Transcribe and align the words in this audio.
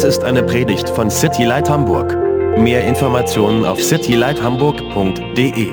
Dies 0.00 0.16
ist 0.16 0.24
eine 0.24 0.42
Predigt 0.42 0.88
von 0.88 1.10
City 1.10 1.44
Light 1.44 1.68
Hamburg. 1.68 2.16
Mehr 2.58 2.82
Informationen 2.86 3.66
auf 3.66 3.82
citylighthamburg.de. 3.82 5.66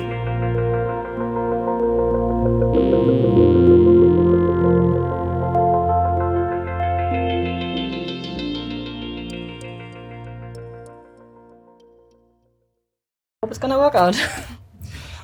Hope 13.42 13.50
it's 13.50 13.62
gonna 13.62 13.78
work 13.78 13.96
out. 13.96 14.18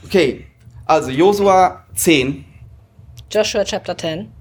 Okay, 0.05 0.45
also 0.85 1.12
Josua 1.12 1.85
10. 1.95 2.45
Joshua 3.30 3.66
chapter 3.66 3.98
10. 3.98 4.31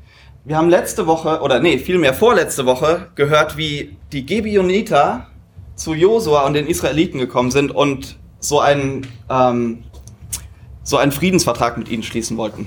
Wir 0.44 0.56
haben 0.56 0.70
letzte 0.70 1.06
Woche, 1.06 1.40
oder 1.40 1.60
nee, 1.60 1.78
vielmehr 1.78 2.14
vorletzte 2.14 2.66
Woche 2.66 3.08
gehört, 3.14 3.56
wie 3.56 3.96
die 4.10 4.26
Gebioniter 4.26 5.28
zu 5.76 5.94
Josua 5.94 6.44
und 6.46 6.54
den 6.54 6.66
Israeliten 6.66 7.18
gekommen 7.18 7.52
sind 7.52 7.70
und 7.70 8.18
so 8.40 8.58
einen, 8.58 9.06
ähm, 9.30 9.84
so 10.82 10.96
einen 10.96 11.12
Friedensvertrag 11.12 11.78
mit 11.78 11.88
ihnen 11.88 12.02
schließen 12.02 12.36
wollten. 12.36 12.66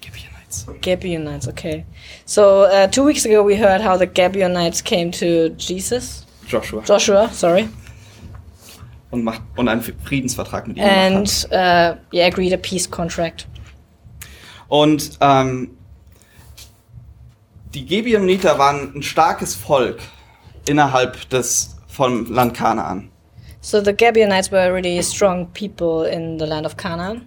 Gibeonites. 0.00 0.66
Gibeonites, 0.80 1.48
okay. 1.48 1.84
So 2.24 2.64
uh, 2.64 2.88
two 2.90 3.06
weeks 3.06 3.24
ago 3.24 3.46
we 3.46 3.56
heard 3.56 3.80
how 3.80 3.96
the 3.96 4.06
Gibeonites 4.06 4.82
came 4.82 5.12
to 5.12 5.54
Jesus, 5.58 6.26
Joshua. 6.48 6.82
Joshua, 6.84 7.28
sorry, 7.32 7.68
Und, 9.12 9.22
macht, 9.22 9.42
und 9.56 9.68
einen 9.68 9.80
Friedensvertrag 9.80 10.66
mit 10.66 10.76
ihnen 10.76 10.88
and 10.88 11.48
uh, 11.52 11.96
yeah, 12.12 12.26
agreed 12.26 12.52
a 12.52 12.56
peace 12.56 12.90
contract. 12.90 13.46
Und 14.66 15.18
ähm, 15.20 15.76
die 17.74 17.86
Gebioniter 17.86 18.58
waren 18.58 18.92
ein 18.94 19.02
starkes 19.02 19.54
Volk 19.54 19.98
innerhalb 20.68 21.28
des 21.30 21.76
vom 21.88 22.30
Land 22.32 22.54
Kanaan. 22.54 23.10
So 23.60 23.82
the 23.82 23.92
Gibeonites 23.92 24.50
were 24.50 24.72
really 24.72 25.02
strong 25.02 25.46
people 25.52 26.08
in 26.10 26.38
the 26.38 26.46
land 26.46 26.64
of 26.66 26.76
Canaan, 26.76 27.22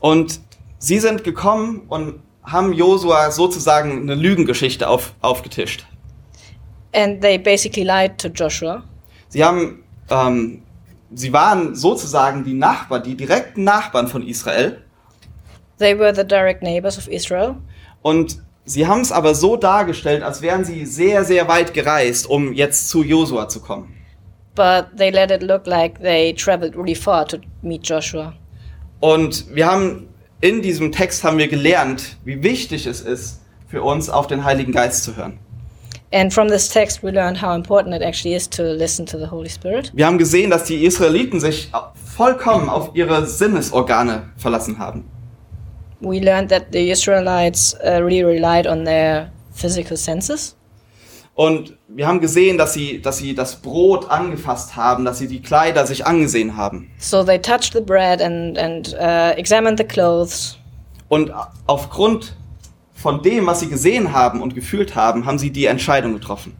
Und 0.00 0.40
sie 0.78 0.98
sind 0.98 1.24
gekommen 1.24 1.82
und 1.88 2.20
haben 2.42 2.72
Josua 2.72 3.30
sozusagen 3.30 4.02
eine 4.02 4.14
Lügengeschichte 4.14 4.88
auf, 4.88 5.12
aufgetischt. 5.20 5.84
and 6.94 7.20
they 7.20 7.36
basically 7.38 7.84
lied 7.84 8.16
to 8.18 8.28
Joshua. 8.28 8.82
Sie 9.28 9.44
haben, 9.44 9.84
ähm, 10.08 10.62
sie 11.14 11.30
waren 11.34 11.74
sozusagen 11.74 12.44
die 12.44 12.54
Nachbarn, 12.54 13.02
die 13.02 13.14
direkten 13.14 13.64
Nachbarn 13.64 14.08
von 14.08 14.26
Israel. 14.26 14.82
They 15.78 15.96
were 15.98 16.14
the 16.14 16.24
direct 16.24 16.62
neighbors 16.62 16.96
of 16.96 17.06
Israel, 17.08 17.56
Und 18.00 18.42
sie 18.68 18.86
haben 18.86 19.00
es 19.00 19.12
aber 19.12 19.34
so 19.34 19.56
dargestellt, 19.56 20.22
als 20.22 20.42
wären 20.42 20.64
sie 20.64 20.86
sehr, 20.86 21.24
sehr 21.24 21.48
weit 21.48 21.74
gereist, 21.74 22.28
um 22.28 22.52
jetzt 22.52 22.88
zu 22.88 23.02
Josua 23.02 23.48
zu 23.48 23.60
kommen. 23.60 23.94
but 24.58 24.88
they 24.96 25.10
let 25.12 25.30
it 25.30 25.40
look 25.42 25.66
like 25.68 26.00
they 26.00 26.32
traveled 26.32 26.74
really 26.74 26.94
far 26.94 27.24
to 27.24 27.38
meet 27.62 27.82
Joshua. 27.88 28.34
Und 29.00 29.44
wir 29.54 29.66
haben 29.66 30.08
in 30.40 30.62
diesem 30.62 30.90
Text 30.90 31.22
haben 31.22 31.38
wir 31.38 31.46
gelernt, 31.48 32.16
wie 32.24 32.42
wichtig 32.42 32.86
es 32.86 33.00
ist, 33.00 33.40
für 33.68 33.82
uns 33.82 34.10
auf 34.10 34.26
den 34.26 34.42
Heiligen 34.44 34.72
Geist 34.72 35.04
zu 35.04 35.16
hören. 35.16 35.38
And 36.10 36.32
from 36.32 36.48
this 36.48 36.68
text, 36.68 37.02
we 37.04 37.10
learned 37.10 37.40
how 37.40 37.54
important 37.54 37.94
it 37.94 38.02
actually 38.02 38.34
is 38.34 38.48
to 38.48 38.62
listen 38.62 39.04
to 39.06 39.18
the 39.18 39.30
Holy 39.30 39.48
Spirit. 39.48 39.92
Wir 39.94 40.06
haben 40.06 40.18
gesehen, 40.18 40.50
dass 40.50 40.64
die 40.64 40.84
Israeliten 40.84 41.38
sich 41.38 41.70
vollkommen 42.16 42.68
auf 42.68 42.90
ihre 42.94 43.26
Sinnesorgane 43.26 44.30
verlassen 44.36 44.78
haben. 44.78 45.04
We 46.00 46.20
learned 46.20 46.50
that 46.50 46.66
the 46.72 46.90
Israelites 46.90 47.74
uh, 47.84 48.00
really 48.02 48.24
relied 48.24 48.66
on 48.66 48.84
their 48.84 49.30
physical 49.52 49.96
senses. 49.96 50.54
Und 51.34 51.76
wir 51.86 52.06
haben 52.06 52.20
gesehen, 52.20 52.58
dass 52.58 52.74
sie, 52.74 53.00
dass 53.00 53.18
sie 53.18 53.34
das 53.34 53.56
Brot 53.56 54.10
angefasst 54.10 54.74
haben, 54.74 55.04
dass 55.04 55.18
sie 55.18 55.28
die 55.28 55.40
Kleider 55.40 55.86
sich 55.86 56.04
angesehen 56.04 56.56
haben. 56.56 56.90
So 56.98 57.22
they 57.22 57.38
touched 57.38 57.72
the 57.74 57.80
bread 57.80 58.20
and, 58.20 58.58
and 58.58 58.92
uh, 58.94 59.38
examined 59.38 59.78
the 59.78 59.84
clothes. 59.84 60.56
Und 61.08 61.32
aufgrund 61.66 62.34
von 62.92 63.22
dem, 63.22 63.46
was 63.46 63.60
sie 63.60 63.68
gesehen 63.68 64.12
haben 64.12 64.42
und 64.42 64.54
gefühlt 64.54 64.96
haben, 64.96 65.26
haben 65.26 65.38
sie 65.38 65.50
die 65.50 65.66
Entscheidung 65.66 66.14
getroffen. 66.14 66.56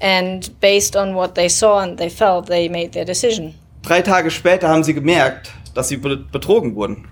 And 0.00 0.60
based 0.60 0.94
on 0.94 1.14
what 1.14 1.34
they 1.34 1.48
saw 1.48 1.78
and 1.80 1.98
they 1.98 2.10
felt, 2.10 2.46
they 2.46 2.68
made 2.68 2.90
their 2.90 3.04
decision. 3.04 3.54
Drei 3.82 4.02
Tage 4.02 4.30
später 4.30 4.68
haben 4.68 4.84
sie 4.84 4.94
gemerkt, 4.94 5.50
dass 5.74 5.88
sie 5.88 5.96
be- 5.96 6.16
betrogen 6.16 6.74
wurden. 6.76 7.08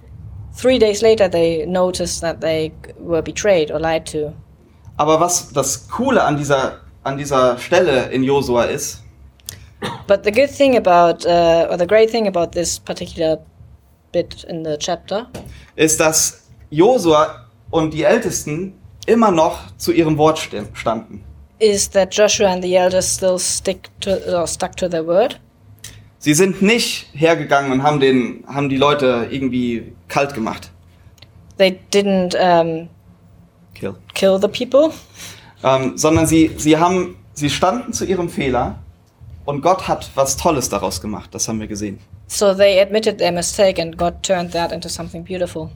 Three 0.56 0.78
days 0.78 1.03
later, 1.03 1.28
they 1.28 1.66
noticed 1.66 2.20
that 2.20 2.41
they 2.41 2.72
were 2.98 3.22
betrayed 3.22 3.70
or 3.70 3.81
lied 3.81 4.06
to. 4.12 4.32
Aber 4.97 5.19
was 5.20 5.53
das 5.53 5.88
Coole 5.88 6.22
an 6.22 6.37
dieser, 6.37 6.81
an 7.03 7.19
dieser 7.19 7.59
Stelle 7.59 8.09
in 8.12 8.22
Josua 8.22 8.65
ist, 8.65 9.00
But 10.06 10.25
the 10.25 10.31
good 10.32 10.48
thing 10.50 10.76
about, 10.76 11.26
uh, 11.26 11.66
or 11.70 11.76
the 11.76 11.87
great 11.87 12.10
thing 12.10 12.26
about 12.26 12.53
this 12.53 12.78
particular 12.78 13.38
bit 14.12 14.44
in 14.48 14.65
the 14.65 14.76
chapter, 14.78 15.26
ist, 15.76 16.00
dass 16.00 16.47
Josua 16.71 17.47
und 17.71 17.92
die 17.92 18.04
Ältesten 18.04 18.75
immer 19.06 19.31
noch 19.31 19.59
zu 19.76 19.92
ihrem 19.92 20.16
Wort 20.16 20.38
standen. 20.72 21.22
is 21.59 21.88
that 21.91 22.10
Joshua 22.10 22.48
and 22.48 22.62
the 22.62 22.76
elders 22.76 23.06
still 23.06 23.38
stick 23.38 23.88
to, 24.00 24.10
or 24.34 24.47
stuck 24.47 24.75
to 24.76 24.88
their 24.88 25.04
word. 25.04 25.38
Sie 26.24 26.32
sind 26.32 26.62
nicht 26.62 27.10
hergegangen 27.12 27.70
und 27.70 27.82
haben, 27.82 28.00
den, 28.00 28.44
haben 28.46 28.70
die 28.70 28.78
Leute 28.78 29.28
irgendwie 29.30 29.92
kalt 30.08 30.32
gemacht. 30.32 30.70
They 31.58 31.78
didn't 31.92 32.34
um, 32.34 32.88
Kill. 33.74 33.94
kill 34.14 34.40
the 34.40 34.48
people, 34.48 34.90
Ähm, 35.62 35.98
sondern 35.98 36.26
sie, 36.26 36.50
sie, 36.56 36.78
haben, 36.78 37.16
sie 37.34 37.50
standen 37.50 37.92
zu 37.92 38.06
ihrem 38.06 38.30
Fehler 38.30 38.78
und 39.44 39.60
Gott 39.60 39.86
hat 39.86 40.10
was 40.14 40.38
Tolles 40.38 40.70
daraus 40.70 41.02
gemacht. 41.02 41.28
Das 41.34 41.46
haben 41.46 41.60
wir 41.60 41.66
gesehen. 41.66 41.98
so 42.26 42.54
they 42.54 42.80
admitted 42.80 43.18
their 43.18 43.30
mistake, 43.30 43.78
and 43.78 43.98
God 43.98 44.22
turned 44.22 44.50
that 44.52 44.72
into 44.72 44.88
something 44.88 45.22
beautiful. 45.24 45.68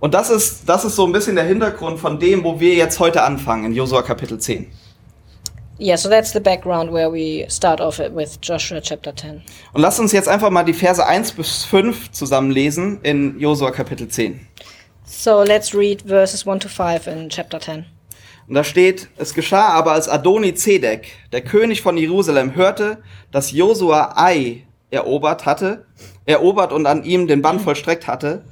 Und 0.00 0.14
das 0.14 0.30
ist, 0.30 0.68
das 0.68 0.84
ist 0.84 0.96
so 0.96 1.06
ein 1.06 1.12
bisschen 1.12 1.36
der 1.36 1.44
Hintergrund 1.44 2.00
von 2.00 2.18
dem, 2.18 2.42
wo 2.42 2.58
wir 2.58 2.74
jetzt 2.74 2.98
heute 2.98 3.22
anfangen, 3.22 3.66
in 3.66 3.72
Josua 3.72 4.02
Kapitel 4.02 4.36
10. 4.40 4.66
Yeah, 5.78 5.96
so 5.96 6.08
that's 6.08 6.32
the 6.32 6.40
background 6.40 6.90
where 6.90 7.10
we 7.10 7.44
start 7.50 7.82
off 7.82 8.00
it 8.00 8.14
with 8.14 8.40
Joshua 8.40 8.80
chapter 8.80 9.14
10. 9.14 9.42
Und 9.74 9.82
lasst 9.82 10.00
uns 10.00 10.10
jetzt 10.12 10.26
einfach 10.26 10.48
mal 10.48 10.64
die 10.64 10.72
Verse 10.72 11.04
1 11.04 11.32
bis 11.32 11.64
5 11.64 12.12
zusammen 12.12 12.50
lesen 12.50 12.98
in 13.02 13.38
Josua 13.38 13.70
Kapitel 13.72 14.08
10. 14.08 14.40
So 15.04 15.42
let's 15.42 15.74
read 15.74 16.02
verses 16.06 16.46
1 16.46 16.60
to 16.60 16.68
5 16.68 17.06
in 17.08 17.28
chapter 17.28 17.60
10. 17.60 17.84
Und 18.48 18.54
da 18.54 18.64
steht, 18.64 19.08
es 19.18 19.34
geschah 19.34 19.68
aber, 19.68 19.92
als 19.92 20.08
Adoni 20.08 20.54
Zedek, 20.54 21.08
der 21.32 21.42
König 21.42 21.82
von 21.82 21.98
Jerusalem, 21.98 22.54
hörte, 22.54 23.02
dass 23.30 23.50
Josua 23.50 24.14
Ai 24.16 24.64
erobert 24.90 25.44
hatte, 25.44 25.84
erobert 26.24 26.72
und 26.72 26.86
an 26.86 27.04
ihm 27.04 27.26
den 27.26 27.42
Bann 27.42 27.60
vollstreckt 27.60 28.06
hatte, 28.06 28.44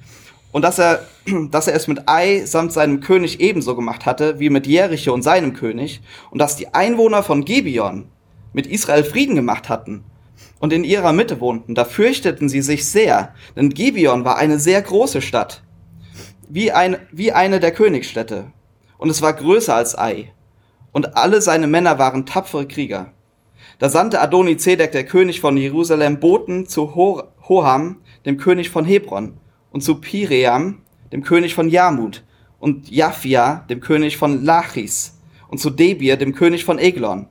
und 0.54 0.62
dass 0.62 0.78
er, 0.78 1.04
dass 1.50 1.66
er 1.66 1.74
es 1.74 1.88
mit 1.88 2.08
Ai 2.08 2.44
samt 2.46 2.72
seinem 2.72 3.00
König 3.00 3.40
ebenso 3.40 3.74
gemacht 3.74 4.06
hatte, 4.06 4.38
wie 4.38 4.50
mit 4.50 4.68
Jericho 4.68 5.12
und 5.12 5.22
seinem 5.22 5.52
König, 5.52 6.00
und 6.30 6.38
dass 6.38 6.54
die 6.54 6.72
Einwohner 6.72 7.24
von 7.24 7.44
Gibeon 7.44 8.06
mit 8.52 8.68
Israel 8.68 9.02
Frieden 9.02 9.34
gemacht 9.34 9.68
hatten 9.68 10.04
und 10.60 10.72
in 10.72 10.84
ihrer 10.84 11.12
Mitte 11.12 11.40
wohnten, 11.40 11.74
da 11.74 11.84
fürchteten 11.84 12.48
sie 12.48 12.62
sich 12.62 12.88
sehr, 12.88 13.34
denn 13.56 13.70
Gibeon 13.70 14.24
war 14.24 14.36
eine 14.36 14.60
sehr 14.60 14.80
große 14.80 15.22
Stadt, 15.22 15.64
wie, 16.48 16.70
ein, 16.70 16.98
wie 17.10 17.32
eine 17.32 17.58
der 17.58 17.72
Königsstädte, 17.72 18.52
und 18.96 19.10
es 19.10 19.22
war 19.22 19.32
größer 19.32 19.74
als 19.74 19.98
Ai, 19.98 20.32
und 20.92 21.16
alle 21.16 21.42
seine 21.42 21.66
Männer 21.66 21.98
waren 21.98 22.26
tapfere 22.26 22.68
Krieger. 22.68 23.10
Da 23.80 23.88
sandte 23.88 24.20
Adoni 24.20 24.56
Zedek, 24.56 24.92
der 24.92 25.04
König 25.04 25.40
von 25.40 25.56
Jerusalem, 25.56 26.20
Boten 26.20 26.68
zu 26.68 26.94
Ho 26.94 27.24
Hoham, 27.48 27.96
dem 28.24 28.36
König 28.36 28.70
von 28.70 28.84
Hebron, 28.84 29.36
und 29.74 29.80
zu 29.80 29.96
Piream, 29.96 30.82
dem 31.12 31.24
König 31.24 31.52
von 31.52 31.68
Jarmut, 31.68 32.22
und 32.60 32.92
Japhia, 32.92 33.66
dem 33.68 33.80
König 33.80 34.16
von 34.16 34.44
Lachis, 34.44 35.18
und 35.48 35.58
zu 35.58 35.68
Debir, 35.68 36.16
dem 36.16 36.32
König 36.32 36.64
von 36.64 36.78
Eglon, 36.78 37.26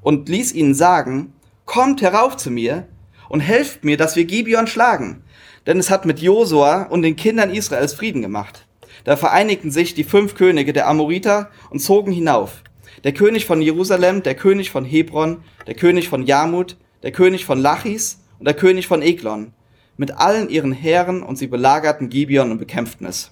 und 0.00 0.30
ließ 0.30 0.54
ihnen 0.54 0.74
sagen, 0.74 1.34
kommt 1.66 2.00
herauf 2.00 2.38
zu 2.38 2.50
mir 2.50 2.88
und 3.28 3.40
helft 3.40 3.84
mir, 3.84 3.98
dass 3.98 4.16
wir 4.16 4.24
Gibeon 4.24 4.66
schlagen, 4.66 5.24
denn 5.66 5.78
es 5.78 5.90
hat 5.90 6.06
mit 6.06 6.20
Josua 6.20 6.84
und 6.84 7.02
den 7.02 7.16
Kindern 7.16 7.50
Israels 7.50 7.92
Frieden 7.92 8.22
gemacht. 8.22 8.66
Da 9.04 9.16
vereinigten 9.16 9.70
sich 9.70 9.92
die 9.92 10.04
fünf 10.04 10.36
Könige 10.36 10.72
der 10.72 10.88
Amoriter 10.88 11.50
und 11.68 11.80
zogen 11.80 12.12
hinauf. 12.12 12.62
Der 13.04 13.12
König 13.12 13.44
von 13.44 13.60
Jerusalem, 13.60 14.22
der 14.22 14.36
König 14.36 14.70
von 14.70 14.86
Hebron, 14.86 15.42
der 15.66 15.74
König 15.74 16.08
von 16.08 16.24
Jarmut, 16.24 16.78
der 17.02 17.12
König 17.12 17.44
von 17.44 17.58
Lachis 17.58 18.24
und 18.38 18.46
der 18.46 18.54
König 18.54 18.86
von 18.86 19.02
Eglon, 19.02 19.52
mit 19.96 20.12
allen 20.18 20.48
ihren 20.48 20.72
Heeren 20.72 21.22
und 21.22 21.36
sie 21.36 21.46
belagerten 21.46 22.08
Gibeon 22.08 22.50
und 22.50 22.58
bekämpften 22.58 23.06
es. 23.06 23.30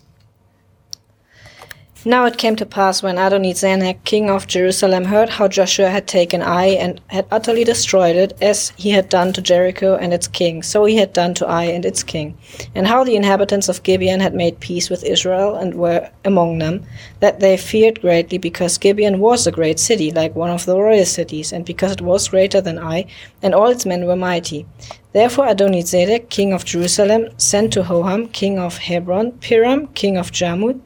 Now 2.05 2.25
it 2.25 2.37
came 2.37 2.57
to 2.57 2.67
pass 2.67 3.01
when 3.01 3.15
Adonizedek, 3.15 4.03
king 4.03 4.29
of 4.29 4.49
Jerusalem, 4.49 5.05
heard 5.05 5.29
how 5.29 5.47
Joshua 5.47 5.89
had 5.89 6.09
taken 6.09 6.43
Ai 6.43 6.71
and 6.71 7.01
had 7.07 7.27
utterly 7.31 7.63
destroyed 7.63 8.17
it, 8.17 8.33
as 8.43 8.73
he 8.77 8.91
had 8.91 9.09
done 9.09 9.33
to 9.35 9.41
Jericho 9.41 9.95
and 9.95 10.13
its 10.13 10.27
king, 10.27 10.65
so 10.65 10.85
he 10.85 10.97
had 10.97 11.13
done 11.13 11.33
to 11.35 11.49
Ai 11.49 11.67
and 11.67 11.85
its 11.85 12.03
king, 12.03 12.37
and 12.75 12.89
how 12.89 13.05
the 13.05 13.15
inhabitants 13.15 13.69
of 13.69 13.85
Gibeon 13.85 14.19
had 14.19 14.35
made 14.35 14.59
peace 14.59 14.91
with 14.91 15.05
Israel 15.05 15.55
and 15.55 15.75
were 15.75 16.11
among 16.25 16.59
them, 16.59 16.85
that 17.21 17.39
they 17.39 17.57
feared 17.57 18.01
greatly, 18.01 18.37
because 18.37 18.79
Gibeon 18.79 19.21
was 19.21 19.47
a 19.47 19.53
great 19.53 19.79
city, 19.79 20.11
like 20.11 20.35
one 20.35 20.51
of 20.51 20.67
the 20.67 20.77
royal 20.77 21.07
cities, 21.07 21.53
and 21.53 21.65
because 21.65 21.93
it 21.93 22.01
was 22.01 22.31
greater 22.31 22.61
than 22.61 22.81
Ai, 22.81 23.07
and 23.43 23.55
all 23.55 23.69
its 23.69 23.87
men 23.87 24.07
were 24.07 24.17
mighty. 24.17 24.67
Therefore 25.13 25.47
Adonizedek, 25.47 26.31
king 26.31 26.53
of 26.53 26.65
Jerusalem, 26.65 27.29
sent 27.37 27.73
to 27.75 27.85
Hoham, 27.85 28.33
king 28.33 28.59
of 28.59 28.79
Hebron, 28.79 29.33
Piram, 29.33 29.95
king 29.95 30.17
of 30.17 30.33
Jarmuth, 30.33 30.81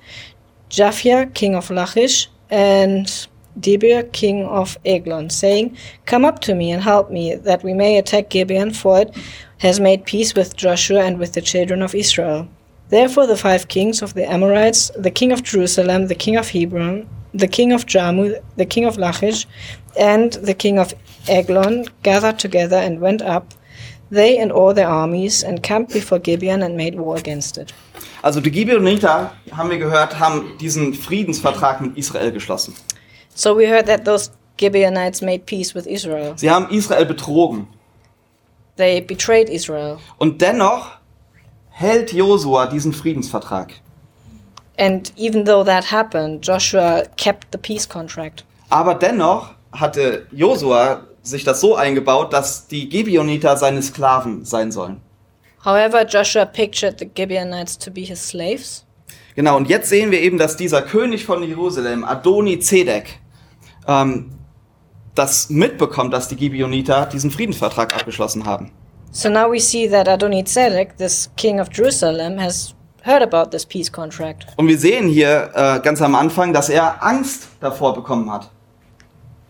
Japhia, 0.71 1.33
king 1.35 1.55
of 1.55 1.71
Lachish, 1.71 2.29
and 2.51 3.07
Debir, 3.59 4.13
king 4.13 4.45
of 4.45 4.77
Eglon, 4.85 5.31
saying, 5.31 5.77
Come 6.05 6.25
up 6.25 6.41
to 6.41 6.55
me 6.55 6.71
and 6.71 6.83
help 6.83 7.11
me, 7.11 7.35
that 7.35 7.65
we 7.65 7.73
may 7.73 7.97
attack 7.97 8.31
Gibeon, 8.31 8.73
for 8.73 9.01
it 9.01 9.17
has 9.59 9.81
made 9.81 10.05
peace 10.05 10.35
with 10.35 10.57
Joshua 10.57 11.03
and 11.05 11.19
with 11.19 11.33
the 11.33 11.41
children 11.41 11.83
of 11.83 11.95
Israel. 11.95 12.49
Therefore 12.89 13.27
the 13.27 13.37
five 13.37 13.69
kings 13.69 14.03
of 14.03 14.15
the 14.15 14.31
Amorites, 14.31 14.91
the 14.97 15.11
king 15.11 15.33
of 15.33 15.43
Jerusalem, 15.43 16.07
the 16.07 16.15
king 16.15 16.37
of 16.37 16.51
Hebron, 16.51 17.09
the 17.35 17.49
king 17.49 17.73
of 17.73 17.87
Jarmuth, 17.87 18.41
the 18.57 18.65
king 18.65 18.85
of 18.85 18.97
Lachish, 18.97 19.47
and 19.99 20.35
the 20.35 20.55
king 20.55 20.79
of 20.79 20.95
Eglon 21.27 21.87
gathered 22.03 22.39
together 22.39 22.77
and 22.77 23.01
went 23.01 23.23
up, 23.23 23.55
they 24.11 24.39
and 24.39 24.53
all 24.53 24.75
their 24.75 24.89
armies, 24.89 25.45
and 25.45 25.63
camped 25.63 25.93
before 25.93 26.19
Gibeon 26.19 26.63
and 26.63 26.77
made 26.77 26.99
war 26.99 27.17
against 27.17 27.59
it. 27.59 27.73
Also 28.23 28.41
die 28.41 28.51
Gibeoniter, 28.51 29.33
haben 29.53 29.71
wir 29.71 29.79
gehört, 29.79 30.19
haben 30.19 30.57
diesen 30.59 30.95
Friedensvertrag 30.95 31.81
mit 31.81 31.97
Israel 31.97 32.33
geschlossen. 32.33 32.75
So 33.35 33.57
we 33.57 33.69
heard 33.69 33.87
that 33.87 34.05
those 34.05 34.31
Gibeonites 34.57 35.21
made 35.23 35.45
peace 35.47 35.75
with 35.75 35.87
Israel. 35.87 36.35
Sie 36.37 36.51
haben 36.51 36.69
Israel 36.71 37.05
betrogen. 37.05 37.67
They 38.77 39.01
betrayed 39.01 39.49
Israel. 39.49 39.99
Und 40.19 40.41
dennoch 40.41 40.99
hält 41.71 42.13
Josua 42.13 42.67
diesen 42.67 42.93
Friedensvertrag. 42.93 43.75
And 44.79 45.13
even 45.17 45.45
though 45.45 45.65
that 45.65 45.91
happened, 45.91 46.43
Joshua 46.47 47.05
kept 47.17 47.49
the 47.53 47.59
peace 47.59 47.89
contract. 47.89 48.45
Aber 48.69 48.95
dennoch 48.95 49.55
hatte 49.73 50.27
Josua 50.33 51.07
sich 51.27 51.45
das 51.45 51.61
so 51.61 51.77
eingebaut, 51.77 52.33
dass 52.33 52.69
die 52.69 52.89
Gibeoniter 52.89 53.57
seine 53.57 53.83
Sklaven 53.83 54.45
sein 54.45 54.73
sollen. 54.73 55.01
However, 55.65 56.07
Joshua 56.07 56.45
pictured 56.45 56.99
the 56.99 57.07
Gibeonites 57.07 57.77
to 57.79 57.91
be 57.91 58.03
his 58.03 58.29
slaves. 58.29 58.85
Genau, 59.35 59.57
und 59.57 59.69
jetzt 59.69 59.89
sehen 59.89 60.11
wir 60.11 60.23
eben, 60.23 60.39
dass 60.39 60.57
dieser 60.57 60.83
König 60.83 61.25
von 61.25 61.43
Jerusalem, 61.43 62.05
Adoni 62.05 62.59
Zedek, 62.61 63.19
ähm, 63.87 64.31
das 65.15 65.51
mitbekommt, 65.51 66.13
dass 66.13 66.29
die 66.29 66.37
Gibeoniter 66.37 67.07
diesen 67.07 67.31
Friedensvertrag 67.31 67.95
abgeschlossen 67.95 68.45
haben. 68.45 68.73
So 69.11 69.29
now 69.29 69.51
we 69.51 69.59
see 69.59 69.89
that 69.89 70.09
Adonizedek, 70.09 70.97
this 70.99 71.31
king 71.37 71.59
of 71.59 71.69
Jerusalem, 71.73 72.39
has 72.39 72.75
heard 73.03 73.23
about 73.23 73.51
this 73.51 73.65
peace 73.65 73.91
contract. 73.91 74.47
Und 74.57 74.69
wir 74.69 74.79
sehen 74.79 75.09
hier 75.09 75.51
äh, 75.55 75.81
ganz 75.81 76.03
am 76.03 76.15
Anfang, 76.15 76.53
dass 76.53 76.69
er 76.69 77.03
Angst 77.03 77.49
davor 77.61 77.95
bekommen 77.95 78.31
hat. 78.31 78.51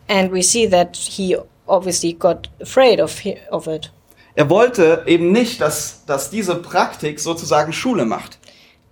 And 0.08 0.32
we 0.32 0.42
see 0.42 0.68
that 0.68 0.96
he 0.96 1.36
obviously 1.66 2.12
got 2.12 2.48
afraid 2.60 3.00
of, 3.00 3.20
of 3.50 3.66
it. 3.66 3.90
Er 4.34 4.50
wollte 4.50 5.02
eben 5.06 5.32
nicht, 5.32 5.60
dass, 5.60 6.04
dass 6.06 6.30
diese 6.30 6.56
Praktik 6.56 7.20
sozusagen 7.20 7.72
Schule 7.72 8.04
macht, 8.04 8.38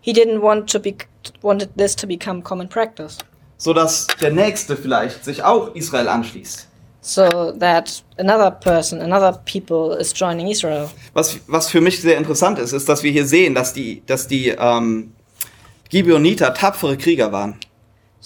He 0.00 0.12
didn't 0.12 0.42
want 0.42 0.70
to 0.70 0.78
be 0.78 0.94
wanted 1.40 1.70
this 1.78 1.96
to 1.96 2.06
become 2.06 2.42
common 2.42 2.68
practice. 2.68 3.18
sodass 3.56 4.06
der 4.20 4.30
Nächste 4.32 4.76
vielleicht 4.76 5.24
sich 5.24 5.42
auch 5.42 5.74
Israel 5.74 6.08
anschließt. 6.08 6.68
So 7.00 7.52
that 7.58 8.02
another 8.18 8.50
person, 8.50 9.00
another 9.00 9.32
people 9.44 9.96
is 9.98 10.12
joining 10.14 10.48
Israel. 10.48 10.88
Was, 11.12 11.38
was 11.46 11.68
für 11.70 11.80
mich 11.80 12.00
sehr 12.00 12.16
interessant 12.16 12.58
ist, 12.58 12.72
ist, 12.72 12.88
dass 12.88 13.02
wir 13.02 13.12
hier 13.12 13.26
sehen, 13.26 13.54
dass 13.54 13.74
die, 13.74 14.02
dass 14.06 14.26
die 14.26 14.48
ähm, 14.48 15.12
Gibeoniter 15.90 16.54
tapfere 16.54 16.96
Krieger 16.96 17.30
waren. 17.30 17.58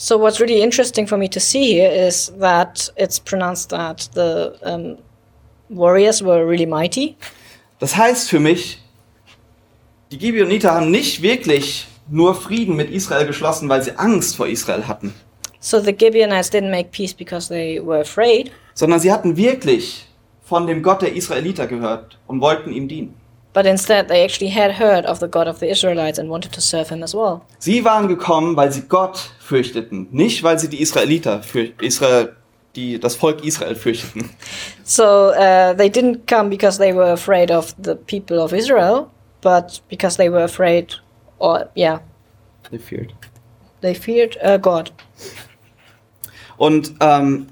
So 0.00 0.17
what's 0.17 0.39
really 0.39 0.62
interesting 0.62 1.09
for 1.09 1.19
me 1.19 1.27
to 1.27 1.41
see 1.41 1.73
here 1.73 1.91
is 1.91 2.31
that 2.39 2.89
it's 2.97 3.19
pronounced 3.19 3.71
that 3.71 4.09
the 4.15 4.56
um, 4.62 4.99
warriors 5.69 6.23
were 6.23 6.47
really 6.47 6.67
mighty. 6.67 7.17
Das 7.81 7.97
heißt 7.97 8.31
für 8.31 8.39
mich, 8.39 8.79
die 10.12 10.19
Gibeoniter 10.19 10.73
haben 10.73 10.93
nicht 10.93 11.21
wirklich 11.21 11.89
nur 12.09 12.37
Frieden 12.37 12.77
mit 12.77 12.93
Israel 12.93 13.27
geschlossen, 13.27 13.69
weil 13.69 13.83
sie 13.83 13.99
Angst 13.99 14.37
vor 14.37 14.47
Israel 14.47 14.87
hatten, 14.87 15.12
So 15.59 15.81
the 15.81 15.93
Gibeonites 15.93 16.53
didn't 16.53 16.71
make 16.71 16.93
peace 16.93 17.12
because 17.12 17.49
they 17.49 17.85
were 17.85 18.00
afraid, 18.00 18.53
sondern 18.75 19.00
sie 19.00 19.11
hatten 19.11 19.37
wirklich 19.37 20.06
von 20.45 20.69
dem 20.69 20.81
Gott 20.81 21.03
der 21.03 21.17
Israeliter 21.17 21.67
gehört 21.67 22.19
und 22.29 22.41
wollten 22.41 22.73
ihm 22.73 22.87
dienen. 22.87 23.17
But 23.53 23.67
instead 23.67 24.09
they 24.09 24.23
actually 24.25 24.50
had 24.50 24.73
heard 24.73 25.05
of 25.06 25.19
the 25.21 25.29
God 25.29 25.49
of 25.49 25.59
the 25.61 25.69
Israelites 25.71 26.19
and 26.19 26.29
wanted 26.31 26.53
to 26.53 26.61
serve 26.61 26.89
him 26.91 27.03
as 27.03 27.15
well. 27.15 27.43
Sie 27.59 27.85
waren 27.85 28.09
gekommen, 28.09 28.56
weil 28.56 28.71
sie 28.73 28.83
Gott 28.89 29.31
fürchteten, 29.41 30.09
nicht 30.11 30.43
weil 30.43 30.59
sie 30.59 30.69
die 30.69 30.81
Israeliter 30.81 31.43
für 31.43 31.73
Israel, 31.81 32.37
die 32.77 32.99
das 33.00 33.17
Volk 33.17 33.45
Israel 33.45 33.75
fürchteten. 33.75 34.31
So 34.85 35.31
uh, 35.33 35.75
they 35.75 35.89
didn't 35.91 36.27
come 36.27 36.49
because 36.50 36.79
they 36.79 36.93
were 36.95 37.11
afraid 37.12 37.50
of 37.50 37.75
the 37.83 37.95
people 37.95 38.39
of 38.41 38.53
Israel, 38.53 39.11
but 39.41 39.81
because 39.89 40.17
they 40.17 40.31
were 40.31 40.45
afraid, 40.45 40.95
or 41.39 41.69
yeah, 41.75 42.00
They 42.71 42.79
feared. 42.79 43.12
they 43.81 43.95
feared 43.95 44.37
uh, 44.43 44.59
God. 44.59 44.93
Und 46.56 46.95
ähm, 47.00 47.47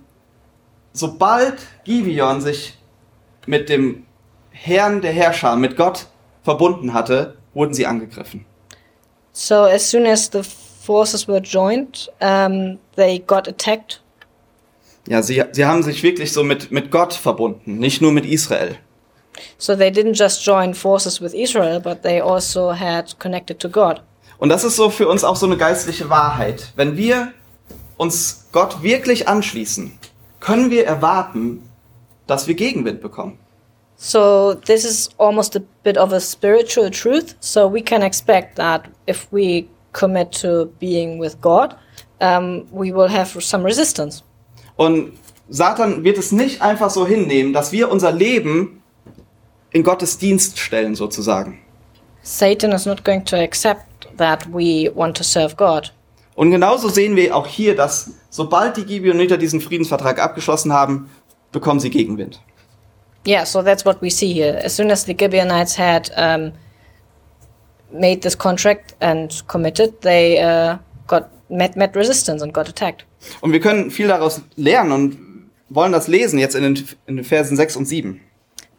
sobald 0.93 1.55
Gibeon 1.85 2.41
sich 2.41 2.75
mit 3.47 3.69
dem 3.69 4.06
Herrn 4.59 5.03
der 5.03 5.13
Herrscher, 5.13 5.55
mit 5.57 5.77
Gott 5.77 6.07
verbunden 6.43 6.95
hatte, 6.95 7.37
wurden 7.53 7.75
sie 7.75 7.87
angegriffen. 7.87 8.47
So 9.33 9.55
as 9.55 9.91
soon 9.91 10.07
as 10.07 10.31
the 10.33 10.43
forces 10.43 11.29
were 11.29 11.41
joined, 11.41 12.11
um, 12.21 12.79
they 12.97 13.19
got 13.19 13.47
attacked. 13.47 14.01
Ja, 15.09 15.23
sie, 15.23 15.45
sie 15.53 15.67
haben 15.67 15.83
sich 15.83 16.03
wirklich 16.03 16.33
so 16.33 16.43
mit, 16.43 16.73
mit 16.73 16.91
Gott 16.91 17.13
verbunden, 17.13 17.79
nicht 17.79 18.01
nur 18.01 18.13
mit 18.13 18.25
Israel. 18.25 18.77
So 19.59 19.77
they 19.77 19.91
didn't 19.91 20.15
just 20.15 20.45
join 20.45 20.75
forces 20.75 21.21
with 21.21 21.35
Israel, 21.35 21.79
but 21.79 22.03
they 22.03 22.21
also 22.21 22.73
had 22.73 23.19
connected 23.19 23.61
to 23.61 23.69
God. 23.69 24.03
Und 24.39 24.49
das 24.49 24.65
ist 24.65 24.77
so 24.77 24.91
für 24.91 25.09
uns 25.09 25.23
auch 25.23 25.37
so 25.37 25.47
eine 25.47 25.57
geistliche 25.57 26.09
Wahrheit. 26.09 26.73
Wenn 26.77 26.97
wir 26.97 27.33
uns 27.99 28.49
Gott 28.53 28.83
wirklich 28.83 29.29
anschließen, 29.29 29.99
können 30.41 30.71
wir 30.71 30.87
erwarten, 30.87 31.63
dass 32.27 32.49
wir 32.49 32.55
Gegenwind 32.55 33.01
bekommen. 33.01 33.39
So 33.97 34.55
this 34.55 34.85
is 34.85 35.09
almost 35.19 35.57
a 35.57 35.63
bit 35.83 35.97
of 35.97 36.13
a 36.13 36.21
spiritual 36.21 36.91
truth. 36.91 37.35
So 37.41 37.67
we 37.67 37.81
can 37.81 38.03
expect 38.03 38.57
that 38.57 38.89
if 39.07 39.27
we 39.33 39.69
commit 39.93 40.33
to 40.43 40.67
being 40.79 41.19
with 41.19 41.41
God, 41.41 41.75
um, 42.21 42.67
we 42.71 42.93
will 42.93 43.09
have 43.09 43.43
some 43.43 43.65
resistance. 43.65 44.23
Und 44.77 45.13
Satan 45.49 46.05
wird 46.05 46.19
es 46.19 46.33
nicht 46.33 46.61
einfach 46.61 46.91
so 46.91 47.07
hinnehmen, 47.07 47.53
dass 47.53 47.73
wir 47.73 47.91
unser 47.91 48.13
Leben 48.13 48.83
in 49.71 49.83
Gottes 49.83 50.19
Dienst 50.19 50.59
stellen, 50.59 50.95
sozusagen. 50.95 51.61
Satan 52.23 52.73
is 52.73 52.87
not 52.87 53.05
going 53.05 53.25
to 53.25 53.37
accept 53.37 54.09
that 54.19 54.47
we 54.53 54.91
want 54.95 55.17
to 55.17 55.23
serve 55.23 55.57
God. 55.57 55.93
Und 56.35 56.51
genauso 56.51 56.89
sehen 56.91 57.17
wir 57.17 57.35
auch 57.35 57.47
hier, 57.47 57.75
dass 57.75 58.13
sobald 58.29 58.77
die 58.77 58.85
Gibeoniter 58.85 59.39
diesen 59.39 59.61
Friedensvertrag 59.61 60.19
abgeschlossen 60.19 60.73
haben, 60.73 61.09
bekommen 61.53 61.81
sie 61.81 61.89
Gegenwind. 61.89 62.41
Yeah, 63.27 63.45
so 63.45 63.63
that's 63.63 63.85
what 63.85 64.01
we 64.01 64.11
see 64.11 64.33
here. 64.33 64.61
As 64.65 64.75
soon 64.75 64.91
as 64.91 65.05
the 65.05 65.15
Gibeonites 65.15 65.75
had 65.75 66.11
um, 66.17 66.53
made 67.91 68.23
this 68.23 68.37
contract 68.37 68.95
and 69.01 69.43
committed, 69.49 70.01
they 70.03 70.41
uh, 70.41 70.79
got 71.09 71.29
met, 71.51 71.77
met 71.77 71.97
resistance 71.97 72.43
and 72.43 72.53
got 72.53 72.69
attacked. 72.69 73.05
Und 73.41 73.53
wir 73.53 73.61
können 73.61 73.91
viel 73.91 74.09
daraus 74.09 74.43
lernen 74.57 74.93
und 74.93 75.19
wollen 75.69 75.93
das 75.93 76.07
lesen 76.07 76.39
jetzt 76.39 76.55
in 76.55 76.63
den, 76.63 76.89
in 77.07 77.17
den 77.17 77.25
Versen 77.25 77.57
6 77.57 77.77
und 77.77 77.87
7. 77.87 78.21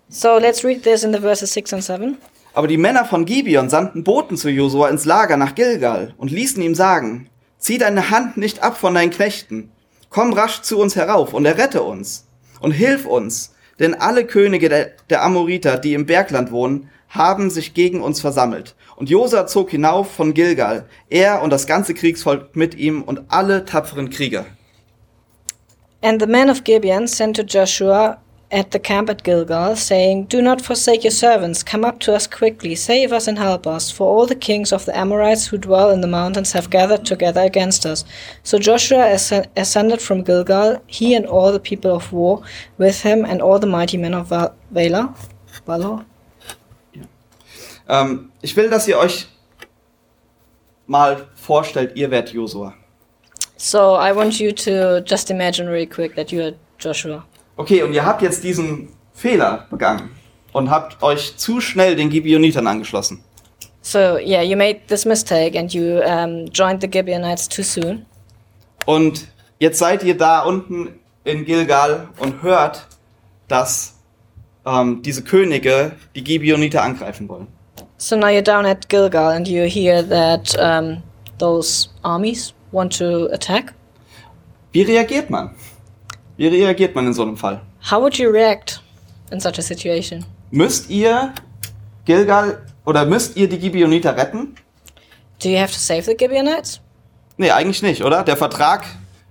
So 0.10 0.38
let's 0.38 0.64
read 0.64 0.84
this 0.84 1.04
in 1.04 1.12
the 1.12 1.20
verses 1.20 1.52
6 1.52 1.74
and 1.74 1.84
7. 1.84 2.18
Aber 2.54 2.68
die 2.68 2.78
Männer 2.78 3.06
von 3.06 3.26
Gibeon 3.26 3.70
sandten 3.70 4.04
Boten 4.04 4.38
zu 4.38 4.50
Josua 4.50 4.90
ins 4.90 5.06
Lager 5.06 5.36
nach 5.38 5.54
Gilgal 5.54 6.14
und 6.18 6.32
ließen 6.32 6.62
ihm 6.64 6.74
sagen, 6.74 7.30
zieh 7.60 7.78
deine 7.78 8.10
Hand 8.10 8.38
nicht 8.38 8.64
ab 8.64 8.78
von 8.78 8.96
deinen 8.96 9.12
Knechten, 9.12 9.72
komm 10.10 10.32
rasch 10.34 10.62
zu 10.62 10.80
uns 10.80 10.96
herauf 10.96 11.34
und 11.34 11.46
errette 11.46 11.84
uns 11.84 12.26
und 12.62 12.72
hilf 12.72 13.06
uns, 13.06 13.54
denn 13.80 13.94
alle 13.94 14.26
Könige 14.26 14.70
der, 14.70 14.92
der 15.10 15.24
Amoriter, 15.24 15.78
die 15.78 15.94
im 15.94 16.06
Bergland 16.06 16.52
wohnen, 16.52 16.90
haben 17.10 17.50
sich 17.50 17.74
gegen 17.74 18.02
uns 18.02 18.20
versammelt. 18.20 18.76
Und 18.96 19.10
Josua 19.10 19.48
zog 19.48 19.70
hinauf 19.70 20.12
von 20.12 20.34
Gilgal, 20.34 20.86
er 21.10 21.42
und 21.42 21.52
das 21.52 21.68
ganze 21.68 21.94
Kriegsvolk 21.94 22.56
mit 22.56 22.76
ihm 22.76 23.04
und 23.04 23.22
alle 23.30 23.66
tapferen 23.66 24.10
Krieger. 24.10 24.46
And 26.02 26.22
the 26.22 26.28
men 26.28 26.50
of 26.50 26.64
Gibeon 26.64 27.08
sent 27.08 27.38
to 27.38 27.44
Joshua 27.44 28.22
at 28.50 28.72
the 28.72 28.80
camp 28.80 29.10
at 29.10 29.24
Gilgal, 29.24 29.76
saying, 29.76 30.26
Do 30.26 30.42
not 30.42 30.62
forsake 30.62 31.04
your 31.04 31.12
servants, 31.12 31.64
come 31.64 31.84
up 31.84 32.00
to 32.02 32.16
us 32.16 32.28
quickly, 32.28 32.76
save 32.76 33.12
us 33.12 33.28
and 33.28 33.38
help 33.38 33.68
us, 33.68 33.92
for 33.92 34.08
all 34.08 34.26
the 34.26 34.36
kings 34.36 34.72
of 34.72 34.86
the 34.86 34.98
Amorites 34.98 35.48
who 35.48 35.58
dwell 35.58 35.92
in 35.92 36.02
the 36.02 36.08
mountains 36.08 36.54
have 36.54 36.70
gathered 36.70 37.06
together 37.06 37.42
against 37.42 37.86
us. 37.86 38.06
So 38.44 38.58
Joshua 38.58 39.00
asc- 39.00 39.48
ascended 39.58 40.02
from 40.02 40.24
Gilgal, 40.24 40.82
he 40.88 41.14
and 41.14 41.26
all 41.26 41.52
the 41.52 41.60
people 41.60 41.94
of 41.94 42.14
war 42.14 42.42
with 42.78 43.02
him, 43.02 43.26
and 43.26 43.42
all 43.42 43.60
the 43.60 43.68
mighty 43.68 43.98
men 43.98 44.14
of 44.14 44.28
Val- 44.28 44.56
Valor. 44.72 45.14
Valor? 45.66 46.06
Ähm, 47.90 48.10
um, 48.10 48.32
ich 48.42 48.56
will, 48.56 48.70
dass 48.70 48.88
ihr 48.88 48.98
euch 48.98 49.28
mal 50.88 51.28
vorstellt, 51.36 51.96
ihr 51.98 52.12
werdet 52.12 52.34
Josua. 52.34 52.74
So 53.58 53.96
I 53.96 54.14
want 54.14 54.40
you 54.40 54.52
to 54.52 55.02
just 55.02 55.32
imagine 55.32 55.68
really 55.68 55.88
quick 55.88 56.16
that 56.16 56.32
you 56.32 56.42
are 56.44 56.54
Joshua. 56.78 57.26
Okay, 57.58 57.84
und 57.84 57.94
ihr 57.94 58.06
habt 58.06 58.22
jetzt 58.22 58.44
diesen 58.44 58.90
Fehler 59.14 59.66
begangen 59.70 60.12
und 60.54 60.70
habt 60.70 61.02
euch 61.02 61.38
zu 61.38 61.60
schnell 61.60 61.96
den 61.96 62.10
Gibeonitern 62.10 62.68
angeschlossen. 62.68 63.24
So 63.82 64.18
yeah, 64.18 64.42
you 64.42 64.56
made 64.56 64.82
this 64.88 65.06
mistake 65.06 65.58
and 65.58 65.74
you 65.74 66.02
um, 66.02 66.46
joined 66.52 66.82
the 66.82 66.88
Gibeonites 66.88 67.48
too 67.48 67.64
soon. 67.64 68.06
Und 68.86 69.28
jetzt 69.60 69.80
seid 69.80 70.04
ihr 70.04 70.16
da 70.16 70.42
unten 70.42 71.00
in 71.24 71.46
Gilgal 71.46 72.10
und 72.20 72.42
hört, 72.44 72.88
dass 73.48 73.96
ähm, 74.66 75.02
diese 75.02 75.24
Könige 75.24 75.94
die 76.16 76.24
Gibeoniter 76.24 76.84
angreifen 76.84 77.28
wollen. 77.28 77.48
So 77.98 78.16
now 78.16 78.28
you're 78.28 78.42
down 78.42 78.66
at 78.66 78.88
Gilgal 78.90 79.32
and 79.32 79.48
you 79.48 79.64
hear 79.64 80.08
that 80.08 80.56
um, 80.60 81.02
those 81.40 81.90
armies 82.04 82.54
want 82.72 82.96
to 82.98 83.28
attack. 83.32 83.74
Wie 84.74 84.84
reagiert 84.84 85.30
man? 85.30 85.56
Wie 86.38 86.48
reagiert 86.48 86.94
man 86.96 87.08
in 87.08 87.14
so 87.14 87.24
einem 87.24 87.36
Fall? 87.36 87.62
How 87.92 88.00
would 88.00 88.16
you 88.18 88.30
react 88.30 88.82
in 89.32 89.40
such 89.40 89.58
a 89.58 89.62
situation? 89.62 90.24
Müsst 90.52 90.90
ihr 90.90 91.34
Gilgal 92.06 92.62
oder 92.86 93.06
müsst 93.06 93.36
ihr 93.36 93.50
die 93.50 93.58
Gibeoniter 93.58 94.16
retten? 94.16 94.56
Do 95.44 95.50
you 95.50 95.58
have 95.58 95.74
to 95.74 95.80
save 95.80 96.04
the 96.04 96.16
Gibeonites? 96.16 96.80
Nee, 97.38 97.52
eigentlich 97.52 97.82
nicht, 97.82 98.04
oder? 98.04 98.24
Der 98.24 98.38
Vertrag 98.38 98.86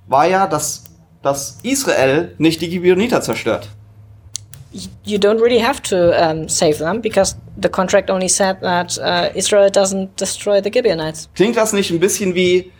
war 0.09 0.27
ja, 0.27 0.47
dass, 0.47 0.85
dass 1.23 1.59
Israel 1.63 2.35
nicht 2.39 2.61
die 2.61 2.69
Gibeoniter 2.69 3.21
zerstört. 3.21 3.69
You 5.05 5.19
don't 5.19 5.41
really 5.41 5.61
have 5.61 5.81
to 5.83 6.11
um, 6.11 6.49
save 6.49 6.79
them 6.79 7.01
because 7.01 7.37
the 7.61 7.69
contract 7.69 8.11
only 8.11 8.29
said 8.29 8.61
that 8.61 8.99
uh, 8.99 9.31
Israel 9.35 9.71
doesn't 9.71 10.09
destroy 10.21 10.61
the 10.63 10.71
Gibeonites. 10.71 11.29
Klingt 11.35 11.57
das 11.57 11.73
nicht 11.73 11.91
ein 11.91 11.99
bisschen 11.99 12.35
wie, 12.35 12.73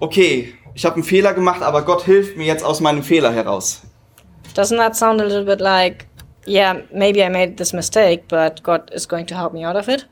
okay, 0.00 0.54
ich 0.76 0.84
habe 0.84 0.96
einen 0.96 1.04
Fehler 1.04 1.32
gemacht, 1.32 1.62
aber 1.62 1.82
Gott 1.82 2.04
hilft 2.04 2.36
mir 2.36 2.44
jetzt 2.44 2.62
aus 2.62 2.80
meinem 2.80 3.02
Fehler 3.02 3.32
heraus? 3.32 3.80
Doesn't 4.54 4.76
that 4.76 4.94
sound 4.94 5.22
a 5.22 5.24
little 5.24 5.44
bit 5.44 5.58
like, 5.58 6.06
yeah, 6.46 6.82
maybe 6.92 7.20
I 7.20 7.30
made 7.30 7.56
this 7.56 7.72
mistake, 7.72 8.24
but 8.28 8.62
God 8.62 8.90
is 8.92 9.08
going 9.08 9.26
to 9.26 9.34
help 9.34 9.54
me 9.54 9.66
out 9.66 9.74
of 9.74 9.88
it? 9.88 10.06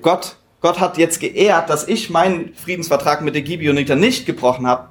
Gott, 0.00 0.36
Gott 0.62 0.80
hat 0.80 0.96
jetzt 0.96 1.20
geehrt, 1.20 1.68
dass 1.68 1.86
ich 1.86 2.08
meinen 2.08 2.54
Friedensvertrag 2.54 3.20
mit 3.20 3.34
den 3.34 3.44
Gibeoniter 3.44 3.94
nicht 3.94 4.24
gebrochen 4.24 4.66
habe, 4.66 4.88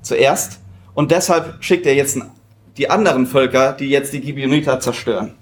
zuerst. 0.00 0.60
Und 0.94 1.10
deshalb 1.10 1.62
schickt 1.62 1.84
er 1.84 1.94
jetzt 1.94 2.18
die 2.78 2.88
anderen 2.88 3.26
Völker, 3.26 3.74
die 3.74 3.90
jetzt 3.90 4.14
die 4.14 4.20
Gibeoniter 4.20 4.80
zerstören. 4.80 5.36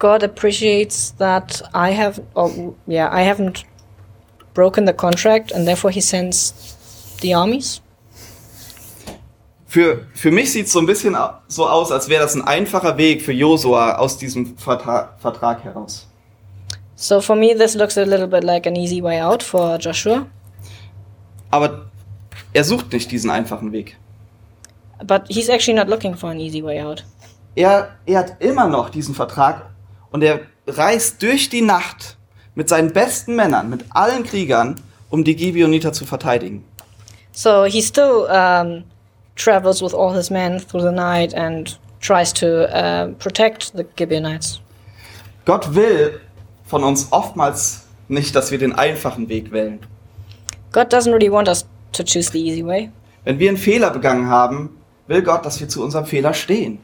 God 0.00 0.24
appreciates 0.24 1.14
that 1.18 1.62
I 1.72 1.96
have, 1.96 2.20
oh, 2.34 2.74
yeah, 2.88 3.08
I 3.14 3.22
haven't 3.24 3.64
broken 4.52 4.84
the 4.84 4.92
contract, 4.92 5.54
and 5.54 5.64
therefore 5.64 5.92
He 5.92 6.00
sends 6.00 6.54
the 7.22 7.36
armies. 7.36 7.80
Für, 9.70 10.04
für 10.14 10.32
mich 10.32 10.50
sieht 10.50 10.66
es 10.66 10.72
so 10.72 10.80
ein 10.80 10.86
bisschen 10.86 11.16
so 11.46 11.68
aus, 11.68 11.92
als 11.92 12.08
wäre 12.08 12.20
das 12.24 12.34
ein 12.34 12.42
einfacher 12.42 12.96
Weg 12.96 13.22
für 13.22 13.32
Josua 13.32 13.98
aus 13.98 14.18
diesem 14.18 14.56
Vertra 14.58 15.14
Vertrag 15.20 15.62
heraus. 15.62 16.08
So 16.96 17.20
for 17.20 17.36
me, 17.36 17.54
this 17.56 17.76
looks 17.76 17.96
a 17.96 18.02
little 18.02 18.26
bit 18.26 18.42
like 18.42 18.66
an 18.66 18.74
easy 18.74 19.00
way 19.00 19.20
out 19.20 19.44
for 19.44 19.76
Joshua, 19.78 20.26
Aber 21.52 21.86
er 22.52 22.64
sucht 22.64 22.92
nicht 22.92 23.12
diesen 23.12 23.30
einfachen 23.30 23.70
Weg. 23.70 23.96
but 25.06 25.22
he's 25.28 25.48
actually 25.48 25.78
not 25.78 25.86
looking 25.88 26.16
for 26.16 26.30
an 26.30 26.40
easy 26.40 26.64
way 26.64 26.82
out. 26.82 27.04
Er, 27.54 27.90
er 28.06 28.18
hat 28.18 28.42
immer 28.42 28.66
noch 28.68 28.90
diesen 28.90 29.14
Vertrag 29.14 29.70
und 30.10 30.24
er 30.24 30.40
reist 30.66 31.22
durch 31.22 31.48
die 31.48 31.62
Nacht 31.62 32.16
mit 32.56 32.68
seinen 32.68 32.92
besten 32.92 33.36
Männern, 33.36 33.70
mit 33.70 33.84
allen 33.90 34.24
Kriegern, 34.24 34.80
um 35.10 35.22
die 35.22 35.36
Gibeoniter 35.36 35.92
zu 35.92 36.06
verteidigen. 36.06 36.64
So 37.30 37.66
he 37.66 37.80
still 37.80 38.26
um, 38.28 38.82
travels 39.40 39.82
with 39.82 39.94
all 39.94 40.12
his 40.12 40.30
men 40.30 40.60
through 40.60 40.82
the 40.82 40.92
night 40.92 41.34
and 41.34 41.78
tries 42.00 42.32
to 42.34 42.68
uh, 42.74 43.08
protect 43.18 43.72
the 43.76 43.84
Gibeonites. 43.96 44.60
Gott 45.44 45.74
will 45.74 46.20
von 46.66 46.84
uns 46.84 47.08
oftmals 47.10 47.86
nicht, 48.08 48.34
dass 48.34 48.50
wir 48.50 48.58
den 48.58 48.72
einfachen 48.72 49.28
Weg 49.28 49.50
wählen. 49.52 49.80
God 50.72 50.92
doesn't 50.92 51.12
really 51.12 51.30
want 51.30 51.48
us 51.48 51.64
to 51.92 52.02
choose 52.04 52.30
the 52.30 52.38
easy 52.38 52.64
way. 52.64 52.90
Wenn 53.24 53.38
wir 53.38 53.48
einen 53.48 53.58
Fehler 53.58 53.90
begangen 53.90 54.28
haben, 54.28 54.70
will 55.06 55.22
Gott, 55.22 55.44
dass 55.44 55.60
wir 55.60 55.68
zu 55.68 55.82
unserem 55.82 56.06
Fehler 56.06 56.32
stehen. 56.32 56.78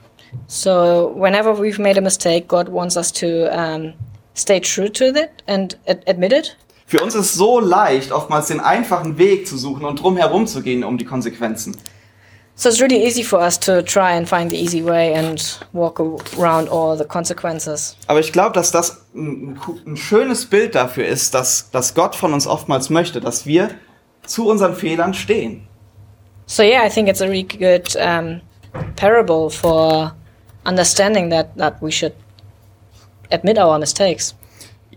So 0.49 1.13
whenever 1.17 1.53
we've 1.59 1.81
made 1.81 1.97
a 1.99 2.03
mistake, 2.03 2.49
God 2.49 2.71
wants 2.71 2.97
us 2.97 3.13
to 3.13 3.49
um, 3.51 3.95
stay 4.35 4.61
true 4.61 4.91
to 4.91 5.05
it 5.05 5.31
and 5.47 5.79
ad- 5.87 6.03
admit 6.09 6.33
it. 6.33 6.57
Für 6.87 7.01
uns 7.01 7.15
ist 7.15 7.21
es 7.27 7.35
so 7.35 7.59
leicht, 7.59 8.13
oftmals 8.13 8.49
den 8.49 8.61
einfachen 8.61 9.19
Weg 9.19 9.47
zu 9.49 9.57
suchen 9.57 9.85
und 9.85 10.01
drum 10.03 10.17
herum 10.17 10.47
zu 10.47 10.63
gehen 10.63 10.85
um 10.85 10.99
die 10.99 11.05
Konsequenzen. 11.05 11.77
So 12.59 12.71
it's 12.71 12.81
really 12.81 13.05
easy 13.05 13.23
for 13.23 13.39
us 13.39 13.59
to 13.59 13.83
try 13.83 14.13
and 14.13 14.27
find 14.27 14.51
the 14.51 14.57
easy 14.57 14.83
way 14.83 15.13
and 15.13 15.39
walk 15.75 16.01
around 16.39 16.71
all 16.71 16.97
the 16.97 17.05
consequences. 17.05 17.97
Aber 18.07 18.19
ich 18.19 18.33
glaube, 18.33 18.55
dass 18.55 18.71
das 18.71 19.05
ein, 19.15 19.61
ein 19.87 19.97
schönes 19.99 20.47
Bild 20.47 20.75
dafür 20.75 21.07
ist, 21.07 21.35
dass, 21.35 21.71
dass 21.71 21.93
Gott 21.93 22.17
von 22.17 22.33
uns 22.33 22.47
oftmals 22.47 22.89
möchte, 22.89 23.21
dass 23.21 23.45
wir 23.45 23.73
zu 24.25 24.49
unseren 24.49 24.75
Fehlern 24.75 25.13
stehen. 25.13 25.69
So 26.47 26.63
yeah, 26.63 26.83
I 26.83 26.89
think 26.89 27.09
it's 27.09 27.21
a 27.21 27.27
really 27.27 27.43
good 27.43 27.95
um, 27.97 28.41
parable 28.97 29.51
for 29.51 30.15
understanding 30.65 31.29
that 31.29 31.55
that 31.59 31.75
we 31.83 31.91
should 31.91 32.15
admit 33.31 33.59
our 33.59 33.79
mistakes. 33.79 34.35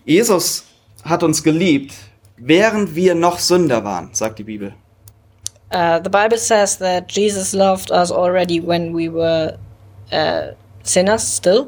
Jesus 0.06 0.63
hat 1.04 1.24
uns 1.24 1.44
geliebt, 1.44 1.94
während 2.38 2.96
wir 2.96 3.16
noch 3.16 3.38
Sünder 3.39 3.84
waren, 3.84 4.12
sagt 4.13 4.39
die 4.39 4.44
Bibel. 4.44 4.74
Uh, 5.72 6.00
the 6.00 6.10
Bible 6.10 6.38
says 6.38 6.78
that 6.78 7.08
Jesus 7.08 7.54
loved 7.54 7.92
us 7.92 8.12
already 8.12 8.60
when 8.60 8.92
we 8.94 9.08
were 9.08 9.58
uh, 10.12 10.54
sinners 10.84 11.22
still. 11.24 11.68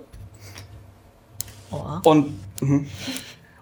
Or- 1.72 2.02
Und, 2.04 2.34
mhm. 2.62 2.88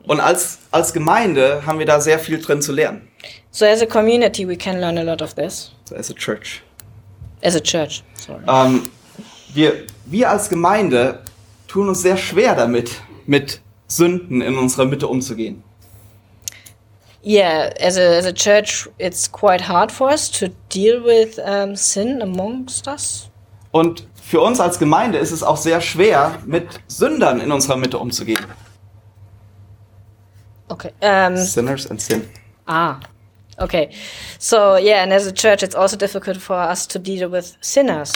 und 0.08 0.20
als, 0.20 0.60
als 0.72 0.94
Gemeinde 0.94 1.66
haben 1.66 1.78
wir 1.80 1.86
da 1.86 2.00
sehr 2.00 2.20
viel 2.20 2.40
drin 2.42 2.62
zu 2.62 2.72
lernen. 2.72 3.08
So 3.52 3.66
as 3.66 3.82
a 3.82 3.86
community, 3.86 4.48
we 4.48 4.56
can 4.56 4.80
learn 4.80 4.98
a 4.98 5.04
lot 5.04 5.22
of 5.22 5.34
this. 5.36 5.72
So 5.86 5.96
as 5.96 6.10
a 6.10 6.14
church. 6.14 6.62
As 7.44 7.56
a 7.56 7.60
church, 7.60 8.04
sorry. 8.16 8.44
Ähm, 8.48 8.90
wir, 9.54 9.86
wir 10.06 10.30
als 10.30 10.50
Gemeinde 10.50 11.20
tun 11.68 11.90
uns 11.90 12.02
sehr 12.02 12.18
schwer 12.18 12.56
damit, 12.56 13.02
mit 13.26 13.62
Sünden 13.88 14.42
in 14.42 14.58
unserer 14.58 14.86
Mitte 14.86 15.08
umzugehen. 15.08 15.64
Yeah, 17.22 17.74
as 17.80 17.98
a 17.98 18.18
as 18.18 18.26
a 18.26 18.34
church, 18.34 18.88
it's 18.98 19.28
quite 19.28 19.62
hard 19.62 19.92
for 19.92 20.10
us 20.10 20.30
to 20.40 20.50
deal 20.70 21.04
with 21.04 21.38
um, 21.40 21.76
sin 21.76 22.22
amongst 22.22 22.88
us. 22.88 23.30
Und 23.72 24.08
für 24.24 24.42
uns 24.42 24.60
als 24.60 24.80
Gemeinde 24.80 25.18
ist 25.18 25.32
es 25.32 25.44
auch 25.44 25.58
sehr 25.58 25.82
schwer, 25.82 26.40
mit 26.46 26.68
Sündern 26.88 27.42
in 27.42 27.52
unserer 27.52 27.76
Mitte 27.78 27.98
umzugehen. 27.98 28.46
Okay. 30.70 30.92
Um, 31.02 31.36
Sinners 31.36 31.88
and 31.90 32.02
sin. 32.02 32.28
ah. 32.68 33.00
Okay. 33.58 33.90
So 34.38 34.78
yeah, 34.78 35.04
and 35.04 35.12
as 35.12 35.28
a 35.28 35.34
church, 35.34 35.64
it's 35.64 35.76
also 35.76 35.98
difficult 35.98 36.38
for 36.38 36.56
us 36.56 36.88
to 36.88 36.98
deal 37.00 37.30
with 37.30 37.58
sinners 37.60 38.14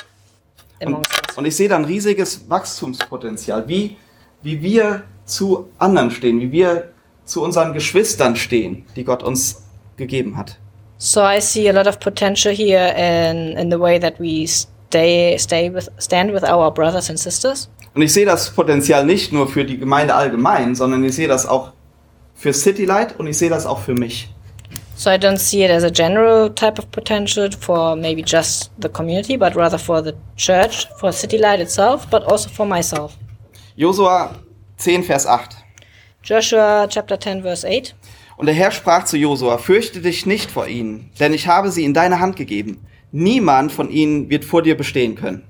amongst 0.81 1.11
us. 1.29 1.37
Und 1.37 1.45
ich 1.45 1.55
sehe 1.57 1.67
da 1.67 1.75
ein 1.75 1.83
riesiges 1.85 2.49
Wachstumspotenzial, 2.49 3.67
wie, 3.67 3.97
wie 4.41 4.61
wir 4.61 5.03
zu 5.25 5.69
anderen 5.79 6.11
stehen, 6.11 6.39
wie 6.39 6.51
wir 6.53 6.92
zu 7.25 7.43
unseren 7.43 7.73
Geschwistern 7.73 8.35
stehen, 8.35 8.85
die 8.95 9.03
Gott 9.03 9.23
uns 9.23 9.63
gegeben 9.97 10.37
hat. 10.37 10.57
So 10.97 11.21
I 11.21 11.41
see 11.41 11.69
a 11.69 11.73
lot 11.73 11.87
of 11.87 11.99
potential 11.99 12.53
here 12.53 12.93
in 12.97 13.57
in 13.57 13.69
the 13.69 13.79
way 13.79 13.99
that 13.99 14.19
we 14.19 14.45
stay 14.47 15.37
stay 15.37 15.73
with 15.73 15.89
stand 15.99 16.33
with 16.33 16.43
our 16.43 16.71
brothers 16.73 17.09
and 17.09 17.19
sisters. 17.19 17.69
Und 17.93 18.01
ich 18.01 18.13
sehe 18.13 18.25
das 18.25 18.51
Potenzial 18.51 19.05
nicht 19.05 19.31
nur 19.31 19.47
für 19.47 19.65
die 19.65 19.77
Gemeinde 19.77 20.15
allgemein, 20.15 20.75
sondern 20.75 21.03
ich 21.03 21.15
sehe 21.15 21.27
das 21.27 21.45
auch 21.45 21.73
für 22.33 22.53
Citylight 22.53 23.19
und 23.19 23.27
ich 23.27 23.37
sehe 23.37 23.49
das 23.49 23.65
auch 23.65 23.79
für 23.79 23.93
mich. 23.93 24.29
So 24.95 25.09
I 25.09 25.15
don't 25.15 25.37
see 25.37 25.63
it 25.63 25.71
as 25.71 25.83
a 25.83 25.89
general 25.89 26.49
type 26.49 26.79
of 26.79 26.89
potential 26.91 27.49
for 27.51 27.95
maybe 27.95 28.21
just 28.21 28.71
the 28.81 28.89
community, 28.89 29.35
but 29.37 29.55
rather 29.55 29.77
for 29.79 30.03
the 30.03 30.13
church, 30.37 30.87
for 30.99 31.11
City 31.11 31.37
Light 31.37 31.59
itself, 31.59 32.07
but 32.09 32.23
also 32.23 32.49
for 32.49 32.65
myself. 32.65 33.17
Josua 33.75 34.35
10, 34.77 35.03
Vers 35.03 35.25
8. 35.25 35.62
Joshua 36.23 36.87
chapter 36.87 37.19
10 37.19 37.41
verse 37.41 37.67
8. 37.67 37.93
Und 38.37 38.45
der 38.45 38.55
Herr 38.55 38.71
sprach 38.71 39.03
zu 39.03 39.17
Josua, 39.17 39.57
fürchte 39.57 39.99
dich 39.99 40.25
nicht 40.25 40.49
vor 40.49 40.67
ihnen, 40.67 41.11
denn 41.19 41.33
ich 41.33 41.47
habe 41.47 41.69
sie 41.69 41.83
in 41.83 41.93
deine 41.93 42.19
Hand 42.19 42.35
gegeben. 42.37 42.85
Niemand 43.11 43.71
von 43.71 43.89
ihnen 43.91 44.29
wird 44.29 44.45
vor 44.45 44.61
dir 44.61 44.75
bestehen 44.75 45.15
können. 45.15 45.43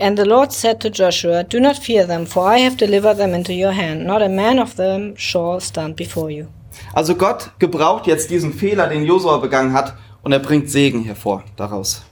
And 0.00 0.18
the 0.18 0.24
Lord 0.24 0.52
said 0.52 0.80
to 0.80 0.88
Joshua, 0.88 1.42
Do 1.42 1.58
not 1.58 1.76
fear 1.76 2.06
them, 2.06 2.26
for 2.26 2.52
I 2.52 2.64
have 2.64 2.76
delivered 2.76 3.16
them 3.16 3.32
into 3.32 3.52
your 3.52 3.72
hand. 3.72 4.04
Not 4.04 4.22
a 4.22 4.28
man 4.28 4.58
of 4.58 4.74
them 4.74 5.14
shall 5.16 5.60
stand 5.60 5.96
before 5.96 6.30
you. 6.30 6.46
Also 6.92 7.14
Gott 7.14 7.50
gebraucht 7.58 8.06
jetzt 8.06 8.30
diesen 8.30 8.52
Fehler, 8.52 8.88
den 8.88 9.04
Josua 9.04 9.38
begangen 9.38 9.72
hat, 9.72 9.94
und 10.22 10.32
er 10.32 10.38
bringt 10.40 10.68
Segen 10.70 11.04
hervor 11.04 11.42
daraus. 11.56 12.02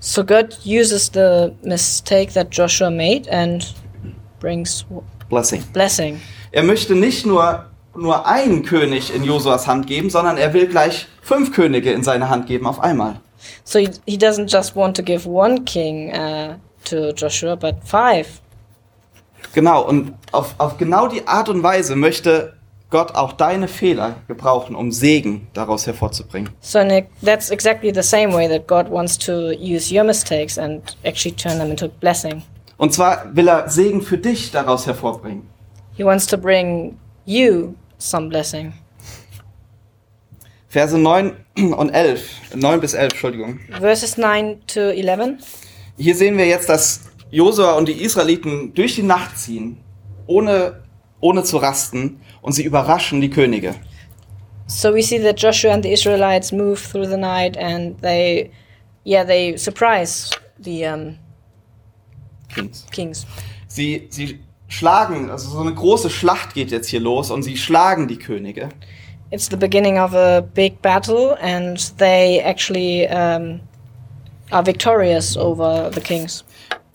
So 0.00 0.24
God 0.24 0.56
uses 0.64 1.10
the 1.12 1.52
mistake 1.62 2.32
that 2.32 2.48
Joshua 2.50 2.90
made 2.90 3.28
and 3.30 3.74
brings 4.40 4.84
Blessing. 5.28 5.62
blessing. 5.72 6.20
Er 6.52 6.62
möchte 6.64 6.94
nicht 6.94 7.26
nur, 7.26 7.66
nur 7.94 8.26
einen 8.26 8.64
König 8.64 9.14
in 9.14 9.24
Josuas 9.24 9.66
Hand 9.66 9.86
geben, 9.86 10.10
sondern 10.10 10.36
er 10.36 10.52
will 10.52 10.66
gleich 10.66 11.06
fünf 11.22 11.52
Könige 11.52 11.92
in 11.92 12.02
seine 12.02 12.28
Hand 12.28 12.46
geben 12.46 12.66
auf 12.66 12.80
einmal. 12.80 13.20
So 13.64 13.78
he, 13.78 13.90
he 14.06 14.16
doesn't 14.16 14.50
just 14.50 14.74
want 14.74 14.96
to 14.96 15.02
give 15.02 15.28
one 15.28 15.64
king 15.64 16.12
uh, 16.12 16.54
to 16.84 17.12
Joshua, 17.12 17.56
but 17.56 17.76
five. 17.84 18.40
Genau, 19.54 19.82
und 19.82 20.14
auf, 20.32 20.54
auf 20.58 20.76
genau 20.76 21.06
die 21.08 21.26
Art 21.26 21.48
und 21.48 21.62
Weise 21.62 21.96
möchte 21.96 22.54
Gott 22.90 23.14
auch 23.14 23.32
deine 23.32 23.68
Fehler 23.68 24.16
gebrauchen, 24.26 24.74
um 24.74 24.90
Segen 24.90 25.46
daraus 25.52 25.86
hervorzubringen. 25.86 26.50
So 26.60 26.82
Nick, 26.82 27.06
that's 27.24 27.50
exactly 27.50 27.92
the 27.94 28.02
same 28.02 28.34
way 28.34 28.48
that 28.48 28.66
God 28.66 28.90
wants 28.90 29.16
to 29.18 29.52
use 29.52 29.94
your 29.94 30.04
mistakes 30.04 30.58
and 30.58 30.82
actually 31.04 31.34
turn 31.34 31.58
them 31.58 31.70
into 31.70 31.88
blessing. 31.88 32.42
Und 32.76 32.92
zwar 32.92 33.24
will 33.34 33.48
er 33.48 33.68
Segen 33.68 34.02
für 34.02 34.18
dich 34.18 34.50
daraus 34.50 34.86
hervorbringen. 34.86 35.46
He 36.00 36.04
wants 36.06 36.24
to 36.28 36.38
bring 36.38 36.98
you 37.26 37.76
some 37.98 38.30
blessing. 38.30 38.72
Verse 40.70 40.96
9 40.96 41.36
und 41.76 41.90
11, 41.90 42.54
9 42.54 42.80
bis 42.80 42.94
11, 42.94 43.12
Entschuldigung. 43.12 43.60
Verses 43.78 44.16
9 44.16 44.62
to 44.66 44.80
11. 44.94 45.44
Hier 45.98 46.14
sehen 46.14 46.38
wir 46.38 46.46
jetzt, 46.46 46.70
dass 46.70 47.10
Josua 47.30 47.74
und 47.74 47.86
die 47.86 48.02
Israeliten 48.02 48.72
durch 48.72 48.94
die 48.94 49.02
Nacht 49.02 49.36
ziehen, 49.36 49.76
ohne, 50.26 50.82
ohne 51.20 51.42
zu 51.42 51.58
rasten, 51.58 52.22
und 52.40 52.52
sie 52.52 52.64
überraschen 52.64 53.20
die 53.20 53.28
Könige. 53.28 53.74
So 54.68 54.94
we 54.94 55.02
see 55.02 55.18
that 55.18 55.38
Joshua 55.38 55.74
and 55.74 55.84
the 55.84 55.92
Israelites 55.92 56.50
move 56.50 56.80
through 56.80 57.10
the 57.10 57.18
night 57.18 57.58
and 57.58 58.00
they, 58.00 58.50
yeah, 59.04 59.22
they 59.22 59.54
surprise 59.58 60.30
the 60.58 60.86
um, 60.86 61.18
Kings. 62.54 62.86
kings. 62.90 63.26
Sie, 63.68 64.08
sie 64.08 64.40
schlagen, 64.70 65.30
also 65.30 65.50
so 65.50 65.60
eine 65.60 65.74
große 65.74 66.08
Schlacht 66.08 66.54
geht 66.54 66.70
jetzt 66.70 66.88
hier 66.88 67.00
los 67.00 67.30
und 67.30 67.42
sie 67.42 67.58
schlagen 67.58 68.08
die 68.08 68.18
Könige. 68.18 68.70
It's 69.30 69.48
the 69.50 69.56
beginning 69.56 69.98
of 69.98 70.14
a 70.14 70.40
big 70.40 70.80
battle 70.80 71.36
and 71.42 71.78
they 71.98 72.40
actually 72.40 73.06
um, 73.08 73.60
are 74.50 74.64
victorious 74.64 75.36
over 75.36 75.90
the 75.92 76.00
kings. 76.00 76.44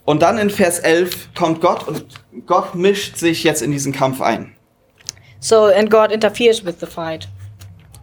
Und 0.05 0.21
dann 0.21 0.37
in 0.37 0.49
Vers 0.49 0.79
11 0.79 1.29
kommt 1.35 1.61
Gott 1.61 1.87
und 1.87 2.05
Gott 2.45 2.75
mischt 2.75 3.17
sich 3.17 3.43
jetzt 3.43 3.61
in 3.61 3.71
diesen 3.71 3.91
Kampf 3.91 4.21
ein. 4.21 4.55
So, 5.39 5.65
and 5.65 5.89
God 5.91 6.11
interferes 6.11 6.65
with 6.65 6.75
the 6.79 6.87
fight 6.87 7.27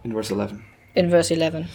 In 0.03 0.13
Vers 0.13 0.31
11. 0.31 0.53
in 0.95 1.09
verse 1.09 1.33
11. 1.33 1.65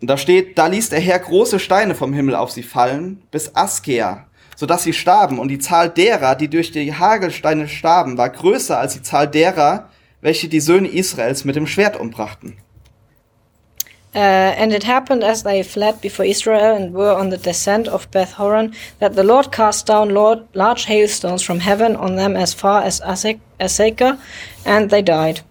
Und 0.00 0.08
da 0.08 0.16
steht, 0.16 0.56
da 0.56 0.66
ließ 0.66 0.90
der 0.90 1.00
Herr 1.00 1.18
große 1.18 1.58
Steine 1.58 1.94
vom 1.94 2.12
Himmel 2.12 2.34
auf 2.34 2.50
sie 2.50 2.62
fallen, 2.62 3.22
bis 3.30 3.54
Askea, 3.54 4.26
sodass 4.60 4.82
sie 4.82 4.92
starben. 4.92 5.38
Und 5.38 5.48
die 5.48 5.58
Zahl 5.58 5.88
derer, 5.88 6.34
die 6.34 6.48
durch 6.48 6.70
die 6.70 6.92
Hagelsteine 6.92 7.66
starben, 7.66 8.18
war 8.18 8.28
größer 8.28 8.78
als 8.78 8.92
die 8.92 9.00
Zahl 9.00 9.26
derer, 9.26 9.88
welche 10.20 10.48
die 10.48 10.60
Söhne 10.60 10.88
Israels 10.88 11.46
mit 11.46 11.56
dem 11.56 11.66
Schwert 11.66 11.98
umbrachten. 11.98 12.58
Uh, 14.14 14.18
and 14.18 14.74
it 14.74 14.86
happened 14.86 15.24
as 15.24 15.44
they 15.44 15.62
fled 15.64 16.02
before 16.02 16.28
Israel 16.28 16.76
and 16.76 16.92
were 16.92 17.16
on 17.16 17.30
the 17.30 17.38
descent 17.38 17.88
of 17.88 18.06
Beth 18.10 18.36
Horon 18.38 18.74
that 18.98 19.14
the 19.14 19.22
Lord 19.22 19.50
cast 19.50 19.88
down 19.88 20.10
Lord, 20.10 20.42
large 20.52 20.86
hailstones 20.86 21.42
from 21.42 21.60
heaven 21.60 21.96
on 21.96 22.16
them 22.16 22.36
as 22.36 22.52
far 22.52 22.82
as 22.82 23.00
Asek- 23.00 23.40
Aseka, 23.58 24.18
and 24.66 24.90
they 24.90 25.00
died. 25.00 25.42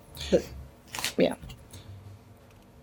Yeah. 1.17 1.35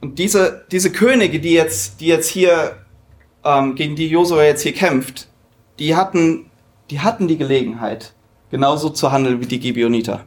Und 0.01 0.19
diese, 0.19 0.65
diese 0.73 0.91
Könige, 0.91 1.39
die 1.39 1.53
jetzt, 1.53 2.01
die 2.01 2.07
jetzt 2.07 2.31
hier, 2.31 2.79
ähm, 3.45 3.77
gegen 3.77 3.95
die 3.95 4.09
Josua 4.09 4.43
jetzt 4.43 4.63
hier 4.63 4.75
kämpft, 4.75 5.29
die 5.79 5.95
hatten, 5.95 6.51
die 6.91 7.01
hatten 7.01 7.29
die 7.29 7.37
Gelegenheit, 7.37 8.13
genauso 8.51 8.91
zu 8.91 9.11
handeln 9.13 9.41
wie 9.41 9.47
die 9.47 9.59
Gibeoniter. 9.61 10.25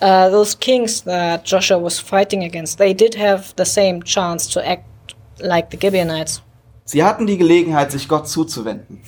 Uh, 0.00 0.30
those 0.30 0.56
kings 0.56 1.02
that 1.02 1.44
Joshua 1.44 1.82
was 1.82 1.98
fighting 1.98 2.44
against, 2.44 2.78
they 2.78 2.94
did 2.94 3.16
have 3.16 3.52
the 3.56 3.64
same 3.64 4.00
chance 4.04 4.48
to 4.48 4.60
act 4.60 4.84
like 5.40 5.70
the 5.70 5.76
Gibeonites. 5.76 6.40
Sie 6.84 7.02
hatten 7.02 7.26
die 7.26 7.36
Gelegenheit, 7.36 7.90
sich 7.90 8.08
Gott 8.08 8.28
zuzuwenden. 8.28 9.00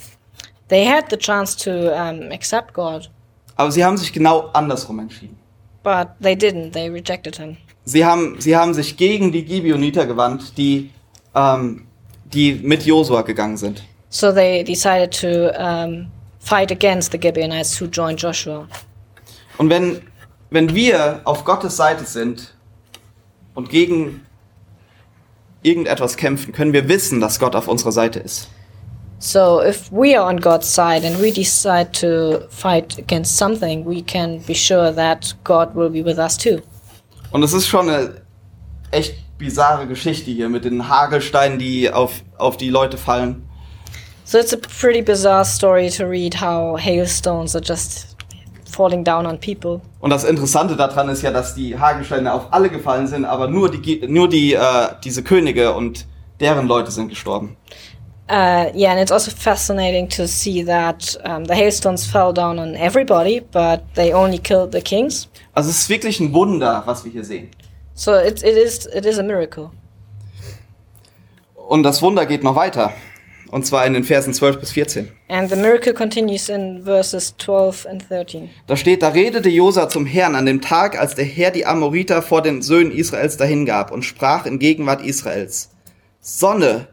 They 0.69 0.85
had 0.87 1.05
the 1.11 1.17
chance 1.17 1.57
to 1.57 1.71
um, 1.71 2.31
accept 2.33 2.75
God, 2.75 3.11
Aber 3.57 3.71
sie 3.71 3.85
haben 3.85 3.97
sich 3.97 4.13
genau 4.13 4.51
andersrum 4.53 4.99
entschieden. 4.99 5.37
but 5.83 6.09
they 6.21 6.35
didn't. 6.35 6.73
They 6.73 6.89
rejected 6.91 7.37
him. 7.37 7.57
Sie 7.85 8.05
haben, 8.05 8.41
sie 8.41 8.57
haben 8.57 8.75
sich 8.75 8.97
gegen 8.97 9.33
die 9.33 9.45
Gibeoniter 9.45 10.07
gewandt, 10.07 10.57
die, 10.59 10.91
ähm, 11.35 11.87
die 12.25 12.55
mit 12.55 12.85
Josua 12.85 13.23
gegangen 13.23 13.57
sind. 13.57 13.83
So 14.11 14.33
they 14.33 14.65
decided 14.65 15.13
to 15.21 15.53
um, 15.57 16.11
fight 16.41 16.73
against 16.73 17.13
the 17.13 17.19
Gibeonites 17.19 17.81
who 17.81 17.87
joined 17.87 18.19
Joshua. 18.19 18.67
Und 19.57 19.71
wenn, 19.71 20.03
wenn 20.51 20.75
wir 20.75 21.21
auf 21.25 21.45
Gottes 21.45 21.77
Seite 21.77 22.05
sind 22.05 22.53
und 23.55 23.71
gegen 23.71 24.27
irgendetwas 25.63 26.17
kämpfen, 26.17 26.53
können 26.53 26.73
wir 26.73 26.89
wissen, 26.89 27.21
dass 27.21 27.39
Gott 27.39 27.55
auf 27.55 27.69
unserer 27.69 27.93
Seite 27.93 28.19
ist. 28.19 28.49
So 29.21 29.63
if 29.63 29.93
we 29.93 30.19
are 30.19 30.27
on 30.27 30.41
God's 30.41 30.67
side 30.67 31.07
and 31.07 31.21
we 31.21 31.31
decide 31.31 31.93
to 31.93 32.49
fight 32.49 32.99
against 32.99 33.37
something, 33.37 33.85
we 33.85 34.03
can 34.03 34.41
be 34.47 34.55
sure 34.55 34.93
that 34.95 35.35
God 35.45 35.75
will 35.75 35.91
be 35.91 36.03
with 36.03 36.19
us 36.19 36.37
too. 36.37 36.63
Und 37.31 37.43
es 37.45 37.53
ist 37.53 37.69
schon 37.69 37.89
eine 37.89 38.23
echt 38.91 39.15
bizarre 39.39 39.87
Geschichte 39.87 40.31
hier 40.31 40.49
mit 40.49 40.65
den 40.65 40.89
Hagelsteinen, 40.89 41.59
die 41.59 41.93
auf, 41.93 42.23
auf 42.39 42.57
die 42.57 42.71
Leute 42.71 42.97
fallen. 42.97 43.47
So 44.31 44.39
it's 44.39 44.53
a 44.53 44.59
pretty 44.59 45.01
bizarre 45.01 45.45
story 45.45 45.91
to 45.91 46.07
read 46.07 46.35
how 46.35 46.77
hailstones 46.77 47.57
are 47.57 47.61
just 47.61 48.17
falling 48.65 49.03
down 49.03 49.27
on 49.27 49.39
people. 49.39 49.81
Und 49.99 50.11
das 50.11 50.23
Interessante 50.23 50.77
daran 50.77 51.09
ist 51.09 51.23
ja, 51.23 51.33
dass 51.33 51.57
die 51.57 51.77
Hagelsteine 51.77 52.33
auf 52.33 52.43
alle 52.53 52.69
gefallen 52.69 53.09
sind, 53.09 53.25
aber 53.25 53.49
nur 53.49 53.69
die, 53.73 54.07
nur 54.07 54.29
die, 54.29 54.55
äh, 54.55 54.61
diese 55.03 55.25
Könige 55.25 55.73
und 55.73 56.07
deren 56.39 56.69
Leute 56.69 56.93
sind 56.93 57.09
gestorben. 57.09 57.57
Uh, 58.29 58.71
yeah, 58.73 58.93
and 58.93 59.01
it's 59.01 59.11
also 59.11 59.33
fascinating 59.33 60.09
to 60.09 60.29
see 60.29 60.63
that 60.65 61.19
um, 61.25 61.45
the 61.45 61.55
hailstones 61.55 62.07
fell 62.07 62.33
down 62.33 62.61
on 62.61 62.77
everybody, 62.77 63.41
but 63.51 63.83
they 63.97 64.15
only 64.15 64.39
killed 64.39 64.71
the 64.71 64.81
kings. 64.81 65.29
Also 65.55 65.71
es 65.71 65.79
ist 65.79 65.89
wirklich 65.89 66.21
ein 66.21 66.33
Wunder, 66.33 66.85
was 66.87 67.05
wir 67.05 67.11
hier 67.11 67.25
sehen. 67.25 67.51
So 67.95 68.15
it, 68.15 68.45
it 68.45 68.57
is 68.57 68.87
it 68.95 69.05
is 69.05 69.19
a 69.19 69.25
miracle. 69.25 69.71
Und 71.57 71.83
das 71.83 72.01
Wunder 72.01 72.27
geht 72.27 72.45
noch 72.45 72.55
weiter. 72.55 72.93
Und 73.51 73.67
zwar 73.67 73.85
in 73.85 73.95
den 73.95 74.05
Versen 74.05 74.33
12 74.33 74.61
bis 74.61 74.71
14. 74.71 75.09
And 75.29 75.51
the 75.51 75.57
miracle 75.57 75.93
continues 75.93 76.49
in 76.49 76.85
verses 76.85 77.37
12 77.37 77.87
and 77.87 78.09
13. 78.09 78.49
Da 78.69 78.77
steht, 78.77 79.03
da 79.03 79.09
redete 79.09 79.49
Josa 79.49 79.89
zum 79.89 80.07
Herrn 80.07 80.37
an 80.37 80.47
dem 80.47 80.61
Tag, 80.61 80.97
als 80.97 81.17
der 81.17 81.25
Herr 81.25 81.51
die 81.51 81.67
Amoriter 81.67 82.23
vor 82.23 82.43
den 82.43 82.63
Söhnen 82.63 82.93
Israels 82.93 83.37
dahingab 83.37 83.91
und 83.91 84.05
sprach 84.05 84.47
in 84.47 84.61
Gegenwart 84.61 85.05
Israels. 85.05 85.71
Sonne, 86.21 86.89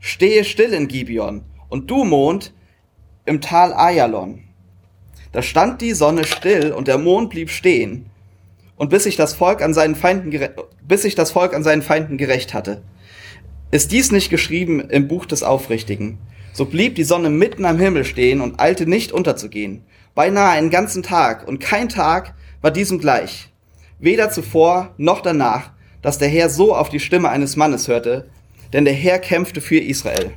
stehe 0.00 0.42
still 0.42 0.72
in 0.72 0.88
Gibeon 0.88 1.44
und 1.68 1.88
du 1.88 2.04
Mond 2.04 2.52
im 3.24 3.40
Tal 3.40 3.72
Ayalon. 3.72 4.42
Da 5.30 5.40
stand 5.40 5.80
die 5.80 5.92
Sonne 5.92 6.24
still 6.24 6.72
und 6.72 6.88
der 6.88 6.98
Mond 6.98 7.30
blieb 7.30 7.48
stehen. 7.48 8.06
Und 8.76 8.90
bis 8.90 9.04
sich 9.04 9.16
das 9.16 9.34
Volk 9.34 9.62
an 9.62 9.72
seinen 9.72 9.94
Feinden, 9.94 10.36
bis 10.82 11.02
sich 11.02 11.14
das 11.14 11.30
Volk 11.30 11.54
an 11.54 11.62
seinen 11.62 11.82
Feinden 11.82 12.18
gerecht 12.18 12.52
hatte. 12.54 12.82
Ist 13.72 13.90
dies 13.90 14.12
nicht 14.12 14.28
geschrieben 14.28 14.90
im 14.90 15.08
Buch 15.08 15.24
des 15.24 15.42
Aufrichtigen? 15.42 16.18
So 16.52 16.66
blieb 16.66 16.94
die 16.94 17.04
Sonne 17.04 17.30
mitten 17.30 17.64
am 17.64 17.78
Himmel 17.78 18.04
stehen 18.04 18.42
und 18.42 18.60
eilte 18.60 18.84
nicht 18.84 19.12
unterzugehen. 19.12 19.82
Beinahe 20.14 20.50
einen 20.50 20.68
ganzen 20.68 21.02
Tag, 21.02 21.48
und 21.48 21.58
kein 21.58 21.88
Tag 21.88 22.34
war 22.60 22.70
diesem 22.70 22.98
gleich. 22.98 23.48
Weder 23.98 24.28
zuvor 24.28 24.92
noch 24.98 25.22
danach, 25.22 25.70
dass 26.02 26.18
der 26.18 26.28
Herr 26.28 26.50
so 26.50 26.76
auf 26.76 26.90
die 26.90 27.00
Stimme 27.00 27.30
eines 27.30 27.56
Mannes 27.56 27.88
hörte, 27.88 28.28
denn 28.74 28.84
der 28.84 28.92
Herr 28.92 29.18
kämpfte 29.18 29.62
für 29.62 29.78
Israel. 29.78 30.32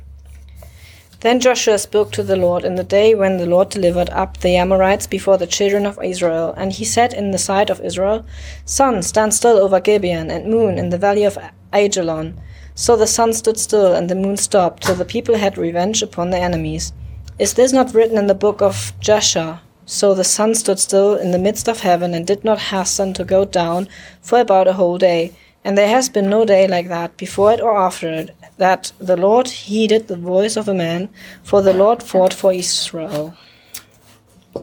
Then 1.20 1.38
Joshua 1.38 1.76
spoke 1.76 2.12
to 2.12 2.22
the 2.22 2.36
Lord 2.36 2.64
in 2.64 2.78
the 2.78 2.84
day 2.84 3.14
when 3.14 3.38
the 3.38 3.44
Lord 3.44 3.74
delivered 3.74 4.08
up 4.14 4.38
the 4.40 4.56
Amorites 4.56 5.06
before 5.06 5.38
the 5.38 5.46
children 5.46 5.84
of 5.84 5.98
Israel. 6.02 6.54
And 6.56 6.72
he 6.72 6.86
said 6.86 7.12
in 7.12 7.32
the 7.32 7.38
sight 7.38 7.70
of 7.70 7.80
Israel, 7.80 8.24
Sun, 8.64 9.02
stand 9.02 9.34
still 9.34 9.58
over 9.58 9.78
Gibeon, 9.78 10.30
and 10.30 10.46
moon 10.46 10.78
in 10.78 10.88
the 10.88 10.98
valley 10.98 11.26
of 11.26 11.36
Ajalon. 11.74 12.32
So 12.78 12.94
the 12.94 13.06
sun 13.06 13.32
stood 13.32 13.58
still, 13.58 13.94
and 13.94 14.10
the 14.10 14.14
moon 14.14 14.36
stopped, 14.36 14.82
till 14.82 14.96
the 14.96 15.06
people 15.06 15.36
had 15.36 15.56
revenge 15.56 16.02
upon 16.02 16.28
their 16.28 16.44
enemies. 16.44 16.92
Is 17.38 17.54
this 17.54 17.72
not 17.72 17.94
written 17.94 18.18
in 18.18 18.26
the 18.26 18.34
book 18.34 18.60
of 18.60 18.92
Joshua? 19.00 19.62
So 19.86 20.12
the 20.14 20.24
sun 20.24 20.54
stood 20.54 20.78
still 20.78 21.14
in 21.14 21.30
the 21.30 21.38
midst 21.38 21.68
of 21.68 21.80
heaven, 21.80 22.12
and 22.12 22.26
did 22.26 22.44
not 22.44 22.58
hasten 22.70 23.14
to 23.14 23.24
go 23.24 23.46
down 23.46 23.88
for 24.20 24.38
about 24.38 24.68
a 24.68 24.74
whole 24.74 24.98
day. 24.98 25.32
And 25.64 25.78
there 25.78 25.88
has 25.88 26.10
been 26.10 26.28
no 26.28 26.44
day 26.44 26.68
like 26.68 26.88
that, 26.88 27.16
before 27.16 27.50
it 27.54 27.62
or 27.62 27.78
after 27.78 28.12
it, 28.12 28.36
that 28.58 28.92
the 28.98 29.16
Lord 29.16 29.48
heeded 29.48 30.08
the 30.08 30.16
voice 30.16 30.58
of 30.58 30.68
a 30.68 30.74
man, 30.74 31.08
for 31.42 31.62
the 31.62 31.72
Lord 31.72 32.02
fought 32.02 32.34
for 32.34 32.52
Israel. 32.52 33.32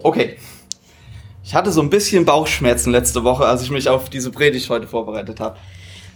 Okay. 0.03 0.37
Ich 1.43 1.55
hatte 1.55 1.71
so 1.71 1.81
ein 1.81 1.89
bisschen 1.89 2.25
Bauchschmerzen 2.25 2.91
letzte 2.91 3.23
Woche, 3.23 3.45
als 3.45 3.63
ich 3.63 3.71
mich 3.71 3.89
auf 3.89 4.09
diese 4.09 4.29
Predigt 4.29 4.69
heute 4.69 4.85
vorbereitet 4.85 5.39
habe. 5.39 5.57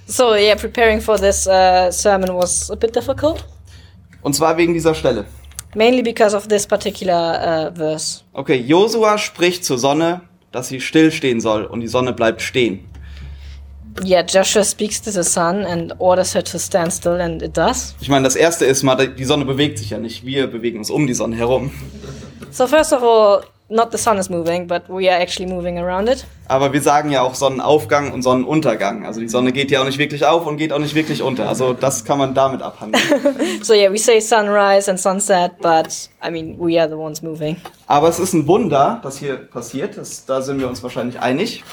So, 0.07 0.35
yeah, 0.35 0.55
preparing 0.55 1.01
for 1.01 1.17
this 1.17 1.45
uh, 1.47 1.91
sermon 1.91 2.33
was 2.33 2.71
a 2.71 2.75
bit 2.75 2.95
difficult, 2.95 3.43
Und 4.21 4.33
zwar 4.35 4.55
wegen 4.57 4.73
dieser 4.73 4.95
Stelle. 4.95 5.25
mainly 5.75 6.01
because 6.01 6.35
of 6.35 6.47
this 6.47 6.65
particular 6.65 7.71
uh, 7.71 7.75
verse. 7.75 8.21
Okay, 8.33 8.55
Josua 8.55 9.17
spricht 9.17 9.65
zur 9.65 9.77
Sonne, 9.77 10.21
dass 10.51 10.69
sie 10.69 10.79
stillstehen 10.79 11.41
soll 11.41 11.65
und 11.65 11.81
die 11.81 11.87
Sonne 11.87 12.13
bleibt 12.13 12.41
stehen. 12.41 12.87
Yeah, 14.05 14.21
Joshua 14.23 14.63
speaks 14.63 15.01
to 15.01 15.11
the 15.11 15.23
sun 15.23 15.65
and 15.65 15.93
orders 15.99 16.33
her 16.35 16.43
to 16.43 16.57
stand 16.59 16.93
still, 16.93 17.19
and 17.19 17.41
it 17.41 17.57
does. 17.57 17.95
Ich 17.99 18.09
meine, 18.09 18.23
das 18.25 18.35
erste 18.35 18.63
ist 18.65 18.83
mal, 18.83 18.95
die 19.07 19.25
Sonne 19.25 19.43
bewegt 19.43 19.79
sich 19.79 19.89
ja 19.89 19.97
nicht. 19.97 20.23
Wir 20.23 20.47
bewegen 20.47 20.77
uns 20.77 20.89
um 20.91 21.05
die 21.07 21.15
Sonne 21.15 21.35
herum. 21.35 21.71
So, 22.51 22.65
first 22.67 22.93
of 22.93 23.01
all, 23.03 23.41
not 23.69 23.91
the 23.91 23.97
sun 23.97 24.17
is 24.17 24.29
moving, 24.29 24.67
but 24.67 24.87
we 24.87 25.09
are 25.09 25.19
actually 25.19 25.51
moving 25.51 25.77
around 25.77 26.09
it. 26.09 26.25
Aber 26.47 26.71
wir 26.71 26.81
sagen 26.81 27.11
ja 27.11 27.21
auch 27.21 27.35
Sonnenaufgang 27.35 28.13
und 28.13 28.21
Sonnenuntergang. 28.21 29.05
Also 29.05 29.19
die 29.19 29.27
Sonne 29.27 29.51
geht 29.51 29.71
ja 29.71 29.81
auch 29.81 29.85
nicht 29.85 29.97
wirklich 29.97 30.25
auf 30.25 30.45
und 30.45 30.57
geht 30.57 30.71
auch 30.71 30.79
nicht 30.79 30.95
wirklich 30.95 31.21
unter. 31.21 31.49
Also 31.49 31.73
das 31.73 32.05
kann 32.05 32.17
man 32.17 32.33
damit 32.33 32.61
abhandeln. 32.61 33.03
So, 33.63 33.73
yeah, 33.73 33.91
we 33.91 33.97
say 33.97 34.19
sunrise 34.19 34.89
and 34.89 34.99
sunset, 34.99 35.51
but 35.61 36.09
I 36.23 36.29
mean, 36.31 36.57
we 36.59 36.79
are 36.79 36.87
the 36.87 36.95
ones 36.95 37.21
moving. 37.21 37.57
Aber 37.87 38.07
es 38.07 38.19
ist 38.19 38.33
ein 38.33 38.47
Wunder, 38.47 38.99
das 39.03 39.17
hier 39.17 39.35
passiert. 39.35 39.97
Das, 39.97 40.25
da 40.25 40.41
sind 40.41 40.59
wir 40.59 40.67
uns 40.67 40.81
wahrscheinlich 40.83 41.19
einig. 41.19 41.63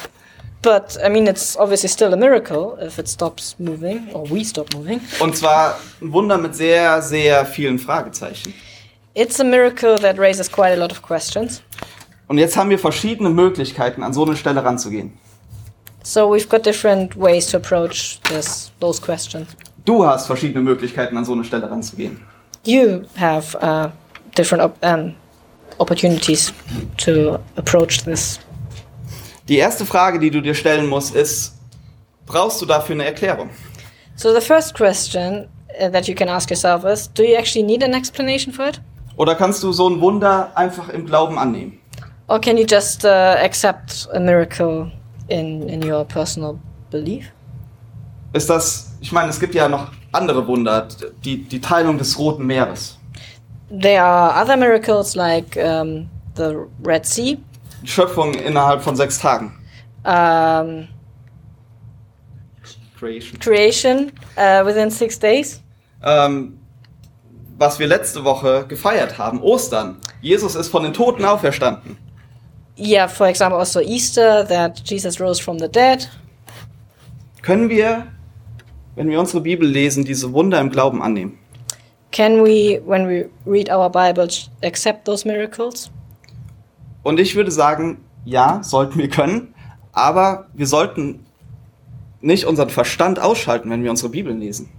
But 0.62 0.98
I 1.04 1.10
mean, 1.10 1.26
it's 1.26 1.56
obviously 1.58 1.88
still 1.88 2.12
a 2.12 2.16
miracle 2.16 2.78
if 2.82 2.98
it 2.98 3.06
stops 3.08 3.54
moving, 3.58 4.08
or 4.14 4.28
we 4.30 4.44
stop 4.44 4.74
moving. 4.74 5.00
Und 5.20 5.36
zwar 5.36 5.78
ein 6.00 6.12
Wunder 6.12 6.38
mit 6.38 6.56
sehr, 6.56 7.02
sehr 7.02 7.44
vielen 7.44 7.78
Fragezeichen. 7.78 8.54
It's 9.14 9.38
a 9.38 9.44
miracle 9.44 9.96
that 9.98 10.18
raises 10.18 10.50
quite 10.50 10.72
a 10.72 10.76
lot 10.76 10.90
of 10.90 11.00
questions. 11.00 11.62
Und 12.26 12.38
jetzt 12.38 12.56
haben 12.56 12.70
wir 12.70 12.78
verschiedene 12.78 13.30
Möglichkeiten, 13.30 14.02
an 14.02 14.12
so 14.12 14.24
eine 14.24 14.36
Stelle 14.36 14.64
ranzugehen. 14.64 15.12
So 16.02 16.28
we've 16.28 16.48
got 16.48 16.66
different 16.66 17.16
ways 17.16 17.46
to 17.46 17.56
approach 17.56 18.18
this, 18.28 18.72
those 18.80 19.00
questions. 19.00 19.48
Du 19.84 20.04
hast 20.04 20.26
verschiedene 20.26 20.62
Möglichkeiten, 20.62 21.16
an 21.16 21.24
so 21.24 21.32
eine 21.32 21.44
Stelle 21.44 21.70
ranzugehen. 21.70 22.20
You 22.64 23.02
have 23.16 23.56
uh, 23.62 23.90
different 24.36 24.64
op- 24.64 24.82
um, 24.82 25.14
opportunities 25.78 26.52
to 26.96 27.38
approach 27.56 28.02
this. 28.04 28.40
Die 29.48 29.58
erste 29.58 29.84
Frage, 29.86 30.18
die 30.18 30.30
du 30.30 30.40
dir 30.40 30.54
stellen 30.54 30.88
musst, 30.88 31.14
ist, 31.14 31.54
brauchst 32.26 32.60
du 32.60 32.66
dafür 32.66 32.94
eine 32.94 33.04
Erklärung? 33.04 33.50
So 34.16 34.32
the 34.32 34.40
first 34.40 34.74
question 34.74 35.48
uh, 35.80 35.88
that 35.90 36.08
you 36.08 36.14
can 36.14 36.28
ask 36.28 36.50
yourself 36.50 36.84
is: 36.84 37.08
Do 37.12 37.22
you 37.22 37.36
actually 37.36 37.64
need 37.64 37.82
an 37.82 37.94
explanation 37.94 38.52
for 38.52 38.66
it, 38.68 38.80
Oder 39.16 39.34
kannst 39.34 39.62
du 39.62 39.72
so 39.72 39.88
ein 39.88 40.00
Wunder 40.00 40.50
einfach 40.56 40.88
im 40.88 41.06
Glauben 41.06 41.38
annehmen? 41.38 41.80
or 42.26 42.40
can 42.40 42.56
you 42.56 42.64
just 42.64 43.04
uh, 43.04 43.36
accept 43.44 44.08
a 44.14 44.18
miracle 44.18 44.90
in 45.28 45.68
in 45.68 45.82
your 45.84 46.04
personal 46.04 46.58
belief? 46.90 47.30
Ist 48.32 48.48
das, 48.50 48.96
ich 49.00 49.12
meine, 49.12 49.28
es 49.30 49.38
gibt 49.38 49.54
ja 49.54 49.68
noch 49.68 49.92
andere 50.10 50.46
Wunder, 50.46 50.88
die, 51.24 51.44
die 51.44 51.60
Teilung 51.60 51.98
des 51.98 52.18
Roten 52.18 52.46
Meeres, 52.46 52.98
There 53.70 54.02
are 54.02 54.40
other 54.42 54.56
miracles 54.56 55.14
like 55.14 55.56
um, 55.56 56.08
the 56.36 56.56
Red 56.84 57.04
Sea, 57.06 57.36
die 57.82 57.88
Schöpfung 57.88 58.34
innerhalb 58.34 58.82
von 58.82 58.96
sechs 58.96 59.18
Tagen. 59.18 59.52
um, 60.04 60.88
Creation. 62.98 63.38
creation 63.40 64.12
uh, 64.38 64.64
within 64.64 64.90
six 64.90 65.18
days. 65.18 65.60
Ähm, 66.02 66.58
was 67.58 67.78
wir 67.78 67.86
letzte 67.86 68.24
Woche 68.24 68.66
gefeiert 68.66 69.18
haben, 69.18 69.40
Ostern. 69.40 69.98
Jesus 70.20 70.54
ist 70.54 70.68
von 70.68 70.82
den 70.82 70.92
Toten 70.92 71.24
auferstanden. 71.24 71.96
Yeah, 72.76 73.06
for 73.06 73.28
example, 73.28 73.58
also 73.58 73.80
Easter, 73.80 74.46
that 74.48 74.82
Jesus 74.84 75.20
rose 75.20 75.40
from 75.40 75.58
the 75.58 75.68
dead. 75.68 76.08
Können 77.42 77.68
wir, 77.68 78.06
wenn 78.96 79.08
wir 79.08 79.20
unsere 79.20 79.42
Bibel 79.42 79.68
lesen, 79.68 80.04
diese 80.04 80.32
Wunder 80.32 80.60
im 80.60 80.70
Glauben 80.70 81.02
annehmen? 81.02 81.38
Can 82.10 82.44
we, 82.44 82.80
when 82.84 83.08
we 83.08 83.28
read 83.46 83.70
our 83.70 83.90
Bibles, 83.90 84.50
accept 84.62 85.04
those 85.04 85.26
miracles? 85.26 85.90
Und 87.02 87.20
ich 87.20 87.36
würde 87.36 87.50
sagen, 87.50 87.98
ja, 88.24 88.60
sollten 88.62 88.98
wir 88.98 89.08
können, 89.08 89.54
aber 89.92 90.46
wir 90.54 90.66
sollten 90.66 91.26
nicht 92.20 92.46
unseren 92.46 92.70
Verstand 92.70 93.20
ausschalten, 93.20 93.70
wenn 93.70 93.84
wir 93.84 93.90
unsere 93.90 94.08
Bibeln 94.08 94.40
lesen. 94.40 94.70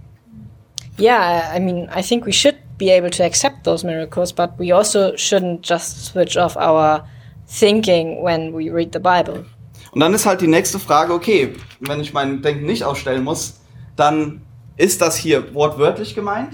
Yeah, 0.98 1.54
I 1.54 1.60
mean, 1.60 1.88
I 1.96 2.02
think 2.02 2.26
we 2.26 2.32
should 2.32 2.56
be 2.78 2.90
able 2.90 3.10
to 3.10 3.24
accept 3.24 3.64
those 3.64 3.84
miracles, 3.84 4.32
but 4.32 4.58
we 4.58 4.72
also 4.72 5.14
shouldn't 5.16 5.62
just 5.62 6.06
switch 6.06 6.36
off 6.36 6.56
our 6.56 7.06
thinking 7.46 8.22
when 8.22 8.52
we 8.52 8.70
read 8.70 8.92
the 8.92 8.98
Bible. 8.98 9.44
Und 9.92 10.00
dann 10.00 10.12
ist 10.12 10.26
halt 10.26 10.40
die 10.40 10.46
nächste 10.46 10.78
Frage, 10.78 11.12
okay, 11.14 11.54
wenn 11.80 12.00
ich 12.00 12.12
mein 12.12 12.42
Denken 12.42 12.66
nicht 12.66 12.84
ausstellen 12.84 13.24
muss, 13.24 13.60
dann 13.96 14.42
ist 14.76 15.00
das 15.00 15.16
hier 15.16 15.54
wortwörtlich 15.54 16.14
gemeint 16.14 16.52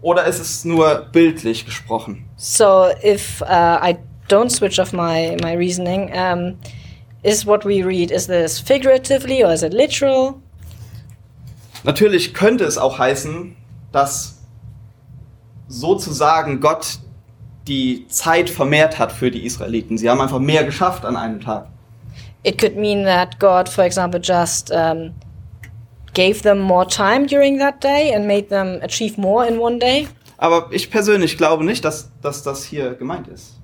oder 0.00 0.24
ist 0.24 0.40
es 0.40 0.64
nur 0.64 1.08
bildlich 1.12 1.66
gesprochen? 1.66 2.24
So 2.36 2.90
if 3.04 3.42
uh, 3.42 3.78
I 3.82 3.98
don't 4.28 4.50
switch 4.50 4.78
off 4.78 4.92
my, 4.92 5.36
my 5.42 5.54
reasoning, 5.54 6.10
um, 6.14 6.56
is 7.22 7.44
what 7.46 7.66
we 7.66 7.82
read, 7.84 8.10
is 8.10 8.26
this 8.26 8.58
figuratively 8.58 9.44
or 9.44 9.52
is 9.52 9.62
it 9.62 9.74
literal? 9.74 10.36
Natürlich 11.84 12.34
könnte 12.34 12.64
es 12.64 12.78
auch 12.78 12.98
heißen, 12.98 13.56
dass 13.92 14.39
sozusagen 15.70 16.60
Gott 16.60 16.98
die 17.68 18.06
Zeit 18.08 18.50
vermehrt 18.50 18.98
hat 18.98 19.12
für 19.12 19.30
die 19.30 19.46
Israeliten. 19.46 19.96
Sie 19.96 20.10
haben 20.10 20.20
einfach 20.20 20.40
mehr 20.40 20.64
geschafft 20.64 21.04
an 21.04 21.16
einem 21.16 21.40
Tag. 21.40 21.68
It 22.42 22.58
could 22.58 22.76
mean 22.76 23.04
that 23.04 23.38
God, 23.38 23.68
for 23.68 23.84
example, 23.84 24.20
just 24.20 24.70
um, 24.72 25.12
gave 26.14 26.42
them 26.42 26.58
more 26.58 26.86
time 26.86 27.26
during 27.26 27.58
that 27.58 27.82
day 27.82 28.12
and 28.14 28.26
made 28.26 28.48
them 28.48 28.80
achieve 28.82 29.18
more 29.20 29.46
in 29.46 29.58
one 29.58 29.78
day. 29.78 30.08
Aber 30.38 30.68
ich 30.70 30.90
persönlich 30.90 31.36
glaube 31.36 31.64
nicht, 31.64 31.84
dass, 31.84 32.10
dass 32.22 32.42
das 32.42 32.64
hier 32.64 32.94
gemeint 32.94 33.28
ist. 33.28 33.60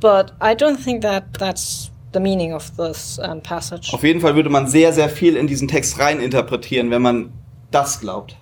But 0.00 0.32
I 0.40 0.54
don't 0.54 0.82
think 0.82 1.02
that 1.02 1.24
that's 1.38 1.90
the 2.12 2.20
meaning 2.20 2.54
of 2.54 2.70
this 2.76 3.18
um, 3.18 3.42
passage. 3.42 3.92
Auf 3.92 4.04
jeden 4.04 4.20
Fall 4.20 4.36
würde 4.36 4.48
man 4.50 4.68
sehr, 4.68 4.92
sehr 4.92 5.08
viel 5.08 5.36
in 5.36 5.46
diesen 5.46 5.68
Text 5.68 5.98
rein 5.98 6.20
interpretieren, 6.20 6.90
wenn 6.90 7.02
man 7.02 7.32
das 7.70 8.00
glaubt. 8.00 8.36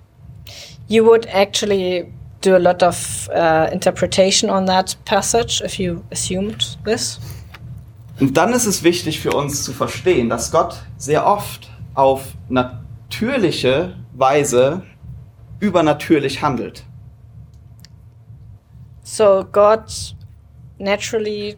You 0.89 1.05
would 1.07 1.27
actually 1.27 2.13
do 2.41 2.57
a 2.57 2.59
lot 2.59 2.83
of 2.83 3.29
uh, 3.33 3.69
interpretation 3.73 4.51
on 4.51 4.67
that 4.67 4.97
passage 5.05 5.63
if 5.65 5.79
you 5.79 6.03
assumed 6.11 6.79
this. 6.85 7.21
Und 8.21 8.37
dann 8.37 8.53
ist 8.53 8.67
es 8.67 8.83
wichtig 8.83 9.21
für 9.21 9.33
uns 9.33 9.65
zu 9.65 9.73
verstehen, 9.73 10.29
dass 10.29 10.51
Gott 10.51 10.83
sehr 10.99 11.27
oft 11.27 11.71
auf 11.95 12.23
natürliche 12.49 13.97
Weise 14.13 14.83
übernatürlich 15.59 16.43
handelt. 16.43 16.85
So 19.03 19.45
God 19.51 20.15
naturally 20.79 21.57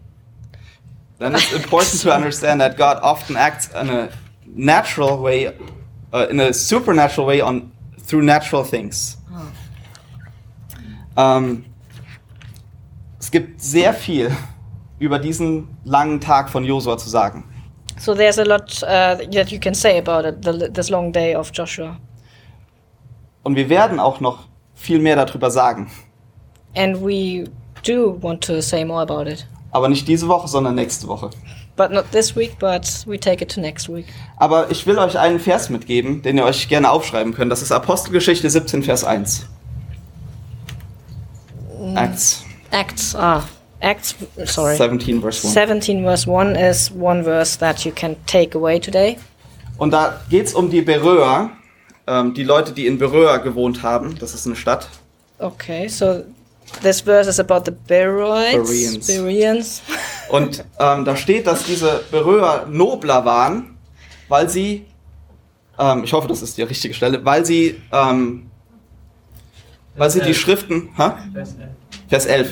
Then 1.18 1.35
it's 1.35 1.53
important 1.53 2.01
to 2.03 2.12
understand 2.12 2.61
that 2.61 2.77
God 2.77 2.99
often 3.01 3.37
acts 3.37 3.68
in 3.68 3.88
a 3.88 4.09
natural 4.45 5.23
way, 5.23 5.53
uh, 6.12 6.27
in 6.29 6.40
a 6.40 6.53
supernatural 6.53 7.27
way 7.27 7.40
on 7.40 7.71
through 8.05 8.23
natural 8.25 8.64
things. 8.64 9.18
Ähm, 11.16 11.64
es 13.18 13.31
gibt 13.31 13.61
sehr 13.61 13.94
viel 13.94 14.31
über 14.98 15.18
diesen 15.18 15.68
langen 15.85 16.20
Tag 16.20 16.51
von 16.51 16.64
Josua 16.64 16.96
zu 16.96 17.09
sagen. 17.09 17.44
So 17.98 18.14
there's 18.14 18.38
a 18.38 18.44
lot 18.44 18.83
uh, 18.83 19.16
that 19.33 19.51
you 19.51 19.61
can 19.61 19.75
say 19.75 19.98
about 19.98 20.27
it, 20.27 20.44
the, 20.44 20.68
this 20.72 20.90
long 20.90 21.12
day 21.12 21.37
of 21.37 21.51
Joshua. 21.53 21.96
Und 23.42 23.57
wir 23.57 23.68
werden 23.68 24.01
auch 24.01 24.20
noch 24.20 24.48
viel 24.75 24.98
mehr 24.98 25.16
darüber 25.16 25.51
sagen. 25.51 25.90
And 26.75 27.01
we 27.01 27.44
do 27.87 28.16
want 28.20 28.42
to 28.44 28.61
say 28.61 28.85
more 28.85 29.03
about 29.03 29.29
it. 29.29 29.46
Aber 29.72 29.88
nicht 29.88 30.07
diese 30.09 30.29
Woche, 30.29 30.48
sondern 30.48 30.75
nächste 30.75 31.07
Woche. 31.09 31.31
But 31.77 31.90
not 31.90 32.11
this 32.12 32.37
week, 32.37 32.59
but 32.59 33.05
we 33.07 33.18
take 33.18 33.42
it 33.42 33.55
to 33.55 33.61
next 33.61 33.88
week. 33.88 34.07
Aber 34.37 34.70
ich 34.70 34.87
will 34.87 34.98
euch 34.98 35.18
einen 35.18 35.40
Vers 35.40 35.70
mitgeben, 35.70 36.22
den 36.22 36.37
ihr 36.37 36.44
euch 36.44 36.68
gerne 36.68 36.90
aufschreiben 36.90 37.33
könnt. 37.33 37.51
Das 37.51 37.62
ist 37.62 37.72
Apostelgeschichte 37.72 38.48
17, 38.51 38.83
Vers 38.83 39.05
1. 39.05 39.46
Acts 41.96 42.44
Acts, 42.70 43.14
ah, 43.14 43.44
Acts, 43.81 44.14
sorry. 44.46 44.76
17, 44.76 45.20
Vers 45.20 45.44
1. 45.44 45.52
17 45.52 46.02
verse 46.02 46.26
1 46.26 46.57
is 46.57 46.90
one 46.90 47.22
verse 47.22 47.59
that 47.59 47.85
you 47.85 47.92
can 47.92 48.16
take 48.26 48.55
away 48.55 48.78
today. 48.78 49.18
Und 49.78 49.92
da 49.92 50.20
geht 50.31 50.46
es 50.46 50.55
um 50.55 50.70
die 50.70 50.83
Beröer, 50.83 51.50
ähm, 52.07 52.33
die 52.35 52.44
Leute, 52.44 52.72
die 52.72 52.87
in 52.87 52.98
Beröa 52.98 53.38
gewohnt 53.38 53.83
haben. 53.83 54.16
Das 54.18 54.35
ist 54.35 54.46
eine 54.46 54.57
Stadt. 54.57 54.88
Okay, 55.38 55.88
so 55.88 56.22
this 56.83 57.02
verse 57.02 57.28
is 57.28 57.38
about 57.38 57.64
the 57.66 57.72
Beroites. 57.87 58.68
Bereans. 58.68 59.07
Bereans. 59.07 59.83
Und 60.31 60.64
ähm, 60.78 61.05
da 61.05 61.16
steht, 61.16 61.46
dass 61.46 61.64
diese 61.64 62.02
Beröer 62.11 62.66
nobler 62.70 63.24
waren, 63.24 63.76
weil 64.28 64.48
sie 64.48 64.87
ähm, 65.78 66.05
ich 66.05 66.12
hoffe, 66.12 66.28
das 66.28 66.42
ist 66.42 66.57
die 66.57 66.62
richtige 66.62 66.94
Stelle, 66.94 67.24
weil 67.24 67.44
sie, 67.44 67.81
ähm, 67.92 68.50
weil 69.96 70.11
sie 70.11 70.20
die 70.20 70.35
Schriften, 70.35 70.90
hä? 70.96 71.12
Vers 71.33 71.55
11, 71.59 71.70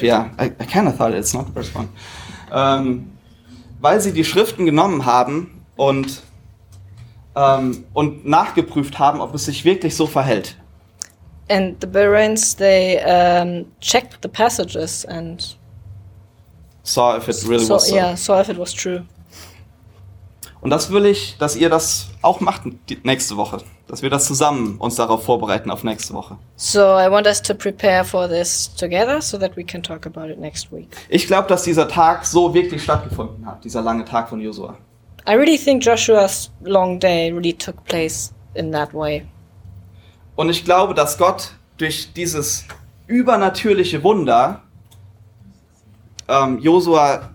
ja. 0.02 0.30
I, 0.40 0.46
I 0.46 0.66
kind 0.66 0.88
of 0.88 0.96
thought 0.96 1.14
it's 1.14 1.32
not 1.34 1.46
verse 1.52 1.70
1. 1.76 1.88
Ähm, 2.52 3.12
weil 3.80 4.00
sie 4.00 4.12
die 4.12 4.24
Schriften 4.24 4.66
genommen 4.66 5.04
haben 5.04 5.64
und, 5.76 6.22
ähm, 7.36 7.84
und 7.92 8.26
nachgeprüft 8.26 8.98
haben, 8.98 9.20
ob 9.20 9.34
es 9.34 9.44
sich 9.44 9.64
wirklich 9.64 9.94
so 9.94 10.06
verhält. 10.06 10.56
And 11.48 11.76
the 11.80 11.86
Bereans, 11.86 12.54
they 12.54 12.98
um, 13.04 13.66
checked 13.80 14.18
the 14.22 14.28
passages 14.28 15.04
and 15.04 15.56
Saw 16.82 17.16
if 17.16 17.28
it 17.28 17.46
really 17.46 17.64
saw, 17.64 17.74
was 17.74 17.88
so. 17.88 17.94
yeah, 17.94 18.16
saw 18.16 18.40
if 18.40 18.48
it 18.48 18.58
was 18.58 18.72
true. 18.72 19.04
Und 20.60 20.70
das 20.70 20.90
will 20.90 21.06
ich, 21.06 21.36
dass 21.38 21.56
ihr 21.56 21.70
das 21.70 22.08
auch 22.22 22.40
macht 22.40 22.62
nächste 23.04 23.36
Woche. 23.36 23.58
Dass 23.90 24.02
wir 24.02 24.10
das 24.10 24.26
zusammen 24.26 24.76
uns 24.78 24.94
darauf 24.94 25.24
vorbereiten 25.24 25.68
auf 25.68 25.82
nächste 25.82 26.14
Woche. 26.14 26.36
So 26.54 26.80
I 26.80 27.10
want 27.10 27.26
us 27.26 27.42
to 27.42 27.54
prepare 27.54 28.04
for 28.04 28.28
this 28.28 28.72
together 28.76 29.20
so 29.20 29.36
that 29.36 29.56
we 29.56 29.64
can 29.64 29.82
talk 29.82 30.06
about 30.06 30.30
it 30.30 30.38
next 30.38 30.70
week. 30.70 30.96
Ich 31.08 31.26
glaube, 31.26 31.48
dass 31.48 31.64
dieser 31.64 31.88
Tag 31.88 32.24
so 32.24 32.54
wirklich 32.54 32.84
stattgefunden 32.84 33.44
hat, 33.44 33.64
dieser 33.64 33.82
lange 33.82 34.04
Tag 34.04 34.28
von 34.28 34.40
Josua. 34.40 34.76
I 35.28 35.32
really 35.32 35.58
think 35.58 35.84
Joshua's 35.84 36.52
long 36.62 37.00
day 37.00 37.32
really 37.32 37.52
took 37.52 37.84
place 37.84 38.32
in 38.54 38.70
that 38.70 38.94
way. 38.94 39.26
Und 40.36 40.50
ich 40.50 40.64
glaube, 40.64 40.94
dass 40.94 41.18
Gott 41.18 41.50
durch 41.76 42.12
dieses 42.12 42.66
übernatürliche 43.08 44.04
Wunder 44.04 44.62
ähm, 46.28 46.60
Josua 46.60 47.30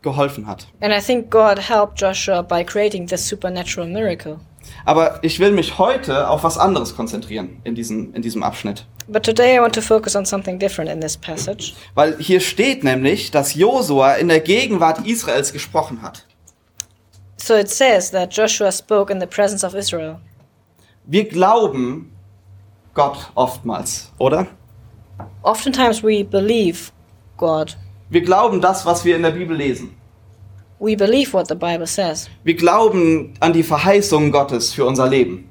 geholfen 0.00 0.46
hat. 0.46 0.66
And 0.80 0.92
I 0.92 1.00
think 1.00 1.30
God 1.30 1.58
helped 1.58 2.00
Joshua 2.00 2.40
by 2.40 2.64
creating 2.64 3.06
this 3.06 3.28
supernatural 3.28 3.86
miracle. 3.86 4.38
Aber 4.84 5.18
ich 5.22 5.40
will 5.40 5.52
mich 5.52 5.78
heute 5.78 6.28
auf 6.28 6.44
was 6.44 6.58
anderes 6.58 6.96
konzentrieren 6.96 7.60
in 7.64 7.74
diesem, 7.74 8.14
in 8.14 8.22
diesem 8.22 8.42
Abschnitt. 8.42 8.86
But 9.08 9.22
today 9.22 9.56
I 9.56 9.60
want 9.60 9.74
to 9.74 9.80
focus 9.80 10.14
on 10.14 10.26
something 10.26 10.58
different 10.58 10.90
in 10.90 11.00
this 11.00 11.16
passage. 11.16 11.72
Weil 11.94 12.16
hier 12.18 12.40
steht 12.40 12.84
nämlich, 12.84 13.30
dass 13.30 13.54
Josua 13.54 14.14
in 14.14 14.28
der 14.28 14.40
Gegenwart 14.40 15.06
Israels 15.06 15.52
gesprochen 15.52 16.02
hat. 16.02 16.26
So 17.38 17.54
it 17.54 17.70
says 17.70 18.10
that 18.10 18.32
Joshua 18.32 18.70
spoke 18.70 19.12
in 19.12 19.20
the 19.20 19.26
presence 19.26 19.64
of 19.64 19.74
Israel. 19.74 20.18
Wir 21.04 21.24
glauben 21.26 22.12
Gott 22.92 23.30
oftmals, 23.34 24.12
oder? 24.18 24.46
Oftentimes 25.42 26.02
we 26.02 26.22
believe 26.22 26.90
God. 27.36 27.76
Wir 28.10 28.22
glauben 28.22 28.60
das, 28.60 28.84
was 28.84 29.04
wir 29.04 29.16
in 29.16 29.22
der 29.22 29.30
Bibel 29.30 29.56
lesen. 29.56 29.97
We 30.80 30.94
believe 30.94 31.32
what 31.32 31.48
the 31.48 31.54
Bible 31.54 31.86
says. 31.86 32.28
Wir 32.44 32.54
glauben 32.54 33.34
an 33.40 33.52
die 33.52 33.64
Verheißungen 33.64 34.30
Gottes 34.30 34.72
für 34.72 34.84
unser 34.84 35.08
Leben. 35.08 35.48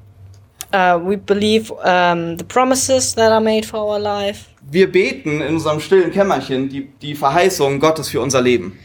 Uh, 0.73 0.99
we 1.01 1.17
believe 1.17 1.71
um, 1.71 2.37
the 2.37 2.43
promises 2.43 3.13
that 3.15 3.31
are 3.31 3.41
made 3.41 3.65
for 3.65 3.79
our 3.79 3.99
life. 3.99 4.47
Wir 4.69 4.91
beten 4.91 5.41
in 5.41 5.55
unserem 5.55 5.79
stillen 5.79 6.11
Kämmerchen 6.11 6.67
die, 6.69 6.89
die 7.01 7.15
Verheißungen 7.15 7.79
Gottes 7.79 8.09
für 8.09 8.21
unser 8.21 8.41
Leben. 8.41 8.77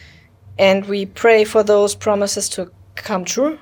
And 0.59 0.89
we 0.89 1.07
pray 1.07 1.45
for 1.45 1.65
those 1.65 1.97
promises 1.97 2.49
to 2.51 2.67
come 2.95 3.25
true. 3.25 3.59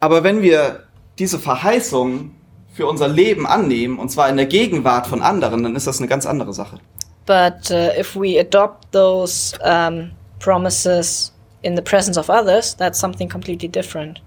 Aber 0.00 0.24
wenn 0.24 0.42
wir 0.42 0.84
diese 1.18 1.38
Verheißungen 1.38 2.34
für 2.72 2.86
unser 2.86 3.08
Leben 3.08 3.46
annehmen, 3.46 3.98
und 3.98 4.10
zwar 4.10 4.28
in 4.28 4.36
der 4.36 4.46
Gegenwart 4.46 5.06
von 5.06 5.22
anderen, 5.22 5.62
dann 5.62 5.76
ist 5.76 5.86
das 5.86 5.98
eine 5.98 6.08
ganz 6.08 6.26
andere 6.26 6.52
Sache. 6.52 6.78
But 7.26 7.70
uh, 7.70 7.98
if 7.98 8.16
we 8.16 8.38
adopt 8.38 8.92
those 8.92 9.56
um, 9.64 10.10
promises 10.44 11.32
in 11.62 11.74
the 11.74 11.82
presence 11.82 12.18
of 12.18 12.28
others, 12.28 12.74
that's 12.76 12.98
something 12.98 13.28
completely 13.28 13.68
different. 13.68 14.20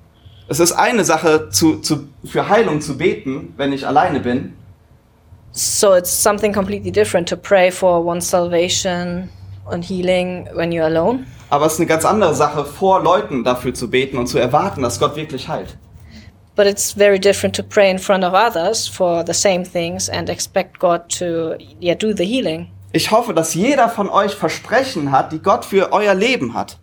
Es 0.50 0.60
ist 0.60 0.72
eine 0.72 1.04
Sache, 1.04 1.50
zu, 1.50 1.82
zu, 1.82 2.08
für 2.26 2.50
Heilung 2.50 2.82
zu 2.82 2.98
beten, 2.98 3.54
wenn 3.58 3.74
ich 3.74 3.86
alleine 3.86 4.20
bin. 4.20 4.54
So 5.52 5.96
it's 5.96 6.10
something 6.10 6.54
completely 6.54 6.92
different 6.92 7.28
to 7.30 7.36
pray 7.36 7.72
for 7.72 8.04
one's 8.04 8.28
salvation 8.28 9.30
and 9.70 9.84
healing 9.84 10.48
when 10.54 10.72
you're 10.72 10.86
alone. 10.86 11.26
Aber 11.50 11.66
es 11.66 11.74
ist 11.74 11.80
eine 11.80 11.88
ganz 11.88 12.06
andere 12.06 12.34
Sache, 12.34 12.66
vor 12.66 13.04
Leuten 13.04 13.44
dafür 13.44 13.74
zu 13.74 13.90
beten 13.90 14.18
und 14.18 14.28
zu 14.28 14.38
erwarten, 14.38 14.82
dass 14.82 15.00
Gott 15.00 15.16
wirklich 15.16 15.48
heilt. 15.48 15.78
But 16.56 16.66
it's 16.66 16.92
very 16.92 17.20
different 17.20 17.56
to 17.58 17.64
pray 17.64 17.92
in 17.92 18.00
front 18.00 18.24
of 18.24 18.34
others 18.34 18.88
for 18.88 19.24
the 19.26 19.34
same 19.34 19.64
things 19.64 20.10
and 20.10 20.30
expect 20.30 20.80
God 20.80 21.02
to 21.20 21.56
yeah, 21.80 21.94
do 21.94 22.14
the 22.14 22.26
healing. 22.26 22.70
Ich 22.98 23.12
hoffe, 23.12 23.36
dass 23.36 23.54
jeder 23.54 23.90
von 23.90 24.10
euch 24.10 24.34
Versprechen 24.34 25.12
hat, 25.12 25.32
die 25.32 25.38
Gott 25.38 25.66
für 25.66 25.94
euer 25.94 26.16
Leben 26.16 26.56
hat. 26.56 26.80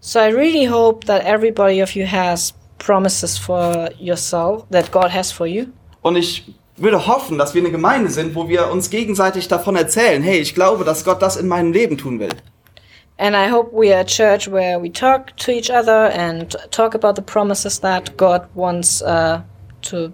So 0.00 0.18
I 0.18 0.32
really 0.32 0.66
hope 0.66 1.06
that 1.06 1.24
everybody 1.24 1.80
of 1.80 1.94
you 1.94 2.04
has 2.04 2.52
promises 2.78 3.38
for 3.38 3.88
yourself 3.96 4.64
that 4.72 4.90
God 4.90 5.14
has 5.14 5.30
for 5.30 5.46
you. 5.46 5.66
Und 6.02 6.16
ich 6.16 6.52
würde 6.76 7.06
hoffen, 7.06 7.38
dass 7.38 7.54
wir 7.54 7.62
eine 7.62 7.70
Gemeinde 7.70 8.10
sind, 8.10 8.34
wo 8.34 8.48
wir 8.48 8.72
uns 8.72 8.90
gegenseitig 8.90 9.46
davon 9.46 9.76
erzählen, 9.76 10.20
hey, 10.20 10.40
ich 10.40 10.52
glaube, 10.52 10.82
dass 10.82 11.04
Gott 11.04 11.22
das 11.22 11.36
in 11.36 11.46
meinem 11.46 11.72
Leben 11.72 11.96
tun 11.96 12.18
will. 12.18 12.34
And 13.18 13.36
I 13.36 13.48
hope 13.48 13.70
we 13.72 13.94
are 13.94 14.00
a 14.00 14.04
church 14.04 14.50
where 14.50 14.82
we 14.82 14.90
talk 14.90 15.36
to 15.36 15.52
each 15.52 15.70
other 15.70 16.10
and 16.12 16.58
talk 16.72 16.96
about 16.96 17.14
the 17.14 17.22
promises 17.22 17.78
that 17.82 18.16
God 18.16 18.48
wants 18.56 19.00
uh, 19.00 19.42
to 19.82 20.10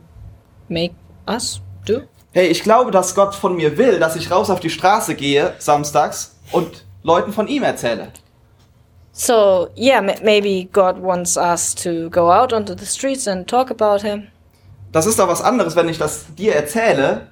make 0.68 0.92
us 1.26 1.62
do. 1.86 2.02
Hey, 2.32 2.48
ich 2.48 2.62
glaube, 2.62 2.90
dass 2.90 3.14
Gott 3.14 3.34
von 3.34 3.56
mir 3.56 3.78
will, 3.78 3.98
dass 3.98 4.14
ich 4.14 4.30
raus 4.30 4.50
auf 4.50 4.60
die 4.60 4.70
Straße 4.70 5.14
gehe 5.14 5.54
samstags 5.58 6.36
und 6.52 6.84
Leuten 7.02 7.32
von 7.32 7.48
ihm 7.48 7.62
erzähle. 7.62 8.12
So, 9.12 9.68
yeah, 9.76 10.00
maybe 10.00 10.68
God 10.70 11.02
wants 11.02 11.36
us 11.36 11.74
to 11.76 12.08
go 12.10 12.30
out 12.30 12.52
onto 12.52 12.74
the 12.76 12.86
streets 12.86 13.26
and 13.26 13.48
talk 13.48 13.70
about 13.70 14.06
Him. 14.06 14.28
Das 14.92 15.06
ist 15.06 15.18
doch 15.18 15.26
was 15.26 15.42
anderes, 15.42 15.74
wenn 15.74 15.88
ich 15.88 15.98
das 15.98 16.26
dir 16.34 16.54
erzähle 16.54 17.28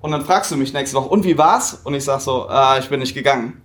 und 0.00 0.12
dann 0.12 0.24
fragst 0.24 0.50
du 0.50 0.56
mich 0.56 0.72
nächste 0.72 0.96
Woche, 0.96 1.08
und 1.08 1.24
wie 1.24 1.36
war's? 1.36 1.80
Und 1.82 1.94
ich 1.94 2.04
sag 2.04 2.20
so, 2.20 2.46
ah, 2.48 2.76
ich 2.78 2.88
bin 2.88 3.00
nicht 3.00 3.14
gegangen. 3.14 3.62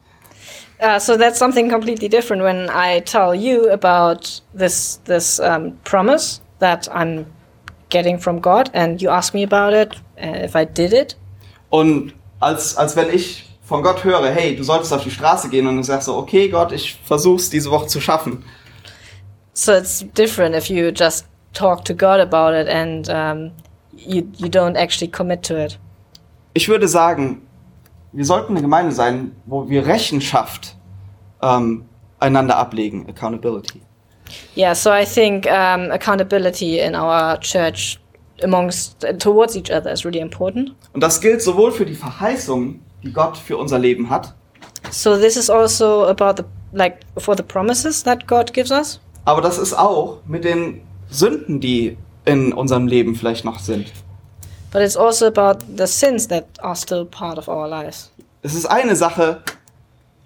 Uh, 0.82 0.98
so 0.98 1.18
that's 1.18 1.38
something 1.38 1.70
completely 1.70 2.08
different 2.08 2.42
when 2.42 2.70
I 2.70 3.02
tell 3.02 3.36
you 3.36 3.70
about 3.70 4.42
this 4.58 5.02
this 5.04 5.38
um, 5.42 5.78
promise 5.84 6.40
that 6.60 6.88
I'm 6.90 7.26
getting 7.90 8.18
from 8.18 8.40
God, 8.40 8.72
and 8.74 9.02
you 9.02 9.10
ask 9.10 9.34
me 9.34 9.44
about 9.44 9.74
it, 9.74 9.98
uh, 10.22 10.46
if 10.46 10.56
I 10.56 10.66
did 10.66 10.94
it. 10.94 11.18
Und 11.70 12.14
als, 12.40 12.76
als 12.78 12.96
wenn 12.96 13.14
ich 13.14 13.46
von 13.62 13.84
Gott 13.84 14.04
höre, 14.04 14.30
hey, 14.32 14.56
du 14.56 14.64
solltest 14.64 14.92
auf 14.94 15.04
die 15.04 15.12
Straße 15.12 15.50
gehen 15.50 15.68
und 15.68 15.78
du 15.78 15.84
sagst 15.84 16.08
so, 16.08 16.18
okay 16.18 16.50
Gott, 16.50 16.72
ich 16.72 17.00
versuch's 17.04 17.50
diese 17.50 17.70
Woche 17.70 17.88
zu 17.88 18.02
schaffen. 18.02 18.44
So 19.54 19.74
it's 19.74 20.06
different 20.18 20.56
if 20.56 20.70
you 20.70 20.90
just 20.90 21.26
talk 21.54 21.86
to 21.86 21.94
God 21.94 22.20
about 22.20 22.54
it 22.54 22.68
and 22.68 23.10
um, 23.10 23.52
you 23.94 24.24
you 24.38 24.48
don't 24.48 24.76
actually 24.76 25.12
commit 25.12 25.44
to 25.44 25.56
it. 25.56 25.78
Ich 26.54 26.68
würde 26.68 26.88
sagen, 26.88 27.42
wir 28.12 28.26
sollten 28.26 28.54
eine 28.54 28.62
Gemeinde 28.62 28.92
sein, 28.92 29.36
wo 29.46 29.70
wir 29.70 29.86
Rechenschaft 29.86 30.76
ähm, 31.42 31.86
einander 32.20 32.58
ablegen, 32.58 33.08
Accountability. 33.08 33.82
Yeah. 34.56 34.74
So 34.76 34.92
I 34.92 35.06
think 35.06 35.46
um, 35.46 35.92
accountability 35.92 36.80
in 36.80 36.96
our 36.96 37.40
church 37.40 38.00
amongst 38.44 39.00
towards 39.20 39.56
each 39.56 39.72
other 39.72 39.92
is 39.92 40.04
really 40.06 40.20
important. 40.20 40.74
Und 40.94 41.02
das 41.02 41.22
gilt 41.22 41.42
sowohl 41.42 41.72
für 41.72 41.86
die 41.86 41.96
Verheißungen, 41.96 42.82
die 43.04 43.12
Gott 43.14 43.38
für 43.38 43.58
unser 43.58 43.80
Leben 43.80 44.10
hat, 44.10 44.34
So 44.92 45.18
this 45.18 45.36
is 45.36 45.50
also 45.50 46.06
about 46.08 46.42
the 46.42 46.44
like 46.72 47.00
for 47.18 47.36
the 47.36 47.44
promises 47.44 48.04
that 48.04 48.28
God 48.28 48.54
gives 48.54 48.72
us. 48.72 49.00
aber 49.26 49.42
das 49.42 49.58
ist 49.58 49.74
auch 49.74 50.20
mit 50.26 50.44
den 50.46 50.82
Sünden, 51.10 51.60
die 51.60 51.98
in 52.26 52.54
unserem 52.54 52.88
Leben 52.88 53.16
vielleicht 53.16 53.44
noch 53.46 53.60
sind. 53.60 53.92
But 54.72 54.82
it's 54.82 54.96
also 54.98 55.26
about 55.28 55.66
the 55.78 55.88
sins 55.88 56.28
that 56.30 56.46
are 56.60 56.76
still 56.76 57.06
part 57.06 57.38
of 57.38 57.48
our 57.48 57.68
lives. 57.68 58.12
Es 58.42 58.54
ist 58.56 58.66
eine 58.68 58.96
Sache, 58.96 59.42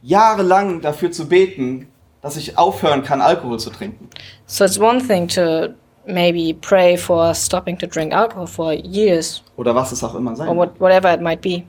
jahrelang 0.02 0.82
dafür 0.82 1.12
zu 1.12 1.28
beten, 1.28 1.88
dass 2.22 2.38
ich 2.38 2.58
aufhören 2.58 3.04
kann, 3.04 3.22
Alkohol 3.22 3.60
zu 3.60 3.70
trinken. 3.70 4.10
So 4.46 4.66
it's 4.66 4.80
one 4.80 5.06
thing 5.06 5.28
to 5.30 5.70
maybe 6.06 6.54
pray 6.62 6.98
for 6.98 7.34
stopping 7.34 7.78
to 7.78 7.88
drink 7.88 8.14
alcohol 8.14 8.48
for 8.48 8.74
years 8.74 9.44
Oder 9.58 9.74
was 9.76 9.92
es 9.92 10.04
auch 10.04 10.16
immer 10.16 10.36
sein 10.36 10.48
or 10.48 10.56
what, 10.56 10.80
whatever 10.80 11.14
it 11.14 11.22
might 11.22 11.42
be. 11.42 11.64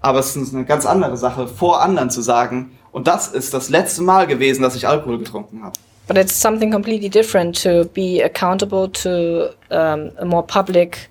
Aber 0.00 0.18
es 0.18 0.36
ist 0.36 0.54
eine 0.54 0.66
ganz 0.66 0.84
andere 0.84 1.16
Sache, 1.16 1.46
vor 1.46 1.80
anderen 1.80 2.10
zu 2.10 2.20
sagen, 2.20 2.72
und 2.92 3.06
das 3.06 3.28
ist 3.28 3.54
das 3.54 3.70
letzte 3.70 4.02
Mal 4.02 4.26
gewesen, 4.26 4.62
dass 4.62 4.76
ich 4.76 4.86
Alkohol 4.86 5.18
getrunken 5.18 5.64
habe. 5.64 5.72
But 6.06 6.18
it's 6.18 6.38
something 6.38 6.70
completely 6.70 7.08
different 7.08 7.60
to 7.62 7.86
be 7.94 8.22
accountable 8.22 8.90
to 8.92 9.48
um, 9.70 10.10
a 10.18 10.24
more 10.24 10.42
public 10.42 11.08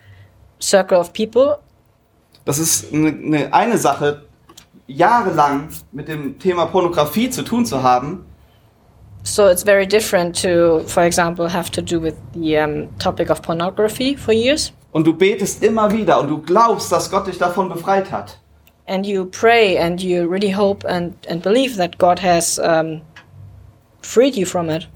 circle 0.62 0.98
of 0.98 1.12
people. 1.14 1.58
Das 2.46 2.60
ist 2.60 2.94
eine, 2.94 3.52
eine 3.52 3.78
Sache, 3.78 4.22
jahrelang 4.88 5.70
mit 5.92 6.08
dem 6.08 6.38
Thema 6.38 6.68
Pornografie 6.68 7.30
zu 7.30 7.42
tun 7.44 7.66
zu 7.66 7.82
haben, 7.82 8.26
So 9.24 9.48
it's 9.50 9.64
very 9.64 9.88
different 9.88 10.42
to, 10.42 10.84
for 10.88 11.04
example, 11.04 11.48
have 11.48 11.72
to 11.72 11.82
do 11.82 12.00
with 12.00 12.16
the 12.34 12.58
um, 12.58 12.88
topic 13.00 13.30
of 13.30 13.42
pornography 13.42 14.16
for 14.16 14.34
years. 14.34 14.74
und 14.94 15.08
du 15.08 15.14
betest 15.14 15.64
immer 15.64 15.92
wieder 15.92 16.20
und 16.22 16.30
du 16.30 16.42
glaubst, 16.42 16.92
dass 16.92 17.10
Gott 17.10 17.28
dich 17.28 17.38
davon 17.38 17.68
befreit 17.68 18.12
hat. 18.12 18.38
And 18.88 19.06
you 19.06 19.26
pray 19.26 19.78
and 19.78 20.02
you 20.02 20.28
really 20.30 20.52
hope 20.52 20.88
and, 20.88 21.14
and 21.28 21.42
believe 21.42 21.78
that 21.78 21.98
God 21.98 22.22
has 22.22 22.60
um, 22.60 23.02
freed 24.02 24.36
you 24.36 24.46
from 24.46 24.70
it. 24.70 24.88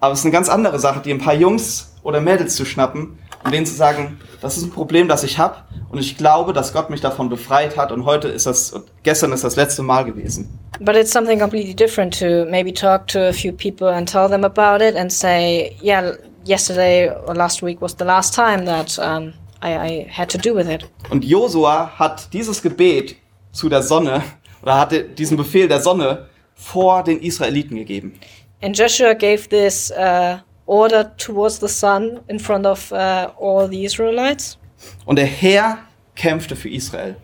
Aber 0.00 0.12
es 0.12 0.20
ist 0.20 0.24
eine 0.24 0.32
ganz 0.32 0.48
andere 0.48 0.78
Sache, 0.78 1.00
die 1.00 1.12
ein 1.12 1.18
paar 1.20 1.34
Jungs 1.34 1.94
oder 2.02 2.20
Mädels 2.20 2.56
zu 2.56 2.64
schnappen 2.64 3.18
und 3.44 3.52
denen 3.52 3.66
zu 3.66 3.74
sagen, 3.74 4.20
das 4.40 4.56
ist 4.56 4.64
ein 4.64 4.70
Problem, 4.70 5.08
das 5.08 5.24
ich 5.24 5.38
habe 5.38 5.56
und 5.90 5.98
ich 5.98 6.16
glaube, 6.16 6.52
dass 6.52 6.72
Gott 6.72 6.90
mich 6.90 7.00
davon 7.00 7.28
befreit 7.28 7.76
hat 7.76 7.92
und 7.92 8.04
heute 8.04 8.28
ist 8.28 8.46
das, 8.46 8.74
gestern 9.02 9.32
ist 9.32 9.44
das 9.44 9.56
letzte 9.56 9.82
Mal 9.82 10.04
gewesen. 10.04 10.58
But 10.80 10.96
it's 10.96 11.12
something 11.12 11.38
completely 11.38 11.74
different 11.74 12.18
to 12.18 12.46
maybe 12.50 12.72
talk 12.72 13.06
to 13.08 13.28
a 13.28 13.32
few 13.32 13.52
people 13.52 13.88
and 13.88 14.10
tell 14.10 14.28
them 14.28 14.44
about 14.44 14.82
it 14.82 14.96
and 14.96 15.12
say, 15.12 15.76
yeah, 15.82 16.12
yesterday 16.44 17.10
or 17.26 17.34
last 17.34 17.62
week 17.62 17.80
was 17.80 17.94
the 17.98 18.04
last 18.04 18.34
time 18.34 18.64
that 18.64 18.98
um, 18.98 19.32
I, 19.62 19.76
I 19.76 20.06
had 20.10 20.28
to 20.30 20.38
do 20.38 20.54
with 20.54 20.68
it. 20.68 20.88
Und 21.10 21.24
Josua 21.24 21.92
hat 21.98 22.32
dieses 22.32 22.62
Gebet 22.62 23.16
zu 23.52 23.68
der 23.68 23.82
Sonne 23.82 24.22
oder 24.62 24.78
hatte 24.78 25.04
diesen 25.04 25.36
Befehl 25.36 25.68
der 25.68 25.80
Sonne 25.80 26.26
vor 26.54 27.04
den 27.04 27.20
Israeliten 27.20 27.76
gegeben. 27.76 28.18
And 28.62 28.76
Joshua 28.76 29.12
gave 29.14 29.48
this 29.48 29.92
uh, 29.92 30.38
order 30.72 31.04
towards 31.18 31.60
the 31.60 31.68
sun 31.68 32.20
in 32.28 32.38
front 32.38 32.66
of 32.66 32.90
uh, 32.92 33.28
all 33.38 33.68
the 33.68 33.84
Israelites. 33.84 34.58
Und 35.04 35.16
der 35.16 35.26
Herr 35.26 35.78
kämpfte 36.14 36.56
für 36.56 36.70
Israel. 36.70 37.16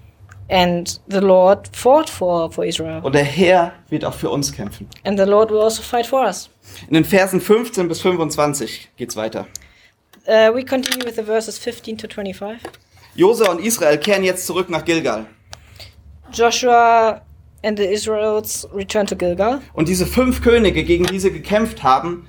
And 0.50 1.00
the 1.08 1.20
Lord 1.20 1.68
fought 1.72 2.08
for, 2.08 2.50
for 2.50 2.64
Israel. 2.64 3.00
Und 3.02 3.14
der 3.14 3.24
Herr 3.24 3.72
wird 3.88 4.04
auch 4.04 4.14
für 4.14 4.30
uns 4.30 4.52
kämpfen. 4.52 4.88
And 5.04 5.18
the 5.18 5.24
Lord 5.24 5.50
will 5.50 5.60
also 5.60 5.82
fight 5.82 6.06
for 6.06 6.24
us. 6.24 6.50
In 6.88 6.94
den 6.94 7.04
Versen 7.04 7.40
15 7.40 7.88
bis 7.88 8.00
25 8.00 8.90
geht's 8.96 9.16
weiter. 9.16 9.46
Uh, 10.26 10.54
we 10.54 10.62
continue 10.62 11.04
with 11.04 11.16
the 11.16 11.22
verses 11.22 11.58
15 11.58 11.96
to 11.98 12.06
25. 12.06 12.60
Josua 13.14 13.50
und 13.50 13.60
Israel 13.60 13.98
kehren 13.98 14.24
jetzt 14.24 14.46
zurück 14.46 14.68
nach 14.68 14.84
Gilgal. 14.84 15.26
Joshua 16.32 17.22
and 17.62 17.78
the 17.78 17.84
Israelites 17.84 18.66
return 18.74 19.06
to 19.06 19.16
Gilgal. 19.16 19.60
Und 19.72 19.88
diese 19.88 20.06
fünf 20.06 20.42
Könige, 20.42 20.84
gegen 20.84 21.06
die 21.06 21.18
sie 21.18 21.32
gekämpft 21.32 21.82
haben, 21.82 22.26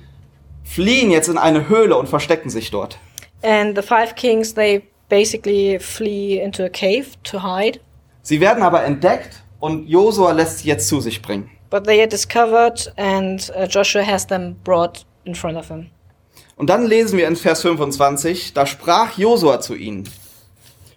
fliehen 0.70 1.10
jetzt 1.10 1.28
in 1.28 1.38
eine 1.38 1.68
Höhle 1.68 1.96
und 1.96 2.08
verstecken 2.08 2.48
sich 2.48 2.70
dort. 2.70 2.98
And 3.42 3.76
the 3.76 3.82
five 3.82 4.14
kings, 4.14 4.54
they 4.54 4.82
basically 5.08 5.78
flee 5.80 6.40
into 6.40 6.62
a 6.64 6.68
cave 6.68 7.06
to 7.24 7.42
hide. 7.42 7.80
Sie 8.22 8.40
werden 8.40 8.62
aber 8.62 8.84
entdeckt 8.84 9.42
und 9.58 9.88
Josua 9.88 10.32
lässt 10.32 10.60
sie 10.60 10.68
jetzt 10.68 10.88
zu 10.88 11.00
sich 11.00 11.22
bringen. 11.22 11.50
But 11.70 11.84
they 11.84 12.00
are 12.00 12.08
discovered, 12.08 12.92
and 12.96 13.52
uh, 13.56 13.64
Joshua 13.64 14.04
has 14.04 14.26
them 14.26 14.56
brought 14.64 15.04
in 15.24 15.34
front 15.34 15.56
of 15.56 15.68
him. 15.68 15.90
Und 16.56 16.68
dann 16.68 16.86
lesen 16.86 17.18
wir 17.18 17.26
in 17.26 17.36
Vers 17.36 17.62
25, 17.62 18.52
da 18.52 18.66
sprach 18.66 19.16
Josua 19.16 19.60
zu 19.60 19.74
ihnen, 19.74 20.08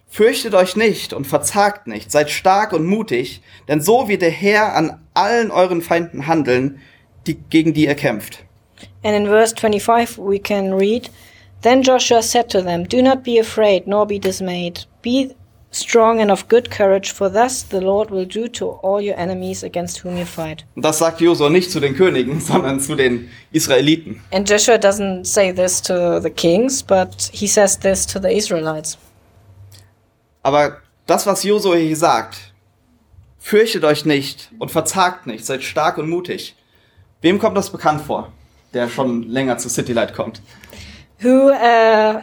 Fürchtet 0.08 0.54
euch 0.54 0.76
nicht 0.76 1.12
und 1.12 1.26
verzagt 1.26 1.88
nicht, 1.88 2.12
seid 2.12 2.30
stark 2.30 2.72
und 2.72 2.86
mutig, 2.86 3.42
denn 3.66 3.80
so 3.80 4.06
wird 4.06 4.22
der 4.22 4.30
Herr 4.30 4.76
an 4.76 5.00
allen 5.12 5.50
euren 5.50 5.82
Feinden 5.82 6.28
handeln, 6.28 6.80
die, 7.26 7.34
gegen 7.34 7.74
die 7.74 7.86
ihr 7.86 7.96
kämpft. 7.96 8.44
And 9.02 9.14
in 9.14 9.26
verse 9.26 9.52
25, 9.52 10.18
we 10.18 10.38
can 10.38 10.74
read 10.74 11.10
Then 11.64 11.82
Joshua 11.82 12.22
said 12.22 12.50
to 12.50 12.60
them, 12.60 12.84
Do 12.84 13.00
not 13.00 13.24
be 13.24 13.38
afraid, 13.38 13.86
nor 13.86 14.04
be 14.04 14.18
dismayed. 14.18 14.84
Be 15.00 15.34
strong 15.70 16.20
and 16.20 16.30
of 16.30 16.46
good 16.46 16.70
courage, 16.70 17.10
for 17.10 17.30
thus 17.30 17.62
the 17.62 17.80
Lord 17.80 18.10
will 18.10 18.26
do 18.26 18.48
to 18.48 18.66
all 18.82 19.00
your 19.00 19.18
enemies 19.18 19.62
against 19.62 20.04
whom 20.04 20.18
you 20.18 20.26
fight. 20.26 20.66
Und 20.76 20.84
das 20.84 20.98
sagt 20.98 21.22
Josua 21.22 21.48
nicht 21.48 21.70
zu 21.70 21.80
den 21.80 21.96
Königen, 21.96 22.38
sondern 22.42 22.80
zu 22.80 22.96
den 22.96 23.30
Israeliten. 23.50 24.20
And 24.30 24.46
Joshua 24.46 24.74
doesn't 24.74 25.24
say 25.24 25.52
this 25.52 25.80
to 25.80 26.20
the 26.20 26.28
kings, 26.28 26.82
but 26.82 27.30
he 27.32 27.46
says 27.46 27.78
this 27.78 28.04
to 28.08 28.20
the 28.20 28.30
Israelites. 28.30 28.98
Aber 30.42 30.82
das, 31.06 31.26
was 31.26 31.44
Josua 31.44 31.76
hier 31.76 31.96
sagt, 31.96 32.52
fürchtet 33.38 33.84
euch 33.84 34.04
nicht 34.04 34.50
und 34.58 34.70
verzagt 34.70 35.26
nicht, 35.26 35.46
seid 35.46 35.62
stark 35.62 35.96
und 35.96 36.10
mutig. 36.10 36.56
Wem 37.22 37.38
kommt 37.38 37.56
das 37.56 37.70
bekannt 37.70 38.02
vor, 38.02 38.34
der 38.74 38.88
schon 38.88 39.22
länger 39.22 39.58
zu 39.58 39.68
City 39.68 39.92
Light 39.92 40.14
kommt? 40.14 40.42
Who, 41.22 41.50
uh, 41.50 42.22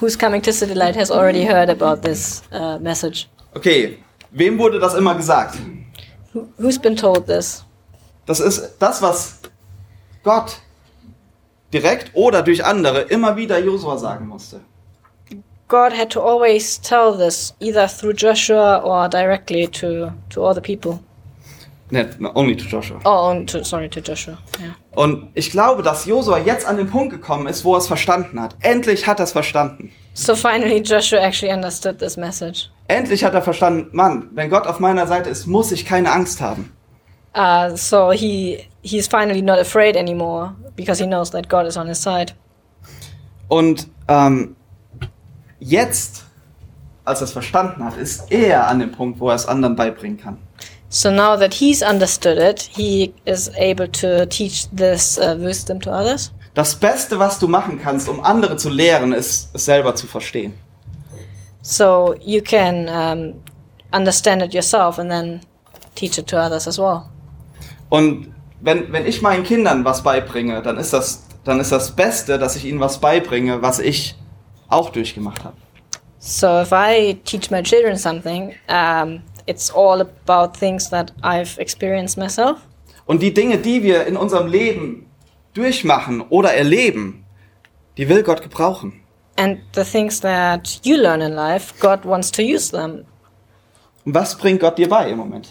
who's 0.00 0.16
coming 0.16 0.42
to 0.42 0.52
City 0.52 0.74
Light 0.74 0.96
has 0.96 1.10
already 1.10 1.44
heard 1.44 1.70
about 1.70 2.02
this 2.02 2.42
uh, 2.52 2.78
message. 2.78 3.28
Okay, 3.54 3.98
wem 4.30 4.58
wurde 4.58 4.78
das 4.78 4.94
immer 4.94 5.14
gesagt? 5.14 5.58
Who, 6.32 6.48
who's 6.58 6.78
been 6.78 6.96
told 6.96 7.26
this? 7.26 7.64
Das 8.26 8.40
ist 8.40 8.76
das, 8.78 9.02
was 9.02 9.40
Gott 10.22 10.60
direkt 11.72 12.10
oder 12.14 12.42
durch 12.42 12.64
andere 12.64 13.02
immer 13.02 13.36
wieder 13.36 13.58
Josua 13.58 13.96
sagen 13.96 14.26
musste. 14.26 14.60
God 15.68 15.92
had 15.92 16.10
to 16.10 16.20
always 16.20 16.80
tell 16.80 17.16
this, 17.16 17.54
either 17.60 17.86
through 17.86 18.12
Joshua 18.12 18.82
or 18.82 19.08
directly 19.08 19.68
to, 19.68 20.12
to 20.30 20.42
all 20.42 20.52
the 20.52 20.60
people. 20.60 20.98
No, 21.90 22.30
only 22.34 22.56
to 22.56 22.64
Joshua. 22.64 23.00
Oh, 23.04 23.30
and 23.30 23.48
to, 23.48 23.64
sorry, 23.64 23.88
to 23.88 24.00
Joshua. 24.00 24.38
Yeah. 24.60 24.74
Und 24.94 25.30
ich 25.34 25.50
glaube, 25.50 25.82
dass 25.82 26.06
Josua 26.06 26.38
jetzt 26.38 26.66
an 26.66 26.76
den 26.76 26.88
Punkt 26.88 27.10
gekommen 27.10 27.46
ist, 27.46 27.64
wo 27.64 27.74
er 27.74 27.78
es 27.78 27.86
verstanden 27.86 28.40
hat. 28.40 28.56
Endlich 28.60 29.06
hat 29.06 29.18
er 29.18 29.24
es 29.24 29.32
verstanden. 29.32 29.90
So 30.14 30.34
finally, 30.34 30.80
Joshua 30.80 31.18
actually 31.18 31.52
understood 31.52 31.98
this 31.98 32.16
message. 32.16 32.70
Endlich 32.88 33.24
hat 33.24 33.34
er 33.34 33.42
verstanden, 33.42 33.88
Mann, 33.92 34.28
wenn 34.34 34.50
Gott 34.50 34.66
auf 34.66 34.78
meiner 34.80 35.06
Seite 35.06 35.30
ist, 35.30 35.46
muss 35.46 35.72
ich 35.72 35.84
keine 35.84 36.10
Angst 36.12 36.40
haben. 36.40 36.72
Uh, 37.36 37.76
so 37.76 38.10
he 38.10 38.66
he's 38.82 39.06
finally 39.06 39.40
not 39.40 39.58
afraid 39.58 39.96
anymore 39.96 40.52
because 40.74 41.00
he 41.00 41.06
knows 41.06 41.30
that 41.30 41.48
God 41.48 41.64
is 41.66 41.76
on 41.76 41.86
his 41.86 42.02
side. 42.02 42.32
Und 43.46 43.88
ähm, 44.08 44.56
jetzt, 45.60 46.24
als 47.04 47.20
er 47.20 47.24
es 47.24 47.32
verstanden 47.32 47.84
hat, 47.84 47.96
ist 47.96 48.30
er 48.32 48.66
an 48.66 48.80
dem 48.80 48.90
Punkt, 48.90 49.20
wo 49.20 49.28
er 49.28 49.36
es 49.36 49.46
anderen 49.46 49.76
beibringen 49.76 50.18
kann. 50.18 50.38
So 50.92 51.08
now 51.08 51.36
that 51.36 51.54
he's 51.54 51.82
understood 51.82 52.36
it, 52.36 52.62
he 52.62 53.14
is 53.24 53.48
able 53.56 53.86
to 53.86 54.26
teach 54.26 54.68
this 54.70 55.18
uh, 55.18 55.36
wisdom 55.38 55.80
to 55.82 55.90
others. 55.92 56.32
Das 56.54 56.74
Beste, 56.74 57.16
was 57.16 57.38
du 57.38 57.46
machen 57.46 57.80
kannst, 57.80 58.08
um 58.08 58.18
andere 58.24 58.56
zu 58.56 58.70
lehren, 58.70 59.12
ist, 59.12 59.50
es 59.54 59.64
selber 59.64 59.94
zu 59.94 60.08
verstehen. 60.08 60.52
So 61.62 62.16
you 62.20 62.42
can 62.42 62.88
um, 62.88 63.34
understand 63.92 64.42
it 64.42 64.52
yourself 64.52 64.98
and 64.98 65.08
then 65.08 65.40
teach 65.94 66.18
it 66.18 66.26
to 66.26 66.36
others 66.36 66.66
as 66.66 66.76
well. 66.76 67.02
Und 67.88 68.34
wenn, 68.60 68.92
wenn 68.92 69.06
ich 69.06 69.22
meinen 69.22 69.44
Kindern 69.44 69.84
was 69.84 70.02
beibringe, 70.02 70.60
dann 70.60 70.76
ist, 70.76 70.92
das, 70.92 71.22
dann 71.44 71.60
ist 71.60 71.70
das 71.70 71.92
Beste, 71.92 72.36
dass 72.36 72.56
ich 72.56 72.64
ihnen 72.64 72.80
was 72.80 72.98
beibringe, 72.98 73.62
was 73.62 73.78
ich 73.78 74.16
auch 74.68 74.90
durchgemacht 74.90 75.44
habe. 75.44 75.56
So 76.18 76.60
if 76.60 76.72
I 76.72 77.14
teach 77.24 77.50
my 77.52 77.62
children 77.62 77.96
something, 77.96 78.54
um, 78.68 79.22
it's 79.46 79.70
all 79.70 80.00
about 80.00 80.58
things 80.58 80.90
that 80.90 81.12
I've 81.22 81.58
experienced 81.58 82.16
myself. 82.16 82.58
Und 83.06 83.22
die 83.22 83.34
Dinge, 83.34 83.58
die 83.58 83.82
wir 83.82 84.06
in 84.06 84.16
unserem 84.16 84.46
Leben 84.46 85.06
durchmachen 85.54 86.20
oder 86.20 86.54
erleben, 86.54 87.24
die 87.96 88.08
will 88.08 88.22
Gott 88.22 88.42
gebrauchen. 88.42 89.00
And 89.36 89.58
the 89.74 89.84
things 89.84 90.20
that 90.20 90.80
you 90.84 90.96
learn 90.96 91.20
in 91.20 91.32
life, 91.32 91.74
God 91.80 92.04
wants 92.04 92.30
to 92.32 92.42
use 92.42 92.70
them. 92.70 93.04
Und 94.04 94.14
was 94.14 94.36
bringt 94.36 94.60
Gott 94.60 94.78
dir 94.78 94.88
bei 94.88 95.10
im 95.10 95.18
Moment? 95.18 95.48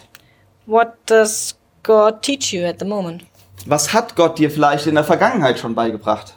What 0.66 0.94
does 1.06 1.56
God 1.84 2.22
teach 2.22 2.54
you 2.54 2.66
at 2.66 2.80
the 2.80 2.86
moment? 2.86 3.26
Was 3.66 3.94
hat 3.94 4.16
Gott 4.16 4.38
dir 4.38 4.50
vielleicht 4.50 4.88
in 4.88 4.96
der 4.96 5.04
Vergangenheit 5.04 5.60
schon 5.60 5.76
beigebracht? 5.76 6.36